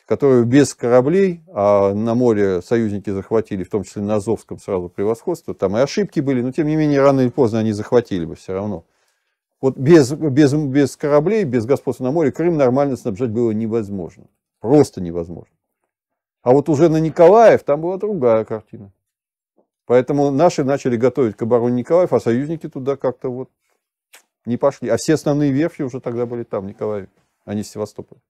которую 0.06 0.44
без 0.44 0.74
кораблей, 0.74 1.42
а 1.48 1.94
на 1.94 2.14
море 2.14 2.60
союзники 2.62 3.10
захватили, 3.10 3.64
в 3.64 3.70
том 3.70 3.84
числе 3.84 4.02
на 4.02 4.16
Азовском 4.16 4.58
сразу 4.58 4.88
превосходство, 4.88 5.54
там 5.54 5.76
и 5.76 5.80
ошибки 5.80 6.20
были, 6.20 6.42
но 6.42 6.52
тем 6.52 6.66
не 6.66 6.76
менее 6.76 7.00
рано 7.00 7.20
или 7.20 7.28
поздно 7.28 7.60
они 7.60 7.72
захватили 7.72 8.24
бы 8.24 8.34
все 8.34 8.52
равно. 8.52 8.84
Вот 9.60 9.76
без, 9.76 10.12
без, 10.12 10.52
без 10.54 10.96
кораблей, 10.96 11.44
без 11.44 11.64
господства 11.66 12.04
на 12.04 12.10
море 12.10 12.32
Крым 12.32 12.56
нормально 12.56 12.96
снабжать 12.96 13.30
было 13.30 13.52
невозможно. 13.52 14.24
Просто 14.60 15.00
невозможно. 15.00 15.54
А 16.42 16.50
вот 16.50 16.68
уже 16.68 16.88
на 16.88 16.98
Николаев 16.98 17.62
там 17.62 17.80
была 17.80 17.96
другая 17.96 18.44
картина. 18.44 18.90
Поэтому 19.86 20.30
наши 20.32 20.64
начали 20.64 20.96
готовить 20.96 21.36
к 21.36 21.42
обороне 21.42 21.76
Николаев, 21.76 22.12
а 22.12 22.20
союзники 22.20 22.68
туда 22.68 22.96
как-то 22.96 23.28
вот 23.28 23.50
не 24.44 24.56
пошли. 24.56 24.88
А 24.88 24.96
все 24.96 25.14
основные 25.14 25.52
верфи 25.52 25.82
уже 25.82 26.00
тогда 26.00 26.26
были 26.26 26.42
там, 26.42 26.64
в 26.64 26.66
Николаеве, 26.66 27.08
а 27.44 27.54
не 27.54 27.62
в 27.62 27.66
Севастополе. 27.66 28.20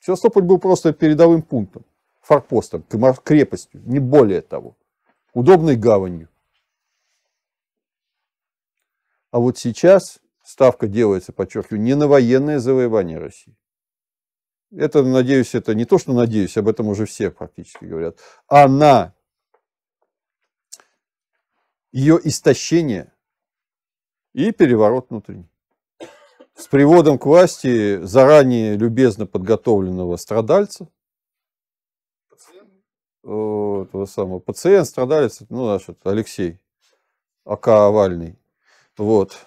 Севастополь 0.00 0.42
был 0.42 0.58
просто 0.58 0.92
передовым 0.92 1.42
пунктом, 1.42 1.84
форпостом, 2.20 2.84
крепостью, 3.22 3.82
не 3.84 3.98
более 3.98 4.40
того. 4.40 4.76
Удобной 5.34 5.76
гаванью. 5.76 6.28
А 9.30 9.38
вот 9.38 9.58
сейчас 9.58 10.20
ставка 10.42 10.88
делается, 10.88 11.32
подчеркиваю, 11.32 11.80
не 11.80 11.94
на 11.94 12.08
военное 12.08 12.58
завоевание 12.58 13.18
России. 13.18 13.56
Это, 14.72 15.02
надеюсь, 15.02 15.54
это 15.54 15.74
не 15.74 15.84
то, 15.84 15.98
что 15.98 16.12
надеюсь, 16.12 16.56
об 16.56 16.68
этом 16.68 16.88
уже 16.88 17.04
все 17.04 17.30
практически 17.30 17.84
говорят, 17.84 18.18
а 18.48 18.68
на 18.68 19.14
ее 21.92 22.20
истощение 22.22 23.12
и 24.32 24.52
переворот 24.52 25.10
внутренний. 25.10 25.50
С 26.54 26.66
приводом 26.66 27.18
к 27.18 27.26
власти 27.26 28.02
заранее 28.02 28.76
любезно 28.76 29.26
подготовленного 29.26 30.16
страдальца, 30.16 30.88
э, 33.24 33.28
этого 33.88 34.04
самого 34.06 34.40
пациент, 34.40 34.86
страдалец, 34.86 35.40
ну, 35.48 35.78
вот 35.86 35.98
Алексей 36.04 36.58
АК 37.44 37.68
Овальный, 37.68 38.38
вот, 38.96 39.38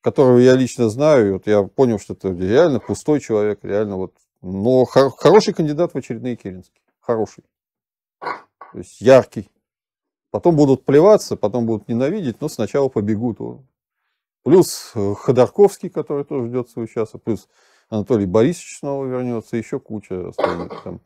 которого 0.00 0.38
я 0.38 0.54
лично 0.54 0.88
знаю, 0.88 1.34
вот 1.34 1.46
я 1.46 1.62
понял, 1.62 1.98
что 1.98 2.14
это 2.14 2.30
реально 2.30 2.80
пустой 2.80 3.20
человек, 3.20 3.60
реально 3.62 3.96
вот, 3.96 4.14
но 4.42 4.84
хор- 4.84 5.14
хороший 5.16 5.54
кандидат 5.54 5.92
в 5.92 5.98
очередные 5.98 6.36
Керенские, 6.36 6.82
хороший, 7.00 7.44
то 8.20 8.78
есть 8.78 9.00
яркий. 9.00 9.50
Потом 10.30 10.56
будут 10.56 10.84
плеваться, 10.84 11.36
потом 11.36 11.64
будут 11.64 11.86
ненавидеть, 11.86 12.40
но 12.40 12.48
сначала 12.48 12.88
побегут. 12.88 13.38
Плюс 14.44 14.92
э, 14.94 15.14
Ходорковский, 15.14 15.88
который 15.88 16.24
тоже 16.24 16.48
ждет 16.48 16.68
свою 16.68 16.86
часа, 16.86 17.16
плюс 17.16 17.48
Анатолий 17.88 18.26
Борисович 18.26 18.78
снова 18.78 19.06
вернется, 19.06 19.56
еще 19.56 19.80
куча 19.80 20.28
останется 20.28 20.78
там. 20.84 21.00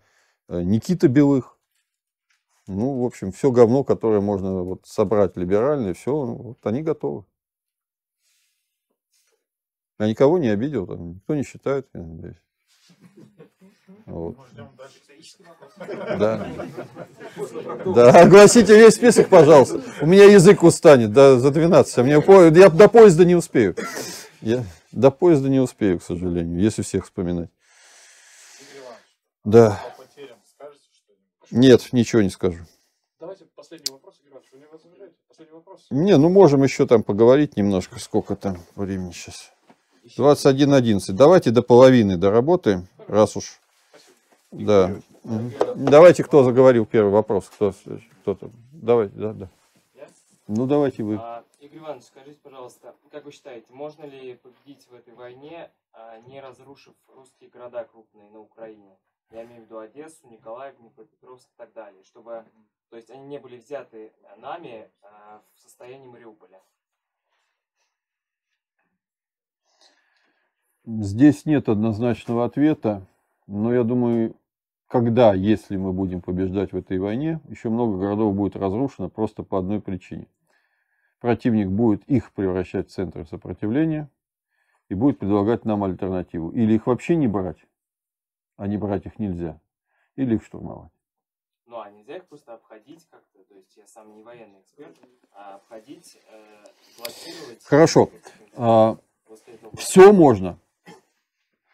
Э, 0.48 0.62
Никита 0.62 1.06
Белых. 1.06 1.56
Ну, 2.66 3.00
в 3.00 3.06
общем, 3.06 3.30
все 3.30 3.52
говно, 3.52 3.84
которое 3.84 4.20
можно 4.20 4.64
вот 4.64 4.86
собрать 4.86 5.36
либеральное, 5.36 5.94
все, 5.94 6.12
вот 6.12 6.58
они 6.64 6.82
готовы. 6.82 7.24
Я 10.00 10.08
никого 10.08 10.38
не 10.38 10.48
обидел, 10.48 10.88
там, 10.88 11.14
никто 11.14 11.34
не 11.36 11.44
считает, 11.44 11.88
я 11.94 12.02
надеюсь. 12.02 12.42
Вот. 14.06 14.36
Да. 16.18 16.46
Да, 17.84 18.20
огласите 18.20 18.76
весь 18.76 18.94
список, 18.94 19.28
пожалуйста. 19.28 19.80
У 20.00 20.06
меня 20.06 20.24
язык 20.24 20.62
устанет 20.62 21.12
до, 21.12 21.38
за 21.38 21.50
12, 21.50 21.98
а 21.98 22.02
мне 22.02 22.22
я 22.58 22.68
до 22.68 22.88
поезда 22.88 23.24
не 23.24 23.34
успею. 23.34 23.74
Я 24.40 24.64
до 24.92 25.10
поезда 25.10 25.48
не 25.48 25.60
успею, 25.60 25.98
к 25.98 26.02
сожалению, 26.02 26.60
если 26.60 26.82
всех 26.82 27.04
вспоминать. 27.04 27.50
Да. 29.44 29.80
Нет, 31.50 31.88
ничего 31.92 32.22
не 32.22 32.30
скажу. 32.30 32.58
Давайте 33.18 33.46
последний 33.56 33.90
вопрос, 33.90 34.20
Игорь 34.20 34.32
Иванович. 34.32 34.50
Вы 34.52 34.58
не 34.58 34.66
возражаете? 34.66 35.14
Последний 35.28 35.54
вопрос. 35.54 35.86
Не, 35.90 36.16
ну 36.18 36.28
можем 36.28 36.62
еще 36.62 36.86
там 36.86 37.02
поговорить 37.02 37.56
немножко, 37.56 37.98
сколько 37.98 38.36
там 38.36 38.58
времени 38.76 39.12
сейчас. 39.12 39.52
21.11. 40.18 41.12
Давайте 41.12 41.50
до 41.50 41.62
половины 41.62 42.16
доработаем, 42.16 42.88
раз 43.06 43.36
уж. 43.36 43.60
Да. 44.50 45.00
Мгм. 45.24 45.52
Давайте, 45.76 46.24
кто 46.24 46.42
заговорил 46.42 46.86
первый 46.86 47.10
вопрос, 47.12 47.48
кто, 47.48 47.72
кто 48.22 48.34
там. 48.34 48.50
Давайте, 48.72 49.14
да, 49.16 49.32
да. 49.32 49.48
Я? 49.94 50.08
Ну 50.46 50.66
давайте 50.66 51.02
вы. 51.02 51.16
А, 51.16 51.44
Игорь 51.60 51.78
Иванович, 51.78 52.04
скажите, 52.04 52.38
пожалуйста, 52.42 52.94
как 53.10 53.24
вы 53.26 53.32
считаете, 53.32 53.72
можно 53.72 54.04
ли 54.04 54.36
победить 54.36 54.86
в 54.90 54.94
этой 54.94 55.14
войне, 55.14 55.70
а, 55.92 56.18
не 56.26 56.40
разрушив 56.40 56.94
русские 57.14 57.50
города 57.50 57.84
крупные 57.84 58.30
на 58.30 58.40
Украине? 58.40 58.96
Я 59.30 59.44
имею 59.44 59.62
в 59.62 59.64
виду 59.66 59.78
Одессу, 59.78 60.26
Николаев, 60.30 60.76
Днепропетровск 60.78 61.46
и 61.46 61.58
так 61.58 61.72
далее, 61.74 62.02
чтобы, 62.04 62.44
то 62.88 62.96
есть 62.96 63.10
они 63.10 63.26
не 63.26 63.38
были 63.38 63.58
взяты 63.58 64.12
нами 64.38 64.88
а, 65.02 65.42
в 65.54 65.60
состоянии 65.60 66.06
Мариуполя. 66.06 66.60
Здесь 70.86 71.44
нет 71.44 71.68
однозначного 71.68 72.46
ответа, 72.46 73.06
но 73.46 73.74
я 73.74 73.82
думаю, 73.82 74.34
когда, 74.88 75.34
если 75.34 75.76
мы 75.76 75.92
будем 75.92 76.22
побеждать 76.22 76.72
в 76.72 76.76
этой 76.76 76.98
войне, 76.98 77.40
еще 77.48 77.68
много 77.68 77.98
городов 77.98 78.34
будет 78.34 78.56
разрушено 78.56 79.10
просто 79.10 79.42
по 79.42 79.58
одной 79.58 79.80
причине. 79.80 80.26
Противник 81.20 81.68
будет 81.68 82.02
их 82.04 82.32
превращать 82.32 82.88
в 82.88 82.92
центры 82.92 83.26
сопротивления 83.26 84.10
и 84.88 84.94
будет 84.94 85.18
предлагать 85.18 85.64
нам 85.64 85.84
альтернативу. 85.84 86.50
Или 86.50 86.74
их 86.74 86.86
вообще 86.86 87.16
не 87.16 87.28
брать, 87.28 87.58
а 88.56 88.66
не 88.66 88.78
брать 88.78 89.04
их 89.04 89.18
нельзя, 89.18 89.60
или 90.16 90.36
их 90.36 90.44
штурмовать. 90.44 90.90
Ну, 91.66 91.80
а 91.80 91.90
нельзя 91.90 92.16
их 92.16 92.24
просто 92.24 92.54
обходить 92.54 93.06
как-то, 93.10 93.44
то 93.44 93.54
есть 93.56 93.76
я 93.76 93.86
сам 93.86 94.14
не 94.14 94.22
военный 94.22 94.60
эксперт, 94.60 94.96
а 95.32 95.56
обходить, 95.56 96.18
э, 96.32 96.64
блокировать. 96.96 97.62
Хорошо. 97.62 98.08
А, 98.56 98.96
Все 99.74 100.12
можно 100.14 100.58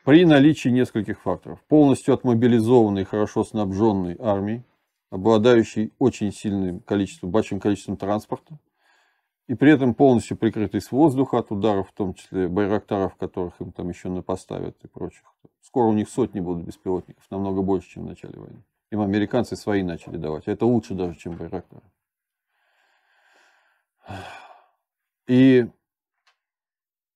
при 0.04 0.26
наличии 0.26 0.68
нескольких 0.68 1.20
факторов. 1.22 1.60
Полностью 1.66 2.14
отмобилизованной, 2.14 3.04
хорошо 3.04 3.42
снабженной 3.42 4.16
армии, 4.20 4.64
обладающей 5.10 5.92
очень 5.98 6.30
сильным 6.30 6.80
количеством, 6.80 7.30
большим 7.30 7.58
количеством 7.58 7.96
транспорта, 7.96 8.58
и 9.46 9.54
при 9.54 9.72
этом 9.72 9.94
полностью 9.94 10.36
прикрытой 10.36 10.80
с 10.80 10.92
воздуха 10.92 11.38
от 11.38 11.50
ударов, 11.50 11.88
в 11.88 11.92
том 11.92 12.14
числе 12.14 12.48
байрактаров, 12.48 13.16
которых 13.16 13.60
им 13.60 13.72
там 13.72 13.88
еще 13.88 14.22
поставят 14.22 14.76
и 14.84 14.88
прочих. 14.88 15.24
Скоро 15.62 15.86
у 15.86 15.92
них 15.92 16.08
сотни 16.08 16.40
будут 16.40 16.66
беспилотников, 16.66 17.24
намного 17.30 17.62
больше, 17.62 17.88
чем 17.90 18.04
в 18.04 18.06
начале 18.06 18.38
войны. 18.38 18.62
Им 18.90 19.00
американцы 19.00 19.56
свои 19.56 19.82
начали 19.82 20.18
давать. 20.18 20.46
а 20.46 20.52
Это 20.52 20.66
лучше 20.66 20.94
даже, 20.94 21.18
чем 21.18 21.36
байрактары. 21.36 21.82
И 25.26 25.66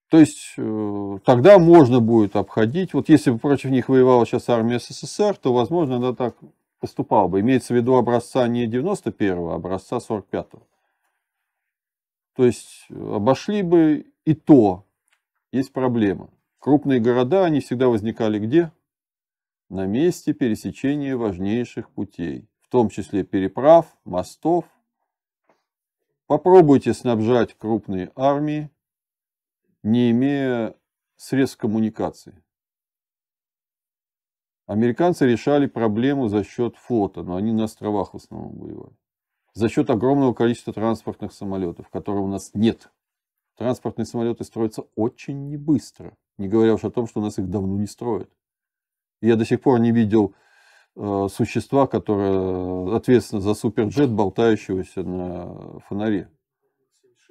то 0.09 0.19
есть 0.19 0.55
э, 0.57 1.19
тогда 1.25 1.59
можно 1.59 2.01
будет 2.01 2.35
обходить. 2.35 2.95
Вот 2.95 3.11
если 3.11 3.31
бы 3.31 3.39
против 3.39 3.71
них 3.71 3.91
воевала 3.91 4.25
сейчас 4.25 4.49
армия 4.49 4.79
СССР, 4.79 5.37
то, 5.37 5.53
возможно, 5.53 5.97
она 5.97 6.15
так 6.15 6.35
поступала 6.81 7.29
бы. 7.29 7.41
Имеется 7.41 7.75
в 7.75 7.77
виду 7.77 7.95
образца 7.95 8.49
не 8.49 8.67
91-го, 8.67 9.51
а 9.51 9.57
образца 9.57 9.99
45-го. 9.99 10.67
То 12.35 12.45
есть 12.45 12.87
э, 12.89 13.15
обошли 13.17 13.63
бы 13.63 14.07
и 14.25 14.35
то. 14.35 14.87
Есть 15.53 15.73
проблема. 15.73 16.31
Крупные 16.59 17.01
города, 17.01 17.45
они 17.45 17.61
всегда 17.61 17.89
возникали 17.89 18.39
где? 18.39 18.73
На 19.69 19.85
месте 19.85 20.33
пересечения 20.33 21.19
важнейших 21.19 21.91
путей. 21.91 22.49
В 22.63 22.69
том 22.71 22.89
числе 22.89 23.25
переправ, 23.25 23.87
мостов. 24.05 24.65
Попробуйте 26.27 26.95
снабжать 26.95 27.55
крупные 27.59 28.11
армии 28.17 28.71
не 29.83 30.11
имея 30.11 30.75
средств 31.17 31.59
коммуникации. 31.59 32.43
Американцы 34.67 35.27
решали 35.27 35.67
проблему 35.67 36.29
за 36.29 36.45
счет 36.45 36.77
флота, 36.77 37.23
но 37.23 37.37
они 37.37 37.53
на 37.53 37.65
островах 37.65 38.13
в 38.13 38.19
основном 38.19 38.59
воевали. 38.59 38.97
За 39.55 39.69
счет 39.69 39.89
огромного 39.89 40.35
количества 40.35 40.73
транспортных 40.73 41.33
самолетов, 41.33 41.89
которых 41.89 42.23
у 42.23 42.29
нас 42.29 42.51
нет. 42.53 42.93
Транспортные 43.57 44.05
самолеты 44.05 44.45
строятся 44.45 44.85
очень 44.95 45.49
небыстро, 45.49 46.17
не 46.37 46.49
говоря 46.49 46.75
уж 46.75 46.85
о 46.85 46.91
том, 46.91 47.07
что 47.07 47.21
у 47.21 47.23
нас 47.25 47.39
их 47.39 47.49
давно 47.49 47.77
не 47.79 47.87
строят. 47.87 48.31
Я 49.21 49.37
до 49.37 49.45
сих 49.45 49.63
пор 49.63 49.81
не 49.81 49.91
видел 49.91 50.35
э, 50.95 51.29
существа, 51.29 51.87
которое 51.87 52.95
ответственно 52.95 53.41
за 53.41 53.55
суперджет, 53.55 54.13
болтающегося 54.13 55.03
на 55.03 55.81
фонаре. 55.81 56.31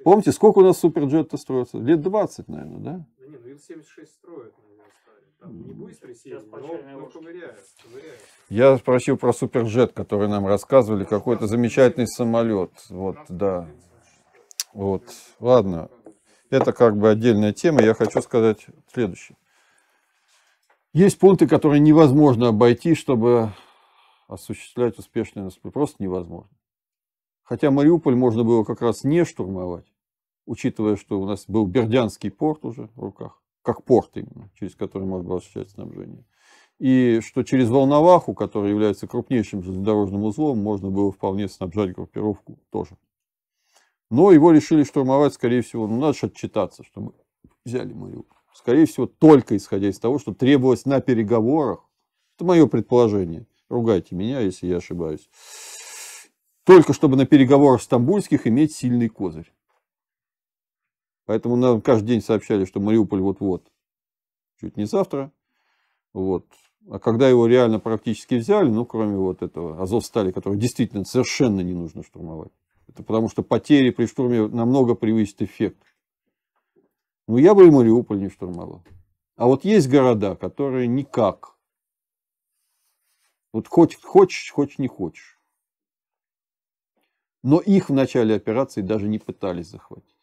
Помните, 0.04 0.32
сколько 0.32 0.58
у 0.58 0.62
нас 0.62 0.78
суперджет 0.78 1.32
строится? 1.38 1.78
Лет 1.78 2.00
20, 2.00 2.48
наверное, 2.48 2.78
да? 2.78 3.06
Да 3.18 3.26
не, 3.26 3.36
ну 3.36 3.48
Ил-76 3.48 4.06
строят, 4.06 4.54
наверное, 4.58 4.86
старый. 5.02 5.22
Там 5.40 5.86
не 5.86 5.92
Сейчас 5.92 6.22
сильно, 6.22 6.40
прощальная 6.40 6.92
но, 6.92 6.98
но 6.98 7.04
ложка. 7.04 7.18
ковыряют, 7.18 7.60
ковыряют. 7.82 8.20
Я 8.48 8.76
спросил 8.78 9.16
про 9.16 9.32
суперджет, 9.32 9.92
который 9.92 10.28
нам 10.28 10.46
рассказывали, 10.46 11.04
какой-то 11.04 11.46
замечательный 11.46 12.06
самолет. 12.06 12.70
Вот, 12.88 13.18
да. 13.28 13.68
Вот, 14.72 15.02
ладно. 15.40 15.90
Это 16.50 16.72
как 16.72 16.96
бы 16.96 17.10
отдельная 17.10 17.52
тема. 17.52 17.82
Я 17.82 17.94
хочу 17.94 18.22
сказать 18.22 18.66
следующее. 18.92 19.36
Есть 20.94 21.18
пункты, 21.18 21.46
которые 21.46 21.80
невозможно 21.80 22.48
обойти, 22.48 22.94
чтобы 22.94 23.52
осуществлять 24.28 24.98
успешное 24.98 25.44
наступление. 25.44 25.72
Просто 25.72 26.02
невозможно. 26.02 26.50
Хотя 27.48 27.70
Мариуполь 27.70 28.14
можно 28.14 28.44
было 28.44 28.62
как 28.62 28.82
раз 28.82 29.04
не 29.04 29.24
штурмовать, 29.24 29.86
учитывая, 30.44 30.96
что 30.96 31.18
у 31.18 31.24
нас 31.24 31.46
был 31.48 31.66
Бердянский 31.66 32.30
порт 32.30 32.62
уже 32.66 32.90
в 32.94 33.00
руках, 33.00 33.42
как 33.62 33.84
порт 33.84 34.10
именно, 34.18 34.50
через 34.54 34.74
который 34.74 35.04
можно 35.04 35.26
было 35.26 35.38
осуществлять 35.38 35.70
снабжение. 35.70 36.26
И 36.78 37.20
что 37.24 37.44
через 37.44 37.70
Волноваху, 37.70 38.34
которая 38.34 38.70
является 38.70 39.06
крупнейшим 39.06 39.62
железнодорожным 39.62 40.24
узлом, 40.24 40.58
можно 40.58 40.90
было 40.90 41.10
вполне 41.10 41.48
снабжать 41.48 41.94
группировку 41.94 42.58
тоже. 42.70 42.98
Но 44.10 44.30
его 44.30 44.52
решили 44.52 44.84
штурмовать, 44.84 45.32
скорее 45.32 45.62
всего, 45.62 45.86
ну, 45.86 45.98
надо 45.98 46.18
же 46.18 46.26
отчитаться, 46.26 46.84
что 46.84 47.00
мы 47.00 47.12
взяли 47.64 47.94
Мариуполь. 47.94 48.36
Скорее 48.52 48.84
всего, 48.84 49.06
только 49.06 49.56
исходя 49.56 49.88
из 49.88 49.98
того, 49.98 50.18
что 50.18 50.34
требовалось 50.34 50.84
на 50.84 51.00
переговорах, 51.00 51.80
это 52.36 52.44
мое 52.44 52.66
предположение, 52.66 53.46
ругайте 53.70 54.14
меня, 54.14 54.40
если 54.40 54.66
я 54.66 54.76
ошибаюсь, 54.76 55.30
только 56.68 56.92
чтобы 56.92 57.16
на 57.16 57.24
переговорах 57.24 57.80
стамбульских 57.80 58.46
иметь 58.46 58.74
сильный 58.74 59.08
козырь. 59.08 59.50
Поэтому 61.24 61.56
нам 61.56 61.80
каждый 61.80 62.08
день 62.08 62.20
сообщали, 62.20 62.66
что 62.66 62.78
Мариуполь 62.78 63.22
вот-вот, 63.22 63.72
чуть 64.60 64.76
не 64.76 64.84
завтра. 64.84 65.32
Вот. 66.12 66.44
А 66.90 66.98
когда 66.98 67.26
его 67.26 67.46
реально 67.46 67.80
практически 67.80 68.34
взяли, 68.34 68.68
ну, 68.68 68.84
кроме 68.84 69.16
вот 69.16 69.40
этого 69.40 69.82
Азовстали, 69.82 70.30
который 70.30 70.58
действительно 70.58 71.06
совершенно 71.06 71.62
не 71.62 71.72
нужно 71.72 72.02
штурмовать. 72.02 72.52
Это 72.86 73.02
потому 73.02 73.30
что 73.30 73.42
потери 73.42 73.88
при 73.88 74.04
штурме 74.04 74.46
намного 74.46 74.94
превысят 74.94 75.40
эффект. 75.40 75.82
Ну, 77.28 77.38
я 77.38 77.54
бы 77.54 77.66
и 77.66 77.70
Мариуполь 77.70 78.20
не 78.20 78.28
штурмовал. 78.28 78.84
А 79.36 79.46
вот 79.46 79.64
есть 79.64 79.88
города, 79.88 80.36
которые 80.36 80.86
никак. 80.86 81.56
Вот 83.54 83.68
хоть 83.68 83.94
хочешь, 83.94 84.50
хочешь 84.50 84.78
не 84.78 84.88
хочешь. 84.88 85.37
Но 87.48 87.60
их 87.60 87.88
в 87.88 87.94
начале 87.94 88.34
операции 88.34 88.82
даже 88.82 89.08
не 89.08 89.18
пытались 89.18 89.68
захватить. 89.68 90.18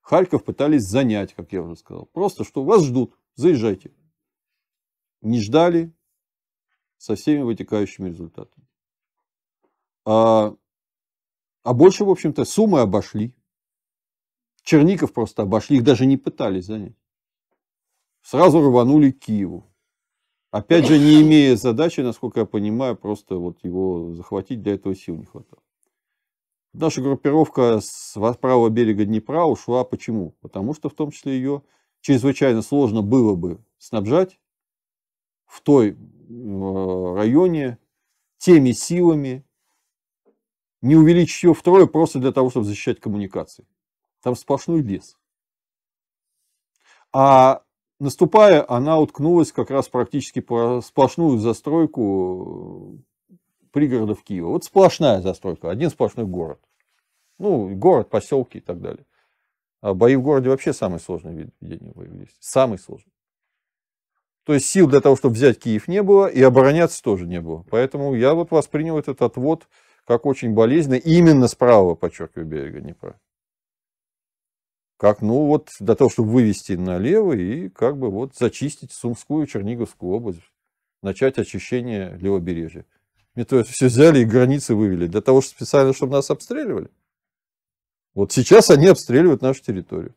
Харьков 0.00 0.44
пытались 0.44 0.84
занять, 0.84 1.34
как 1.34 1.52
я 1.52 1.60
уже 1.60 1.76
сказал. 1.76 2.06
Просто 2.06 2.42
что 2.42 2.64
вас 2.64 2.82
ждут, 2.84 3.18
заезжайте. 3.34 3.92
Не 5.20 5.42
ждали 5.42 5.92
со 6.96 7.16
всеми 7.16 7.42
вытекающими 7.42 8.08
результатами. 8.08 8.66
А 10.06 10.56
а 11.64 11.74
больше, 11.74 12.06
в 12.06 12.10
общем-то, 12.10 12.46
суммы 12.46 12.80
обошли. 12.80 13.34
Черников 14.62 15.12
просто 15.12 15.42
обошли, 15.42 15.76
их 15.76 15.84
даже 15.84 16.06
не 16.06 16.16
пытались 16.16 16.64
занять. 16.64 16.96
Сразу 18.22 18.62
рванули 18.62 19.10
к 19.10 19.18
Киеву. 19.18 19.70
Опять 20.50 20.86
же, 20.86 20.98
не 20.98 21.20
имея 21.20 21.56
задачи, 21.56 22.00
насколько 22.00 22.40
я 22.40 22.46
понимаю, 22.46 22.96
просто 22.96 23.36
вот 23.36 23.62
его 23.62 24.14
захватить 24.14 24.62
для 24.62 24.76
этого 24.76 24.94
сил 24.94 25.16
не 25.16 25.26
хватало. 25.26 25.63
Наша 26.74 27.00
группировка 27.00 27.80
с 27.80 28.18
правого 28.40 28.68
берега 28.68 29.04
Днепра 29.04 29.44
ушла. 29.44 29.84
Почему? 29.84 30.32
Потому 30.40 30.74
что 30.74 30.88
в 30.88 30.94
том 30.94 31.12
числе 31.12 31.36
ее 31.36 31.62
чрезвычайно 32.00 32.62
сложно 32.62 33.00
было 33.00 33.36
бы 33.36 33.64
снабжать 33.78 34.40
в 35.46 35.60
той 35.60 35.90
э, 35.90 37.14
районе 37.16 37.78
теми 38.38 38.72
силами, 38.72 39.44
не 40.82 40.96
увеличить 40.96 41.44
ее 41.44 41.54
втрое 41.54 41.86
просто 41.86 42.18
для 42.18 42.32
того, 42.32 42.50
чтобы 42.50 42.66
защищать 42.66 42.98
коммуникации. 42.98 43.68
Там 44.20 44.34
сплошной 44.34 44.82
лес. 44.82 45.16
А 47.12 47.62
наступая, 48.00 48.68
она 48.68 48.98
уткнулась 48.98 49.52
как 49.52 49.70
раз 49.70 49.88
практически 49.88 50.40
по 50.40 50.80
сплошную 50.80 51.38
застройку 51.38 52.98
э, 52.98 53.13
пригородов 53.74 54.22
Киева. 54.22 54.46
Вот 54.46 54.64
сплошная 54.64 55.20
застройка, 55.20 55.68
один 55.68 55.90
сплошной 55.90 56.26
город. 56.26 56.60
Ну, 57.38 57.74
город, 57.74 58.08
поселки 58.08 58.58
и 58.58 58.60
так 58.60 58.80
далее. 58.80 59.04
А 59.80 59.92
бои 59.94 60.14
в 60.14 60.22
городе 60.22 60.48
вообще 60.48 60.72
самый 60.72 61.00
сложный 61.00 61.34
вид 61.34 61.54
ведения 61.60 61.90
боевых 61.92 62.18
действий. 62.18 62.38
Самый 62.40 62.78
сложный. 62.78 63.12
То 64.44 64.54
есть 64.54 64.66
сил 64.66 64.88
для 64.88 65.00
того, 65.00 65.16
чтобы 65.16 65.34
взять 65.34 65.58
Киев 65.58 65.88
не 65.88 66.02
было, 66.02 66.26
и 66.26 66.40
обороняться 66.40 67.02
тоже 67.02 67.26
не 67.26 67.40
было. 67.40 67.64
Поэтому 67.68 68.14
я 68.14 68.34
вот 68.34 68.52
воспринял 68.52 68.96
этот 68.96 69.20
отвод 69.22 69.66
как 70.06 70.24
очень 70.24 70.54
болезненно 70.54 70.94
именно 70.94 71.48
с 71.48 71.56
правого, 71.56 71.96
подчеркиваю, 71.96 72.46
берега 72.46 72.80
Днепра. 72.80 73.20
Как, 74.98 75.20
ну 75.20 75.46
вот, 75.46 75.70
для 75.80 75.96
того, 75.96 76.10
чтобы 76.10 76.30
вывести 76.30 76.72
налево 76.72 77.32
и 77.32 77.68
как 77.70 77.98
бы 77.98 78.10
вот 78.10 78.36
зачистить 78.36 78.92
Сумскую, 78.92 79.46
Черниговскую 79.46 80.12
область, 80.12 80.40
начать 81.02 81.38
очищение 81.38 82.16
левобережья. 82.20 82.86
Мы 83.34 83.44
то 83.44 83.58
есть 83.58 83.70
все 83.70 83.86
взяли 83.86 84.20
и 84.20 84.24
границы 84.24 84.74
вывели 84.74 85.06
для 85.06 85.20
того, 85.20 85.40
чтобы 85.40 85.56
специально, 85.56 85.92
чтобы 85.92 86.12
нас 86.12 86.30
обстреливали. 86.30 86.88
Вот 88.14 88.32
сейчас 88.32 88.70
они 88.70 88.86
обстреливают 88.86 89.42
нашу 89.42 89.62
территорию. 89.62 90.14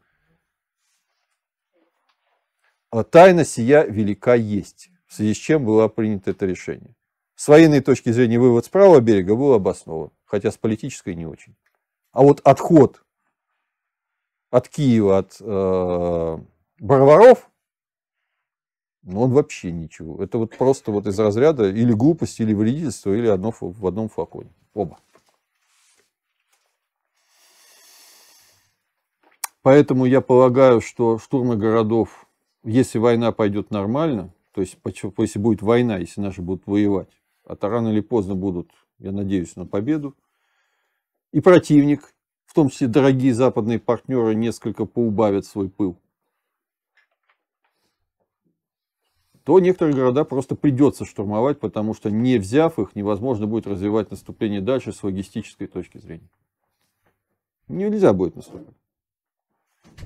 А 2.92 3.04
тайна 3.04 3.44
сия 3.44 3.84
велика 3.84 4.36
есть, 4.36 4.90
в 5.08 5.16
связи 5.16 5.34
с 5.34 5.38
чем 5.38 5.66
было 5.66 5.88
принято 5.88 6.32
это 6.32 6.46
решение. 6.46 6.96
С 7.36 7.48
военной 7.48 7.82
точки 7.82 8.12
зрения 8.12 8.40
вывод 8.40 8.66
с 8.66 8.70
правого 8.70 9.00
берега 9.00 9.36
был 9.36 9.54
обоснован, 9.54 10.12
хотя 10.26 10.52
с 10.52 10.58
политической 10.58 11.16
не 11.16 11.26
очень. 11.26 11.56
А 12.12 12.22
вот 12.24 12.40
отход 12.42 13.04
от 14.50 14.70
Киева, 14.70 15.20
от 15.20 15.38
э, 15.40 16.38
Барваров, 16.80 17.50
ну, 19.08 19.22
он 19.22 19.32
вообще 19.32 19.72
ничего. 19.72 20.22
Это 20.22 20.38
вот 20.38 20.58
просто 20.58 20.92
вот 20.92 21.08
из 21.08 21.18
разряда 21.18 21.70
или 21.70 21.94
глупости, 21.94 22.42
или 22.42 22.54
вредительства, 22.54 23.14
или 23.14 23.28
одно 23.28 23.54
в 23.58 23.88
одном 23.88 24.10
флаконе. 24.10 24.50
Оба. 24.74 25.00
Поэтому 29.62 30.04
я 30.04 30.20
полагаю, 30.20 30.82
что 30.82 31.20
штурмы 31.20 31.56
городов, 31.56 32.28
если 32.66 33.00
война 33.00 33.32
пойдет 33.32 33.72
нормально, 33.72 34.34
то 34.52 34.60
есть 34.60 34.78
если 35.18 35.40
будет 35.40 35.62
война, 35.62 35.98
если 35.98 36.20
наши 36.20 36.42
будут 36.42 36.68
воевать, 36.68 37.10
а 37.46 37.56
рано 37.62 37.88
или 37.88 38.02
поздно 38.02 38.36
будут, 38.36 38.70
я 39.00 39.14
надеюсь, 39.14 39.56
на 39.56 39.66
победу. 39.66 40.18
И 41.32 41.40
противник, 41.40 42.14
в 42.46 42.54
том 42.54 42.70
числе 42.70 42.88
дорогие 42.88 43.34
западные 43.34 43.80
партнеры, 43.80 44.36
несколько 44.36 44.86
поубавят 44.86 45.46
свой 45.46 45.70
пыл. 45.70 45.98
То 49.48 49.62
некоторые 49.62 49.96
города 49.96 50.26
просто 50.26 50.56
придется 50.56 51.06
штурмовать, 51.06 51.62
потому 51.62 51.94
что 51.94 52.12
не 52.12 52.38
взяв 52.38 52.78
их, 52.80 52.98
невозможно 52.98 53.48
будет 53.48 53.66
развивать 53.66 54.12
наступление 54.12 54.60
дальше 54.60 54.92
с 54.92 55.02
логистической 55.02 55.68
точки 55.68 56.00
зрения. 56.00 56.28
Нельзя 57.70 58.12
будет 58.12 58.36
наступать. 58.36 58.76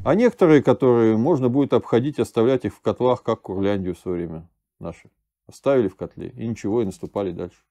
А 0.06 0.14
некоторые, 0.14 0.62
которые 0.62 1.18
можно 1.18 1.50
будет 1.50 1.74
обходить, 1.74 2.20
оставлять 2.20 2.66
их 2.66 2.76
в 2.76 2.82
котлах, 2.82 3.24
как 3.24 3.42
Курляндию 3.42 3.96
в 3.96 3.98
свое 3.98 4.18
время 4.18 4.48
наши. 4.78 5.10
Оставили 5.48 5.88
в 5.88 5.96
котле, 5.96 6.30
и 6.38 6.46
ничего, 6.46 6.84
и 6.84 6.86
наступали 6.86 7.32
дальше. 7.32 7.64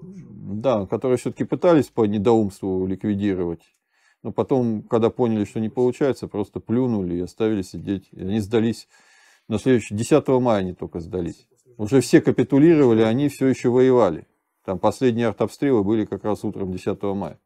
Да, 0.00 0.86
которые 0.86 1.18
все-таки 1.18 1.44
пытались 1.44 1.88
по 1.88 2.06
недоумству 2.06 2.86
ликвидировать. 2.86 3.75
Но 4.26 4.32
потом, 4.32 4.82
когда 4.82 5.08
поняли, 5.08 5.44
что 5.44 5.60
не 5.60 5.68
получается, 5.68 6.26
просто 6.26 6.58
плюнули 6.58 7.14
и 7.14 7.20
оставили 7.20 7.62
сидеть. 7.62 8.08
И 8.10 8.22
они 8.22 8.40
сдались 8.40 8.88
на 9.46 9.60
следующий, 9.60 9.94
10 9.94 10.26
мая 10.40 10.58
они 10.58 10.74
только 10.74 10.98
сдались. 10.98 11.46
Уже 11.76 12.00
все 12.00 12.20
капитулировали, 12.20 13.02
они 13.02 13.28
все 13.28 13.46
еще 13.46 13.68
воевали. 13.68 14.26
Там 14.64 14.80
последние 14.80 15.28
артобстрелы 15.28 15.84
были 15.84 16.06
как 16.06 16.24
раз 16.24 16.42
утром 16.42 16.72
10 16.72 17.00
мая. 17.04 17.38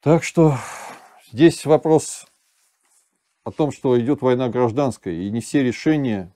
Так 0.00 0.24
что 0.24 0.56
здесь 1.30 1.64
вопрос 1.64 2.26
о 3.44 3.52
том, 3.52 3.70
что 3.70 3.96
идет 4.00 4.20
война 4.20 4.48
гражданская, 4.48 5.14
и 5.14 5.30
не 5.30 5.40
все 5.40 5.62
решения 5.62 6.34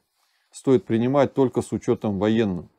стоит 0.53 0.85
принимать 0.85 1.35
только 1.35 1.63
с 1.63 1.73
учетом 1.73 2.21
военным. 2.21 2.71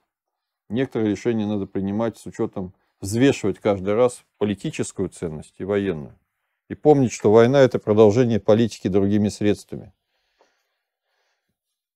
Некоторые 0.70 1.12
решения 1.12 1.46
надо 1.46 1.66
принимать 1.66 2.18
с 2.18 2.26
учетом, 2.26 2.72
взвешивать 3.02 3.60
каждый 3.60 3.94
раз 3.94 4.24
политическую 4.38 5.10
ценность 5.10 5.56
и 5.58 5.64
военную. 5.64 6.18
И 6.70 6.76
помнить, 6.76 7.12
что 7.12 7.32
война– 7.32 7.62
это 7.62 7.80
продолжение 7.80 8.40
политики 8.40 8.88
другими 8.88 9.30
средствами. 9.30 9.94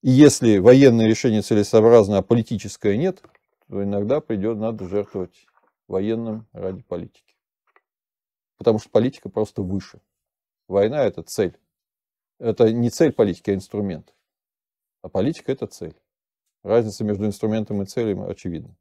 И 0.01 0.09
если 0.09 0.57
военное 0.57 1.07
решение 1.07 1.41
целесообразно, 1.41 2.17
а 2.17 2.21
политическое 2.21 2.97
нет, 2.97 3.21
то 3.67 3.83
иногда 3.83 4.19
придет, 4.19 4.57
надо 4.57 4.87
жертвовать 4.87 5.45
военным 5.87 6.47
ради 6.53 6.81
политики. 6.81 7.35
Потому 8.57 8.79
что 8.79 8.89
политика 8.89 9.29
просто 9.29 9.61
выше. 9.61 10.01
Война– 10.67 11.03
это 11.05 11.21
цель 11.23 11.57
это 12.43 12.71
не 12.71 12.89
цель 12.89 13.13
политики, 13.13 13.51
а 13.51 13.53
инструмент. 13.53 14.13
А 15.01 15.09
политика– 15.09 15.51
это 15.53 15.65
цель. 15.67 15.95
Разница 16.63 17.03
между 17.03 17.25
инструментом 17.25 17.81
и 17.81 17.85
целью 17.85 18.29
очевидна. 18.29 18.75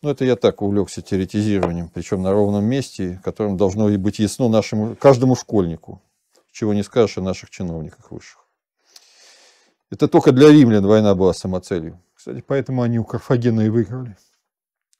Ну, 0.00 0.10
это 0.10 0.24
я 0.24 0.34
так 0.34 0.62
увлекся 0.62 1.02
теоретизированием, 1.02 1.88
причем 1.88 2.22
на 2.22 2.32
ровном 2.32 2.64
месте, 2.64 3.20
которым 3.22 3.56
должно 3.56 3.88
быть 3.98 4.18
ясно 4.18 4.48
нашему, 4.48 4.96
каждому 4.96 5.36
школьнику, 5.36 6.02
чего 6.50 6.74
не 6.74 6.82
скажешь 6.82 7.18
о 7.18 7.22
наших 7.22 7.50
чиновниках 7.50 8.10
высших. 8.10 8.46
Это 9.90 10.08
только 10.08 10.32
для 10.32 10.48
римлян 10.48 10.86
война 10.86 11.14
была 11.14 11.34
самоцелью. 11.34 12.00
Кстати, 12.14 12.42
поэтому 12.46 12.82
они 12.82 12.98
у 12.98 13.04
Карфагена 13.04 13.60
и 13.60 13.68
выиграли. 13.68 14.16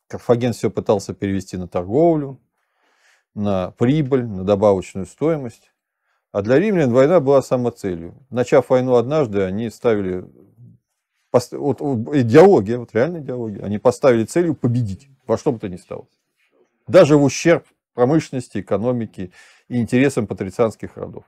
Карфаген 0.07 0.53
все 0.53 0.71
пытался 0.71 1.15
перевести 1.15 1.57
на 1.57 1.67
торговлю, 1.67 2.39
на 3.35 3.71
прибыль, 3.71 4.27
на 4.27 4.45
добавочную 4.45 5.07
стоимость. 5.07 5.73
А 6.31 6.43
для 6.43 6.59
римлян 6.59 6.93
война 6.93 7.21
была 7.21 7.41
самоцелью. 7.43 8.15
Начав 8.29 8.69
войну 8.69 8.97
однажды, 8.97 9.43
они 9.43 9.71
ставили 9.71 10.27
пост- 11.33 11.53
вот, 11.53 11.81
вот, 11.81 12.15
идеология, 12.15 12.79
вот 12.79 12.95
реальная 12.95 13.21
идеология, 13.21 13.65
они 13.65 13.79
поставили 13.79 14.25
целью 14.25 14.55
победить 14.55 15.09
во 15.27 15.37
что 15.37 15.51
бы 15.51 15.59
то 15.59 15.69
ни 15.69 15.77
стало. 15.77 16.07
Даже 16.87 17.17
в 17.17 17.25
ущерб 17.25 17.67
промышленности, 17.95 18.61
экономике 18.61 19.33
и 19.69 19.81
интересам 19.81 20.27
патрицианских 20.27 20.97
родов. 20.97 21.25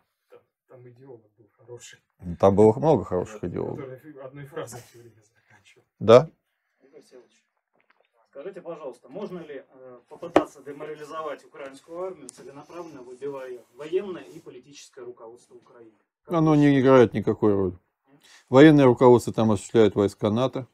Там 0.69 0.89
идеолог 0.89 1.23
был 1.39 1.47
хороший, 1.59 1.99
Там 2.39 2.55
было 2.55 2.73
много 2.75 3.05
хороших 3.05 3.43
идеологов. 3.45 3.87
который 3.89 4.23
одной 4.23 4.45
фразой 4.47 4.81
все 4.89 4.99
время 4.99 5.23
заканчивал. 5.35 5.85
Да? 5.99 6.31
Скажите, 8.31 8.61
пожалуйста, 8.61 9.09
можно 9.09 9.39
ли 9.39 9.63
э, 9.63 9.99
попытаться 10.09 10.61
деморализовать 10.63 11.45
украинскую 11.45 12.03
армию, 12.03 12.29
целенаправленно 12.29 13.03
выбивая 13.03 13.61
военное 13.77 14.25
и 14.25 14.41
политическое 14.41 15.05
руководство 15.05 15.55
Украины? 15.55 15.93
Как 16.25 16.35
Оно 16.35 16.57
не 16.57 16.81
играет 16.81 17.15
никакой 17.15 17.55
роли. 17.55 17.79
Военное 18.49 18.85
руководство 18.85 19.33
там 19.33 19.51
осуществляет 19.51 19.95
войска 19.95 20.31
НАТО, 20.31 20.67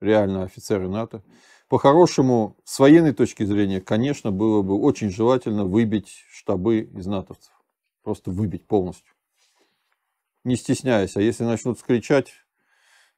реально 0.00 0.44
офицеры 0.44 0.88
НАТО. 0.88 1.22
По-хорошему, 1.68 2.56
с 2.64 2.78
военной 2.78 3.12
точки 3.12 3.44
зрения, 3.44 3.80
конечно, 3.80 4.30
было 4.30 4.62
бы 4.62 4.80
очень 4.80 5.10
желательно 5.10 5.64
выбить 5.64 6.24
штабы 6.30 6.80
из 6.80 7.06
натовцев. 7.06 7.52
Просто 8.02 8.30
выбить 8.30 8.66
полностью. 8.66 9.12
Не 10.44 10.56
стесняясь. 10.56 11.16
А 11.16 11.20
если 11.20 11.44
начнут 11.44 11.78
скричать, 11.78 12.32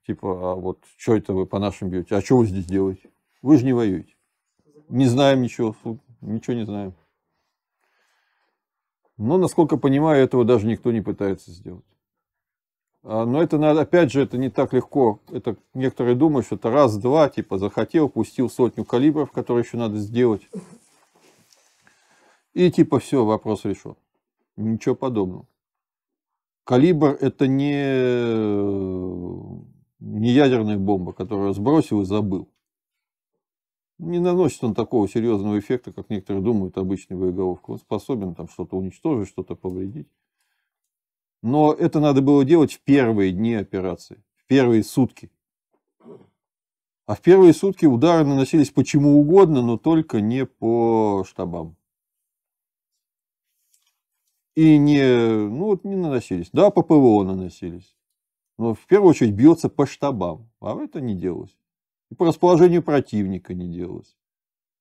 типа, 0.06 0.52
а 0.52 0.54
вот 0.56 0.84
что 0.96 1.14
это 1.14 1.32
вы 1.32 1.46
по 1.46 1.60
нашим 1.60 1.90
бьете? 1.90 2.16
А 2.16 2.20
что 2.20 2.38
вы 2.38 2.46
здесь 2.46 2.66
делаете? 2.66 3.10
Вы 3.40 3.58
же 3.58 3.64
не 3.64 3.72
воюете. 3.72 4.14
Не 4.88 5.06
знаем 5.06 5.42
ничего, 5.42 5.76
ничего 6.20 6.54
не 6.54 6.64
знаем. 6.64 6.94
Но, 9.16 9.38
насколько 9.38 9.76
понимаю, 9.76 10.24
этого 10.24 10.44
даже 10.44 10.66
никто 10.66 10.90
не 10.90 11.02
пытается 11.02 11.52
сделать. 11.52 11.84
А, 13.02 13.24
Но 13.24 13.42
это 13.42 13.58
надо, 13.58 13.82
опять 13.82 14.12
же, 14.12 14.20
это 14.20 14.36
не 14.38 14.50
так 14.50 14.72
легко. 14.72 15.20
Это 15.30 15.56
некоторые 15.74 16.16
думают, 16.16 16.46
что 16.46 16.56
это 16.56 16.70
раз-два, 16.70 17.28
типа 17.28 17.58
захотел, 17.58 18.08
пустил 18.08 18.50
сотню 18.50 18.84
калибров, 18.84 19.32
которые 19.32 19.64
еще 19.64 19.76
надо 19.76 19.96
сделать. 19.96 20.48
И 22.52 22.70
типа 22.70 22.98
все, 22.98 23.24
вопрос 23.24 23.64
решен. 23.64 23.96
Ничего 24.56 24.94
подобного. 24.94 25.46
Калибр 26.64 27.16
это 27.20 27.46
не, 27.46 27.72
не 29.98 30.30
ядерная 30.30 30.78
бомба, 30.78 31.12
которую 31.12 31.54
сбросил 31.54 32.02
и 32.02 32.04
забыл. 32.04 32.48
Не 33.98 34.18
наносит 34.18 34.64
он 34.64 34.74
такого 34.74 35.08
серьезного 35.08 35.58
эффекта, 35.58 35.92
как 35.92 36.10
некоторые 36.10 36.42
думают, 36.42 36.78
обычный 36.78 37.16
боеголовка. 37.16 37.72
Он 37.72 37.78
способен 37.78 38.34
там 38.34 38.48
что-то 38.48 38.76
уничтожить, 38.76 39.28
что-то 39.28 39.54
повредить. 39.54 40.08
Но 41.42 41.72
это 41.72 42.00
надо 42.00 42.20
было 42.22 42.44
делать 42.44 42.72
в 42.72 42.80
первые 42.80 43.32
дни 43.32 43.54
операции, 43.54 44.22
в 44.36 44.46
первые 44.46 44.84
сутки. 44.84 45.30
А 47.06 47.14
в 47.14 47.20
первые 47.22 47.54
сутки 47.54 47.86
удары 47.86 48.24
наносились 48.24 48.70
почему 48.70 49.18
угодно, 49.18 49.62
но 49.62 49.76
только 49.76 50.20
не 50.20 50.46
по 50.46 51.24
штабам. 51.26 51.76
И 54.54 54.78
не, 54.78 55.02
ну 55.48 55.66
вот 55.66 55.84
не 55.84 55.96
наносились. 55.96 56.50
Да, 56.52 56.70
по 56.70 56.82
ПВО 56.82 57.24
наносились. 57.24 57.96
Но 58.58 58.74
в 58.74 58.86
первую 58.86 59.10
очередь 59.10 59.32
бьется 59.32 59.68
по 59.68 59.86
штабам. 59.86 60.50
А 60.60 60.76
это 60.76 61.00
не 61.00 61.14
делалось. 61.14 61.56
И 62.10 62.14
по 62.14 62.26
расположению 62.26 62.82
противника 62.82 63.54
не 63.54 63.68
делалось. 63.68 64.16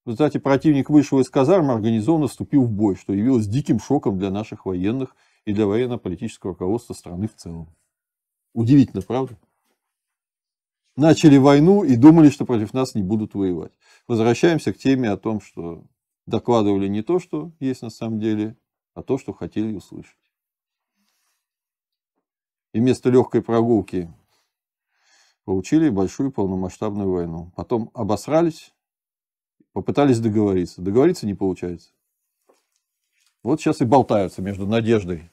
В 0.04 0.10
результате 0.10 0.40
противник 0.40 0.90
вышел 0.90 1.20
из 1.20 1.30
казармы, 1.30 1.74
организованно 1.74 2.28
вступил 2.28 2.64
в 2.64 2.72
бой, 2.72 2.96
что 2.96 3.14
явилось 3.14 3.48
диким 3.48 3.80
шоком 3.80 4.18
для 4.18 4.32
наших 4.32 4.66
военных 4.66 5.16
и 5.46 5.54
для 5.54 5.66
военно-политического 5.66 6.52
руководства 6.52 6.94
страны 6.94 7.28
в 7.28 7.36
целом. 7.36 7.76
Удивительно, 8.54 9.02
правда? 9.02 9.38
Начали 10.96 11.38
войну 11.38 11.84
и 11.84 11.96
думали, 11.96 12.30
что 12.30 12.46
против 12.46 12.74
нас 12.74 12.94
не 12.96 13.04
будут 13.04 13.34
воевать. 13.34 13.72
Возвращаемся 14.08 14.74
к 14.74 14.78
теме 14.78 15.10
о 15.10 15.18
том, 15.18 15.40
что 15.40 15.86
докладывали 16.26 16.88
не 16.88 17.02
то, 17.02 17.20
что 17.20 17.52
есть 17.60 17.82
на 17.82 17.90
самом 17.90 18.20
деле, 18.20 18.58
а 18.94 19.02
то, 19.02 19.18
что 19.18 19.34
хотели 19.34 19.74
услышать. 19.74 20.18
И 22.74 22.80
вместо 22.80 23.10
легкой 23.10 23.42
прогулки 23.42 24.14
получили 25.46 25.90
большую 25.90 26.32
полномасштабную 26.32 27.10
войну. 27.10 27.52
Потом 27.56 27.90
обосрались, 27.94 28.74
попытались 29.72 30.20
договориться. 30.20 30.82
Договориться 30.82 31.26
не 31.26 31.34
получается. 31.34 31.92
Вот 33.42 33.62
сейчас 33.62 33.82
и 33.82 33.86
болтаются 33.86 34.42
между 34.42 34.68
надеждой 34.68 35.32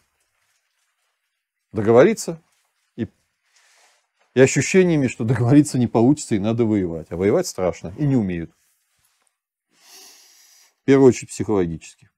договориться 1.73 2.43
и, 2.95 3.09
и 4.35 4.41
ощущениями, 4.41 5.09
что 5.09 5.25
договориться 5.25 5.79
не 5.79 5.89
получится 5.89 6.35
и 6.35 6.39
надо 6.39 6.65
воевать. 6.65 7.11
А 7.11 7.17
воевать 7.17 7.47
страшно 7.47 7.95
и 7.99 8.07
не 8.07 8.17
умеют. 8.17 8.53
В 10.83 10.85
первую 10.85 11.09
очередь 11.09 11.31
психологически. 11.31 12.11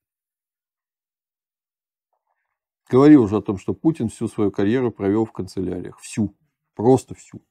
Говорил 2.90 3.22
уже 3.22 3.36
о 3.36 3.42
том, 3.42 3.58
что 3.58 3.74
Путин 3.74 4.08
всю 4.08 4.28
свою 4.28 4.50
карьеру 4.50 4.90
провел 4.90 5.24
в 5.24 5.32
канцеляриях. 5.32 5.98
Всю. 6.00 6.34
Просто 6.74 7.14
всю. 7.14 7.42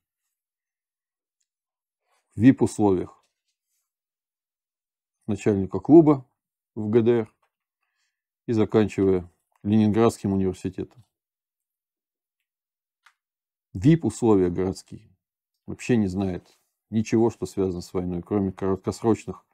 В 2.35 2.41
VIP-условиях. 2.41 3.23
Начальника 5.25 5.79
клуба 5.79 6.25
в 6.75 6.89
ГДР 6.89 7.31
и 8.47 8.53
заканчивая 8.53 9.29
Ленинградским 9.63 10.33
университетом. 10.33 11.03
ВИП-условия 13.73 14.49
городские. 14.49 15.15
Вообще 15.67 15.97
не 15.97 16.07
знает 16.07 16.57
ничего, 16.89 17.29
что 17.29 17.45
связано 17.45 17.81
с 17.81 17.93
войной, 17.93 18.23
кроме 18.23 18.51
короткосрочных 18.51 19.45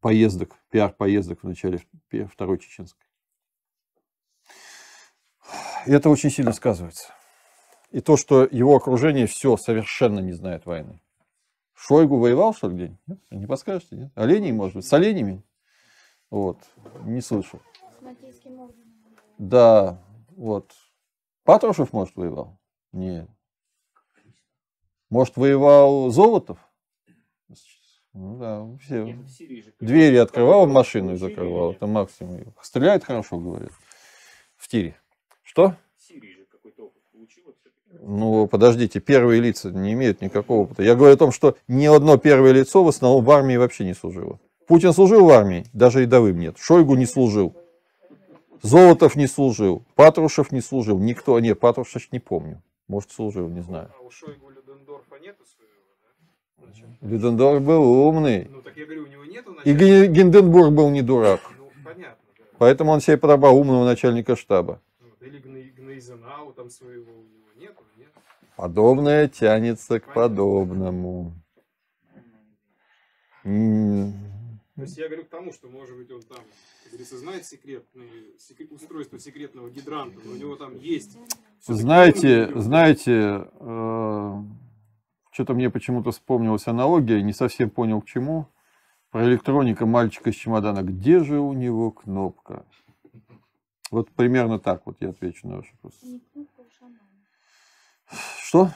поездок, 0.00 0.56
пиар-поездок 0.70 1.42
в 1.42 1.46
начале 1.46 1.84
Второй 2.32 2.58
Чеченской. 2.58 3.06
И 5.86 5.90
это 5.90 6.08
очень 6.08 6.30
сильно 6.30 6.52
сказывается. 6.52 7.12
И 7.90 8.00
то, 8.00 8.16
что 8.16 8.44
его 8.44 8.76
окружение 8.76 9.26
все 9.26 9.56
совершенно 9.56 10.20
не 10.20 10.32
знает 10.32 10.64
войны. 10.64 11.02
Шойгу 11.74 12.18
воевал, 12.18 12.54
что 12.54 12.68
ли? 12.68 12.96
Нет? 13.06 13.18
Не 13.30 13.46
подскажете? 13.46 13.96
Нет? 13.96 14.12
Оленей, 14.14 14.52
может 14.52 14.76
быть? 14.76 14.86
С 14.86 14.92
оленями? 14.92 15.42
Вот. 16.30 16.58
Не 17.04 17.20
слышал. 17.20 17.60
Да, 19.38 20.02
вот. 20.36 20.72
Патрушев, 21.44 21.92
может, 21.92 22.16
воевал? 22.16 22.58
Нет. 22.92 23.28
Может, 25.08 25.36
воевал 25.36 26.10
Золотов? 26.10 26.58
Ну 28.12 28.38
да, 28.38 28.66
все. 28.84 29.04
В 29.04 29.28
же. 29.28 29.72
Двери 29.80 30.16
открывал, 30.16 30.60
Вопрос 30.60 30.74
машину 30.74 31.08
получили 31.08 31.28
закрывал. 31.28 31.72
Это 31.72 31.86
максимум. 31.86 32.54
Стреляет 32.60 33.04
хорошо, 33.04 33.38
говорят. 33.38 33.70
В 34.56 34.68
тире. 34.68 34.96
Что? 35.42 35.76
В 35.96 36.02
Сирии 36.02 36.34
же 36.34 36.44
какой-то 36.50 36.86
опыт 36.86 37.02
получила 37.12 37.52
все-таки. 37.52 38.04
Ну, 38.04 38.46
подождите, 38.48 39.00
первые 39.00 39.40
лица 39.40 39.70
не 39.70 39.92
имеют 39.92 40.20
никакого 40.22 40.62
опыта. 40.64 40.82
Я 40.82 40.96
говорю 40.96 41.14
о 41.14 41.18
том, 41.18 41.30
что 41.32 41.56
ни 41.68 41.86
одно 41.86 42.18
первое 42.18 42.52
лицо 42.52 42.82
в 42.82 42.88
основном 42.88 43.24
в 43.24 43.30
армии 43.30 43.56
вообще 43.56 43.84
не 43.84 43.94
служило. 43.94 44.40
Путин 44.66 44.92
служил 44.92 45.26
в 45.26 45.30
армии, 45.30 45.66
даже 45.72 46.02
рядовым 46.02 46.38
нет. 46.38 46.56
Шойгу 46.58 46.96
не 46.96 47.06
служил. 47.06 47.56
Золотов 48.62 49.16
не 49.16 49.26
служил. 49.26 49.82
Патрушев 49.94 50.52
не 50.52 50.60
служил. 50.60 50.98
Никто. 50.98 51.38
Нет, 51.40 51.58
Патрушев 51.60 52.10
не 52.12 52.18
помню. 52.20 52.62
Может, 52.88 53.12
служил, 53.12 53.48
не 53.48 53.60
знаю. 53.62 53.90
А 53.98 54.02
у 54.02 54.10
Шойгу 54.10 54.50
Людендорфа 54.50 55.16
нету 55.18 55.44
своего, 55.46 56.74
да? 57.00 57.06
Людендорф 57.08 57.62
был 57.62 57.82
умный. 58.08 58.48
Ну 58.50 58.62
так 58.62 58.76
я 58.76 58.84
говорю, 58.84 59.04
у 59.04 59.06
него 59.06 59.24
нету 59.24 59.52
И 59.52 59.72
начальника. 59.72 59.84
Ген- 59.84 60.12
Гинденбург 60.12 60.72
был 60.72 60.90
не 60.90 61.02
дурак. 61.02 61.40
Ну, 61.58 61.70
понятно, 61.84 62.24
да. 62.38 62.44
Поэтому 62.58 62.90
он 62.92 63.00
себе 63.00 63.16
подобрал 63.16 63.56
умного 63.56 63.84
начальника 63.84 64.34
штаба. 64.36 64.80
Вот, 65.00 65.22
Или 65.22 65.38
Гней- 65.38 65.70
Гнейзенау 65.70 66.52
там 66.52 66.68
своего 66.70 67.12
у 67.12 67.22
него 67.22 67.48
нету, 67.56 67.82
нет? 67.96 68.08
Подобное 68.56 69.28
тянется 69.28 70.00
к 70.00 70.12
подобному. 70.12 71.32
То 73.44 74.82
есть 74.82 74.96
я 74.98 75.06
говорю 75.08 75.24
к 75.24 75.28
тому, 75.28 75.52
что, 75.52 75.68
может 75.68 75.96
быть, 75.96 76.10
он 76.10 76.22
там, 76.22 76.38
говорится, 76.90 77.18
знает 77.18 77.46
секретные, 77.46 78.38
секрет- 78.38 78.72
устройство 78.72 79.18
секретного 79.18 79.70
гидранта, 79.70 80.18
но 80.24 80.32
у 80.32 80.36
него 80.36 80.56
там 80.56 80.76
есть. 80.76 81.16
Знаете, 81.60 82.50
знаете, 82.58 83.48
э, 83.60 84.42
что-то 85.32 85.54
мне 85.54 85.70
почему-то 85.70 86.10
вспомнилась 86.10 86.66
аналогия, 86.66 87.22
не 87.22 87.32
совсем 87.32 87.70
понял 87.70 88.00
к 88.02 88.06
чему. 88.06 88.46
Про 89.10 89.24
электроника 89.24 89.86
мальчика 89.86 90.30
с 90.30 90.36
чемодана. 90.36 90.82
Где 90.82 91.24
же 91.24 91.40
у 91.40 91.52
него 91.52 91.90
кнопка? 91.90 92.64
Вот 93.90 94.08
примерно 94.12 94.60
так 94.60 94.86
вот 94.86 94.98
я 95.00 95.08
отвечу 95.08 95.48
на 95.48 95.56
ваш 95.56 95.72
вопрос. 95.72 96.00
Не 96.02 96.20
кнопка, 96.32 96.62
а 96.62 96.78
шаман. 96.78 96.98
Что? 98.40 98.70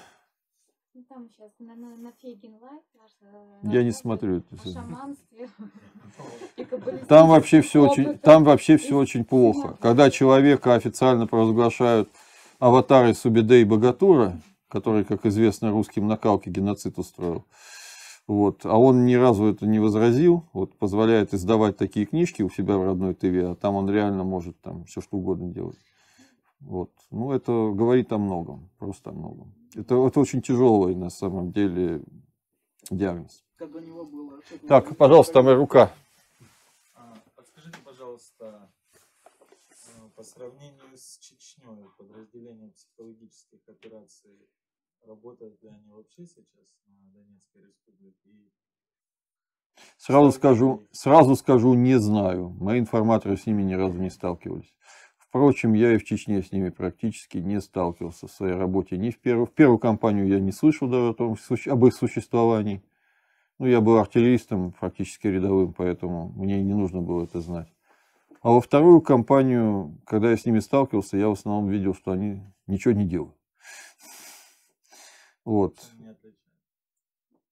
Ну, 0.97 1.03
там 1.09 1.29
сейчас 1.29 1.51
на, 1.59 1.75
на, 1.75 1.97
на 1.97 2.13
Фейгин 2.23 2.55
Live 2.61 2.85
э, 3.21 3.59
Я 3.65 3.83
не 3.83 3.91
смотрю 3.91 4.39
это 4.39 4.57
Там 7.09 7.31
вообще 7.31 7.63
все 7.63 7.89
очень, 7.89 8.17
там 8.19 8.45
вообще 8.45 8.77
все 8.77 8.97
очень 8.97 9.25
плохо. 9.25 9.77
Когда 9.81 10.09
человека 10.09 10.75
официально 10.75 11.27
провозглашают 11.27 12.11
аватарой 12.61 13.17
Субиде 13.17 13.63
и 13.63 13.65
Богатура, 13.65 14.41
который, 14.69 15.05
как 15.05 15.27
известно, 15.27 15.73
русским 15.73 16.07
накалки 16.07 16.49
геноцид 16.49 16.97
устроил, 16.97 17.45
вот, 18.29 18.65
а 18.65 18.79
он 18.79 19.05
ни 19.05 19.15
разу 19.15 19.47
это 19.47 19.67
не 19.67 19.81
возразил, 19.81 20.45
вот, 20.53 20.79
позволяет 20.79 21.35
издавать 21.35 21.77
такие 21.77 22.07
книжки 22.07 22.43
у 22.43 22.51
себя 22.51 22.79
в 22.79 22.85
родной 22.85 23.15
ТВ, 23.15 23.51
а 23.51 23.57
там 23.57 23.75
он 23.75 23.91
реально 23.91 24.23
может 24.23 24.61
там 24.61 24.85
все 24.85 25.01
что 25.01 25.17
угодно 25.17 25.49
делать. 25.49 25.81
Вот. 26.61 26.93
Ну, 27.11 27.33
это 27.33 27.73
говорит 27.75 28.13
о 28.13 28.19
многом, 28.19 28.71
просто 28.79 29.11
о 29.11 29.13
многом. 29.13 29.53
Это, 29.77 30.07
это 30.07 30.21
очень 30.21 30.41
тяжелый, 30.41 30.95
на 30.95 31.11
самом 31.11 31.53
деле, 31.53 32.03
диагноз. 32.91 33.45
Как 33.57 33.75
у 33.75 33.79
него 33.79 34.05
было... 34.05 34.41
Так, 34.69 34.97
пожалуйста, 34.97 35.43
моя 35.43 35.57
рука. 35.57 35.93
А, 36.95 37.15
Подскажите, 37.35 37.79
пожалуйста, 37.85 38.71
э, 39.25 40.09
по 40.15 40.23
сравнению 40.23 40.97
с 40.97 41.19
Чечней, 41.19 41.89
подразделение 41.99 42.71
психологических 42.71 43.61
операций, 43.69 44.49
работают 45.03 45.61
ли 45.63 45.69
они 45.69 45.91
вообще 45.91 46.25
сейчас 46.25 46.77
на 46.87 47.13
Донецкой 47.13 47.63
республике? 47.63 48.31
И 48.31 48.51
Сразу 49.97 50.31
скажу, 50.33 50.87
сразу 50.93 51.35
скажу, 51.35 51.75
не 51.75 51.99
знаю. 51.99 52.51
Мои 52.61 52.79
информаторы 52.79 53.37
с 53.37 53.47
ними 53.47 53.63
ни 53.63 53.75
разу 53.75 53.99
не 53.99 54.11
сталкивались. 54.11 54.73
Впрочем, 55.35 55.73
я 55.73 55.93
и 55.93 55.99
в 55.99 56.05
Чечне 56.05 56.45
с 56.45 56.53
ними 56.53 56.69
практически 56.69 57.39
не 57.39 57.61
сталкивался 57.61 58.29
в 58.29 58.31
своей 58.31 58.55
работе. 58.55 58.97
Ни 58.97 59.11
в 59.11 59.19
первую, 59.19 59.47
в 59.47 59.51
первую 59.51 59.79
кампанию 59.79 60.29
я 60.29 60.39
не 60.39 60.53
слышал 60.53 60.87
даже 60.87 61.09
о 61.09 61.13
том, 61.13 61.37
об 61.67 61.87
их 61.87 61.93
существовании. 61.93 62.85
Ну, 63.59 63.67
я 63.67 63.81
был 63.81 63.97
артиллеристом, 63.97 64.71
фактически 64.79 65.27
рядовым, 65.27 65.73
поэтому 65.73 66.33
мне 66.37 66.63
не 66.63 66.73
нужно 66.73 67.01
было 67.03 67.25
это 67.25 67.41
знать. 67.41 67.67
А 68.43 68.51
во 68.51 68.61
вторую 68.61 69.01
кампанию, 69.01 69.99
когда 70.07 70.31
я 70.31 70.37
с 70.37 70.47
ними 70.47 70.61
сталкивался, 70.61 71.17
я 71.17 71.27
в 71.27 71.33
основном 71.33 71.69
видел, 71.69 71.95
что 71.95 72.13
они 72.13 72.41
ничего 72.69 72.95
не 72.95 73.05
делают. 73.05 73.35
Вот. 75.45 75.75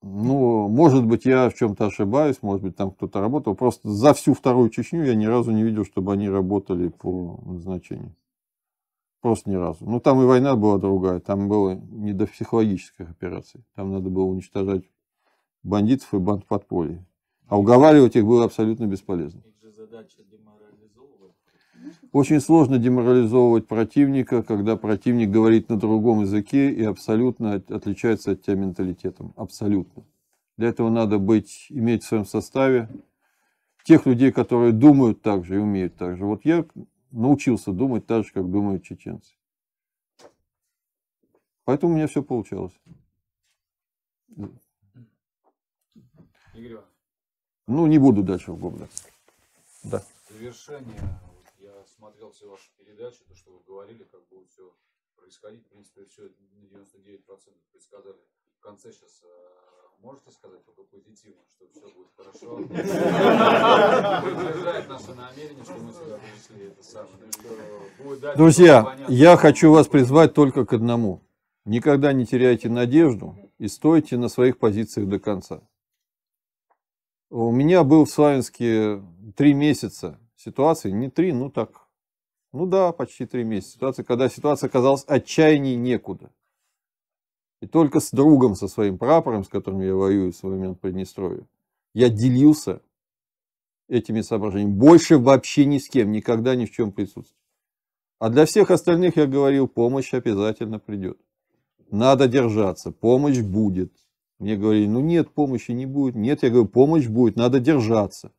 Ну, 0.03 0.67
может 0.69 1.07
быть, 1.07 1.25
я 1.25 1.49
в 1.49 1.55
чем-то 1.55 1.87
ошибаюсь, 1.87 2.43
может 2.43 2.63
быть, 2.63 2.77
там 2.77 2.91
кто-то 2.91 3.21
работал. 3.21 3.55
Просто 3.55 3.89
за 3.89 4.13
всю 4.15 4.35
вторую 4.35 4.69
Чечню 4.69 5.05
я 5.05 5.15
ни 5.15 5.27
разу 5.27 5.53
не 5.53 5.63
видел, 5.63 5.85
чтобы 5.85 6.13
они 6.13 6.29
работали 6.29 6.89
по 6.89 7.41
назначению. 7.45 8.15
Просто 9.21 9.49
ни 9.49 9.55
разу. 9.55 9.85
Ну, 9.89 10.01
там 10.01 10.21
и 10.21 10.25
война 10.25 10.57
была 10.57 10.79
другая, 10.79 11.21
там 11.21 11.49
было 11.49 11.75
не 11.75 12.13
до 12.13 12.27
психологических 12.27 13.09
операций. 13.09 13.65
Там 13.77 13.93
надо 13.93 14.11
было 14.11 14.25
уничтожать 14.25 14.83
бандитов 15.63 16.13
и 16.13 16.19
банд 16.19 16.47
подполья. 16.47 17.07
А 17.47 17.57
уговаривать 17.57 18.17
их 18.17 18.27
было 18.27 18.45
абсолютно 18.45 18.87
бесполезно. 18.87 19.41
Их 19.47 19.55
же 19.63 19.71
задача 19.71 20.25
деморализовывать. 20.25 21.37
Очень 22.13 22.41
сложно 22.41 22.79
деморализовывать 22.79 23.67
противника, 23.67 24.43
когда 24.43 24.77
противник 24.77 25.31
говорит 25.31 25.69
на 25.69 25.79
другом 25.79 26.21
языке 26.23 26.71
и 26.71 26.85
абсолютно 26.85 27.55
от- 27.55 27.71
отличается 27.71 28.33
от 28.33 28.43
тебя 28.43 28.57
менталитетом. 28.57 29.33
Абсолютно. 29.37 30.05
Для 30.59 30.69
этого 30.69 30.91
надо 30.91 31.19
быть, 31.19 31.67
иметь 31.71 32.05
в 32.05 32.07
своем 32.07 32.27
составе 32.27 32.89
тех 33.85 34.07
людей, 34.07 34.31
которые 34.31 34.73
думают 34.73 35.23
так 35.23 35.45
же 35.45 35.57
и 35.57 35.59
умеют 35.59 35.97
так 35.97 36.17
же. 36.19 36.27
Вот 36.27 36.45
я 36.45 36.65
научился 37.11 37.73
думать 37.73 38.07
так 38.07 38.25
же, 38.27 38.33
как 38.33 38.51
думают 38.51 38.85
чеченцы. 38.85 39.33
Поэтому 41.65 41.93
у 41.93 41.97
меня 41.97 42.07
все 42.07 42.23
получалось. 42.23 42.73
Игорь 44.37 44.51
Иванович, 46.73 46.87
Ну, 47.67 47.87
не 47.87 47.99
буду 47.99 48.23
дальше. 48.23 48.53
Да. 49.85 50.01
в 50.01 50.33
завершение, 50.33 50.95
вот 51.01 51.01
я 51.01 51.32
смотрел 52.03 52.33
все 52.33 52.51
ваши 52.51 52.69
передачи, 52.77 53.23
то, 53.29 53.35
что 53.37 53.53
вы 53.53 53.61
говорили, 53.65 54.03
как 54.03 54.27
будет 54.29 54.49
все 54.51 54.75
происходить. 55.15 55.65
В 55.67 55.69
принципе, 55.69 56.05
все 56.07 56.23
на 56.23 56.59
99% 56.59 57.21
предсказали. 57.71 58.19
В 58.59 58.61
конце 58.61 58.91
сейчас 58.91 59.23
можете 60.01 60.33
сказать 60.33 60.65
только 60.65 60.83
позитивно, 60.83 61.43
что 61.49 61.69
все 61.69 61.89
будет 61.95 62.09
хорошо. 62.17 62.57
Подтверждает 64.25 64.89
наше 64.89 65.15
намерение, 65.15 65.63
что 65.63 65.75
мы 65.75 65.93
сюда 65.93 66.19
пришли. 66.19 66.67
Это 66.67 66.83
самое. 66.83 67.15
Ну, 68.01 68.17
Друзья, 68.37 68.97
я 69.09 69.37
хочу 69.37 69.71
вас 69.71 69.87
призвать 69.87 70.35
только 70.35 70.67
к 70.67 70.73
одному. 70.73 71.23
Никогда 71.65 72.13
не 72.13 72.27
теряйте 72.27 72.69
надежду 72.69 73.37
и 73.59 73.69
стойте 73.69 74.17
на 74.17 74.29
своих 74.29 74.59
позициях 74.59 75.09
до 75.09 75.21
конца. 75.21 75.63
У 77.31 77.53
меня 77.53 77.85
был 77.85 78.07
в 78.07 78.11
Славянске 78.11 79.01
три 79.37 79.55
месяца 79.55 80.19
ситуации, 80.35 80.91
не 80.91 81.09
три, 81.09 81.33
ну 81.33 81.49
так, 81.49 81.82
ну 82.53 82.67
да, 82.67 82.93
почти 82.93 83.27
три 83.27 83.45
месяца. 83.45 83.73
Ситуация, 83.73 84.05
когда 84.05 84.29
ситуация 84.29 84.69
оказалась 84.69 85.05
отчаянней 85.07 85.77
некуда. 85.77 86.31
И 87.61 87.67
только 87.67 88.01
с 88.01 88.11
другом, 88.11 88.57
со 88.57 88.69
своим 88.69 88.99
прапором, 88.99 89.45
с 89.45 89.49
которым 89.49 89.81
я 89.81 89.95
воюю 89.95 90.33
в 90.33 90.37
свой 90.37 90.53
момент 90.53 90.79
в 90.79 90.81
Приднестровье, 90.81 91.47
я 91.95 92.09
делился 92.09 92.83
этими 93.89 94.21
соображениями. 94.21 94.73
Больше 94.73 95.19
вообще 95.19 95.65
ни 95.65 95.79
с 95.79 95.89
кем, 95.89 96.13
никогда 96.13 96.57
ни 96.57 96.67
в 96.67 96.71
чем 96.71 96.93
присутствовать. 96.93 97.39
А 98.19 98.31
для 98.31 98.47
всех 98.47 98.71
остальных 98.71 99.17
я 99.17 99.27
говорил, 99.27 99.69
помощь 99.69 100.13
обязательно 100.15 100.79
придет. 100.79 101.19
Надо 101.91 102.27
держаться, 102.29 102.91
помощь 102.91 103.41
будет. 103.41 103.93
Мне 104.39 104.57
говорили, 104.57 104.87
ну 104.87 105.01
нет, 105.01 105.31
помощи 105.31 105.73
не 105.73 105.87
будет. 105.87 106.15
Нет, 106.17 106.43
я 106.43 106.51
говорю, 106.51 106.69
помощь 106.69 107.07
будет, 107.07 107.37
надо 107.37 107.61
держаться. 107.61 108.33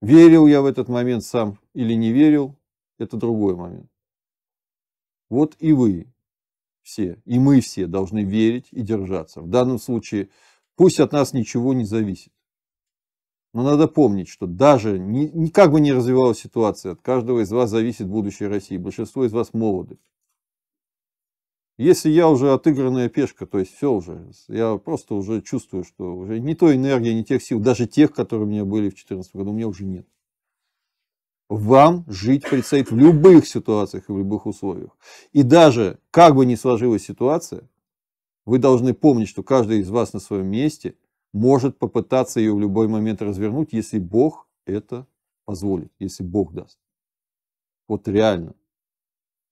Верил 0.00 0.46
я 0.46 0.60
в 0.60 0.66
этот 0.66 0.88
момент 0.88 1.24
сам 1.24 1.58
или 1.74 1.94
не 1.94 2.12
верил, 2.12 2.54
это 2.98 3.16
другой 3.16 3.56
момент. 3.56 3.90
Вот 5.28 5.56
и 5.58 5.72
вы 5.72 6.12
все, 6.82 7.20
и 7.24 7.38
мы 7.38 7.60
все 7.60 7.86
должны 7.86 8.22
верить 8.22 8.68
и 8.70 8.82
держаться. 8.82 9.40
В 9.40 9.48
данном 9.48 9.78
случае 9.78 10.28
пусть 10.76 11.00
от 11.00 11.12
нас 11.12 11.32
ничего 11.32 11.74
не 11.74 11.84
зависит. 11.84 12.32
Но 13.52 13.62
надо 13.62 13.88
помнить, 13.88 14.28
что 14.28 14.46
даже 14.46 14.98
ни, 14.98 15.30
ни- 15.32 15.48
как 15.48 15.72
бы 15.72 15.80
ни 15.80 15.90
развивалась 15.90 16.38
ситуация, 16.38 16.92
от 16.92 17.00
каждого 17.00 17.40
из 17.40 17.50
вас 17.50 17.70
зависит 17.70 18.06
будущее 18.06 18.50
России. 18.50 18.76
Большинство 18.76 19.24
из 19.24 19.32
вас 19.32 19.54
молоды. 19.54 19.98
Если 21.78 22.08
я 22.08 22.28
уже 22.28 22.52
отыгранная 22.52 23.10
пешка, 23.10 23.44
то 23.44 23.58
есть 23.58 23.76
все 23.76 23.92
уже, 23.92 24.30
я 24.48 24.78
просто 24.78 25.14
уже 25.14 25.42
чувствую, 25.42 25.84
что 25.84 26.16
уже 26.16 26.40
не 26.40 26.54
той 26.54 26.76
энергии, 26.76 27.12
не 27.12 27.22
тех 27.22 27.42
сил, 27.42 27.60
даже 27.60 27.86
тех, 27.86 28.12
которые 28.14 28.46
у 28.46 28.50
меня 28.50 28.64
были 28.64 28.88
в 28.88 28.94
2014 28.94 29.36
году, 29.36 29.50
у 29.50 29.54
меня 29.54 29.68
уже 29.68 29.84
нет. 29.84 30.06
Вам 31.48 32.04
жить 32.08 32.48
предстоит 32.48 32.90
в 32.90 32.96
любых 32.96 33.46
ситуациях 33.46 34.08
и 34.08 34.12
в 34.12 34.18
любых 34.18 34.46
условиях. 34.46 34.96
И 35.32 35.42
даже 35.42 35.98
как 36.10 36.34
бы 36.34 36.46
ни 36.46 36.54
сложилась 36.54 37.04
ситуация, 37.04 37.68
вы 38.46 38.58
должны 38.58 38.94
помнить, 38.94 39.28
что 39.28 39.42
каждый 39.42 39.80
из 39.80 39.90
вас 39.90 40.12
на 40.12 40.18
своем 40.18 40.46
месте 40.46 40.94
может 41.32 41.78
попытаться 41.78 42.40
ее 42.40 42.54
в 42.54 42.60
любой 42.60 42.88
момент 42.88 43.20
развернуть, 43.20 43.72
если 43.72 43.98
Бог 43.98 44.48
это 44.64 45.06
позволит, 45.44 45.92
если 45.98 46.22
Бог 46.22 46.54
даст. 46.54 46.78
Вот 47.86 48.08
реально. 48.08 48.54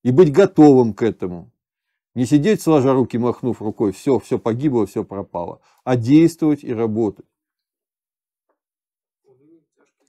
И 0.02 0.10
быть 0.10 0.32
готовым 0.32 0.94
к 0.94 1.02
этому. 1.02 1.50
Не 2.14 2.26
сидеть 2.26 2.62
сложа 2.62 2.92
руки, 2.92 3.18
махнув 3.18 3.60
рукой, 3.60 3.92
все, 3.92 4.18
все 4.20 4.38
погибло, 4.38 4.86
все 4.86 5.04
пропало, 5.04 5.60
а 5.82 5.96
действовать 5.96 6.62
и 6.62 6.72
работать. 6.72 7.26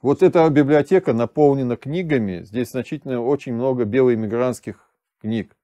Вот 0.04 0.22
эта 0.22 0.48
библиотека 0.52 1.14
наполнена 1.14 1.78
книгами. 1.78 2.44
Здесь 2.44 2.70
значительно 2.70 3.22
очень 3.22 3.56
много 3.56 3.86
белоиммигрантских 3.86 4.88
книг. 5.20 5.58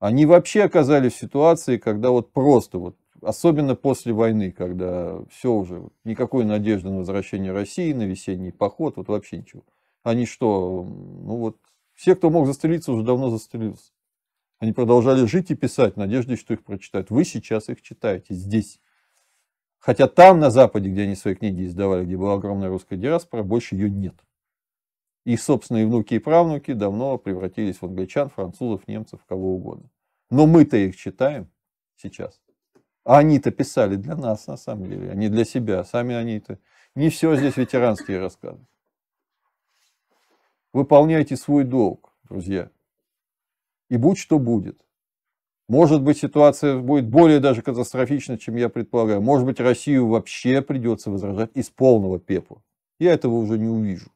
Они 0.00 0.26
вообще 0.26 0.64
оказались 0.64 1.12
в 1.12 1.18
ситуации, 1.20 1.76
когда 1.76 2.10
вот 2.10 2.32
просто 2.32 2.78
вот, 2.78 2.96
особенно 3.20 3.76
после 3.76 4.12
войны, 4.12 4.50
когда 4.50 5.24
все 5.30 5.52
уже, 5.52 5.88
никакой 6.02 6.44
надежды 6.44 6.90
на 6.90 6.98
возвращение 6.98 7.52
России, 7.52 7.92
на 7.92 8.02
весенний 8.02 8.50
поход, 8.50 8.96
вот 8.96 9.06
вообще 9.06 9.38
ничего. 9.38 9.62
Они 10.02 10.26
что, 10.26 10.82
ну 10.82 11.36
вот, 11.36 11.58
все, 11.94 12.16
кто 12.16 12.30
мог 12.30 12.48
застрелиться, 12.48 12.90
уже 12.90 13.04
давно 13.04 13.30
застрелился. 13.30 13.91
Они 14.62 14.72
продолжали 14.72 15.26
жить 15.26 15.50
и 15.50 15.56
писать, 15.56 15.96
в 15.96 16.36
что 16.36 16.54
их 16.54 16.62
прочитают. 16.62 17.10
Вы 17.10 17.24
сейчас 17.24 17.68
их 17.68 17.82
читаете 17.82 18.34
здесь. 18.34 18.80
Хотя 19.80 20.06
там, 20.06 20.38
на 20.38 20.50
Западе, 20.50 20.88
где 20.88 21.02
они 21.02 21.16
свои 21.16 21.34
книги 21.34 21.66
издавали, 21.66 22.04
где 22.04 22.16
была 22.16 22.34
огромная 22.34 22.68
русская 22.68 22.96
диаспора, 22.96 23.42
больше 23.42 23.74
ее 23.74 23.90
нет. 23.90 24.14
Их 25.24 25.42
собственные 25.42 25.88
внуки 25.88 26.14
и 26.14 26.20
правнуки 26.20 26.74
давно 26.74 27.18
превратились 27.18 27.78
в 27.78 27.86
англичан, 27.86 28.28
французов, 28.30 28.86
немцев, 28.86 29.18
кого 29.26 29.56
угодно. 29.56 29.90
Но 30.30 30.46
мы-то 30.46 30.76
их 30.76 30.94
читаем. 30.94 31.50
сейчас. 31.96 32.40
А 33.02 33.18
они-то 33.18 33.50
писали 33.50 33.96
для 33.96 34.14
нас, 34.14 34.46
на 34.46 34.56
самом 34.56 34.88
деле, 34.88 35.10
а 35.10 35.14
не 35.16 35.28
для 35.28 35.44
себя. 35.44 35.82
Сами 35.82 36.14
они-то 36.14 36.60
не 36.94 37.08
все 37.08 37.34
здесь 37.34 37.56
ветеранские 37.56 38.20
рассказы. 38.20 38.64
Выполняйте 40.72 41.36
свой 41.36 41.64
долг, 41.64 42.12
друзья. 42.22 42.70
И 43.92 43.98
будь 43.98 44.16
что 44.16 44.38
будет. 44.38 44.80
Может 45.68 46.00
быть, 46.00 46.16
ситуация 46.16 46.78
будет 46.78 47.06
более 47.10 47.40
даже 47.40 47.60
катастрофична, 47.60 48.38
чем 48.38 48.56
я 48.56 48.70
предполагаю. 48.70 49.20
Может 49.20 49.44
быть, 49.44 49.60
Россию 49.60 50.08
вообще 50.08 50.62
придется 50.62 51.10
возражать 51.10 51.50
из 51.52 51.68
полного 51.68 52.18
пепла. 52.18 52.62
Я 52.98 53.12
этого 53.12 53.34
уже 53.34 53.58
не 53.58 53.68
увижу. 53.68 54.10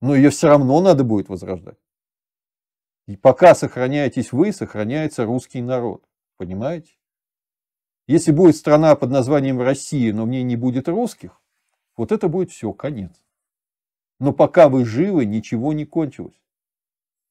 Но 0.00 0.14
ее 0.14 0.30
все 0.30 0.46
равно 0.46 0.80
надо 0.80 1.02
будет 1.02 1.28
возрождать. 1.28 1.76
И 3.08 3.16
пока 3.16 3.56
сохраняетесь 3.56 4.30
вы, 4.30 4.52
сохраняется 4.52 5.24
русский 5.24 5.60
народ. 5.60 6.04
Понимаете? 6.36 6.92
Если 8.06 8.30
будет 8.30 8.54
страна 8.54 8.94
под 8.94 9.10
названием 9.10 9.60
Россия, 9.60 10.14
но 10.14 10.22
в 10.22 10.28
ней 10.28 10.44
не 10.44 10.54
будет 10.54 10.86
русских, 10.86 11.42
вот 11.96 12.12
это 12.12 12.28
будет 12.28 12.52
все, 12.52 12.72
конец. 12.72 13.20
Но 14.20 14.32
пока 14.32 14.68
вы 14.68 14.84
живы, 14.84 15.26
ничего 15.26 15.72
не 15.72 15.84
кончилось. 15.84 16.40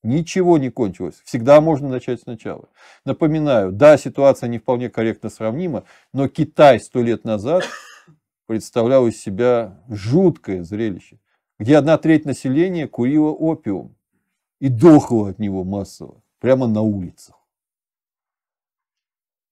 Ничего 0.04 0.58
не 0.58 0.70
кончилось. 0.70 1.22
Всегда 1.26 1.60
можно 1.60 1.90
начать 1.90 2.22
сначала. 2.22 2.70
Напоминаю, 3.04 3.72
да, 3.72 3.98
ситуация 3.98 4.48
не 4.48 4.60
вполне 4.60 4.90
корректно 4.90 5.30
сравнима, 5.30 5.84
но 6.14 6.28
Китай 6.28 6.80
сто 6.80 7.02
лет 7.02 7.24
назад 7.24 7.64
представлял 8.46 9.08
из 9.08 9.20
себя 9.20 9.82
жуткое 9.90 10.64
зрелище, 10.64 11.20
где 11.60 11.78
одна 11.78 11.98
треть 11.98 12.26
населения 12.26 12.88
курила 12.88 13.32
опиум 13.32 13.96
и 14.60 14.70
дохла 14.70 15.30
от 15.30 15.40
него 15.40 15.64
массово, 15.64 16.22
прямо 16.40 16.68
на 16.68 16.82
улицах. 16.82 17.36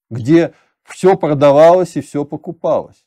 Где 0.09 0.53
все 0.83 1.17
продавалось 1.17 1.97
и 1.97 2.01
все 2.01 2.23
покупалось. 2.23 3.05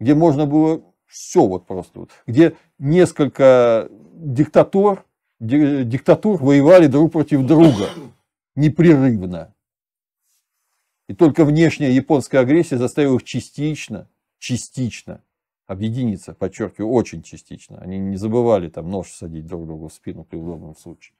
Где 0.00 0.14
можно 0.14 0.46
было 0.46 0.82
все 1.06 1.46
вот 1.46 1.66
просто. 1.66 2.00
Вот, 2.00 2.10
где 2.26 2.56
несколько 2.78 3.88
диктатор, 3.90 5.04
диктатур 5.40 6.42
воевали 6.42 6.86
друг 6.86 7.12
против 7.12 7.46
друга 7.46 7.88
непрерывно. 8.56 9.54
И 11.08 11.14
только 11.14 11.44
внешняя 11.44 11.90
японская 11.90 12.42
агрессия 12.42 12.76
заставила 12.76 13.16
их 13.16 13.24
частично, 13.24 14.08
частично 14.38 15.22
объединиться, 15.66 16.34
подчеркиваю, 16.34 16.90
очень 16.90 17.22
частично. 17.22 17.78
Они 17.78 17.98
не 17.98 18.16
забывали 18.16 18.68
там 18.68 18.90
нож 18.90 19.12
садить 19.12 19.46
друг 19.46 19.66
другу 19.66 19.88
в 19.88 19.92
спину 19.92 20.24
при 20.24 20.36
удобном 20.36 20.76
случае. 20.76 21.14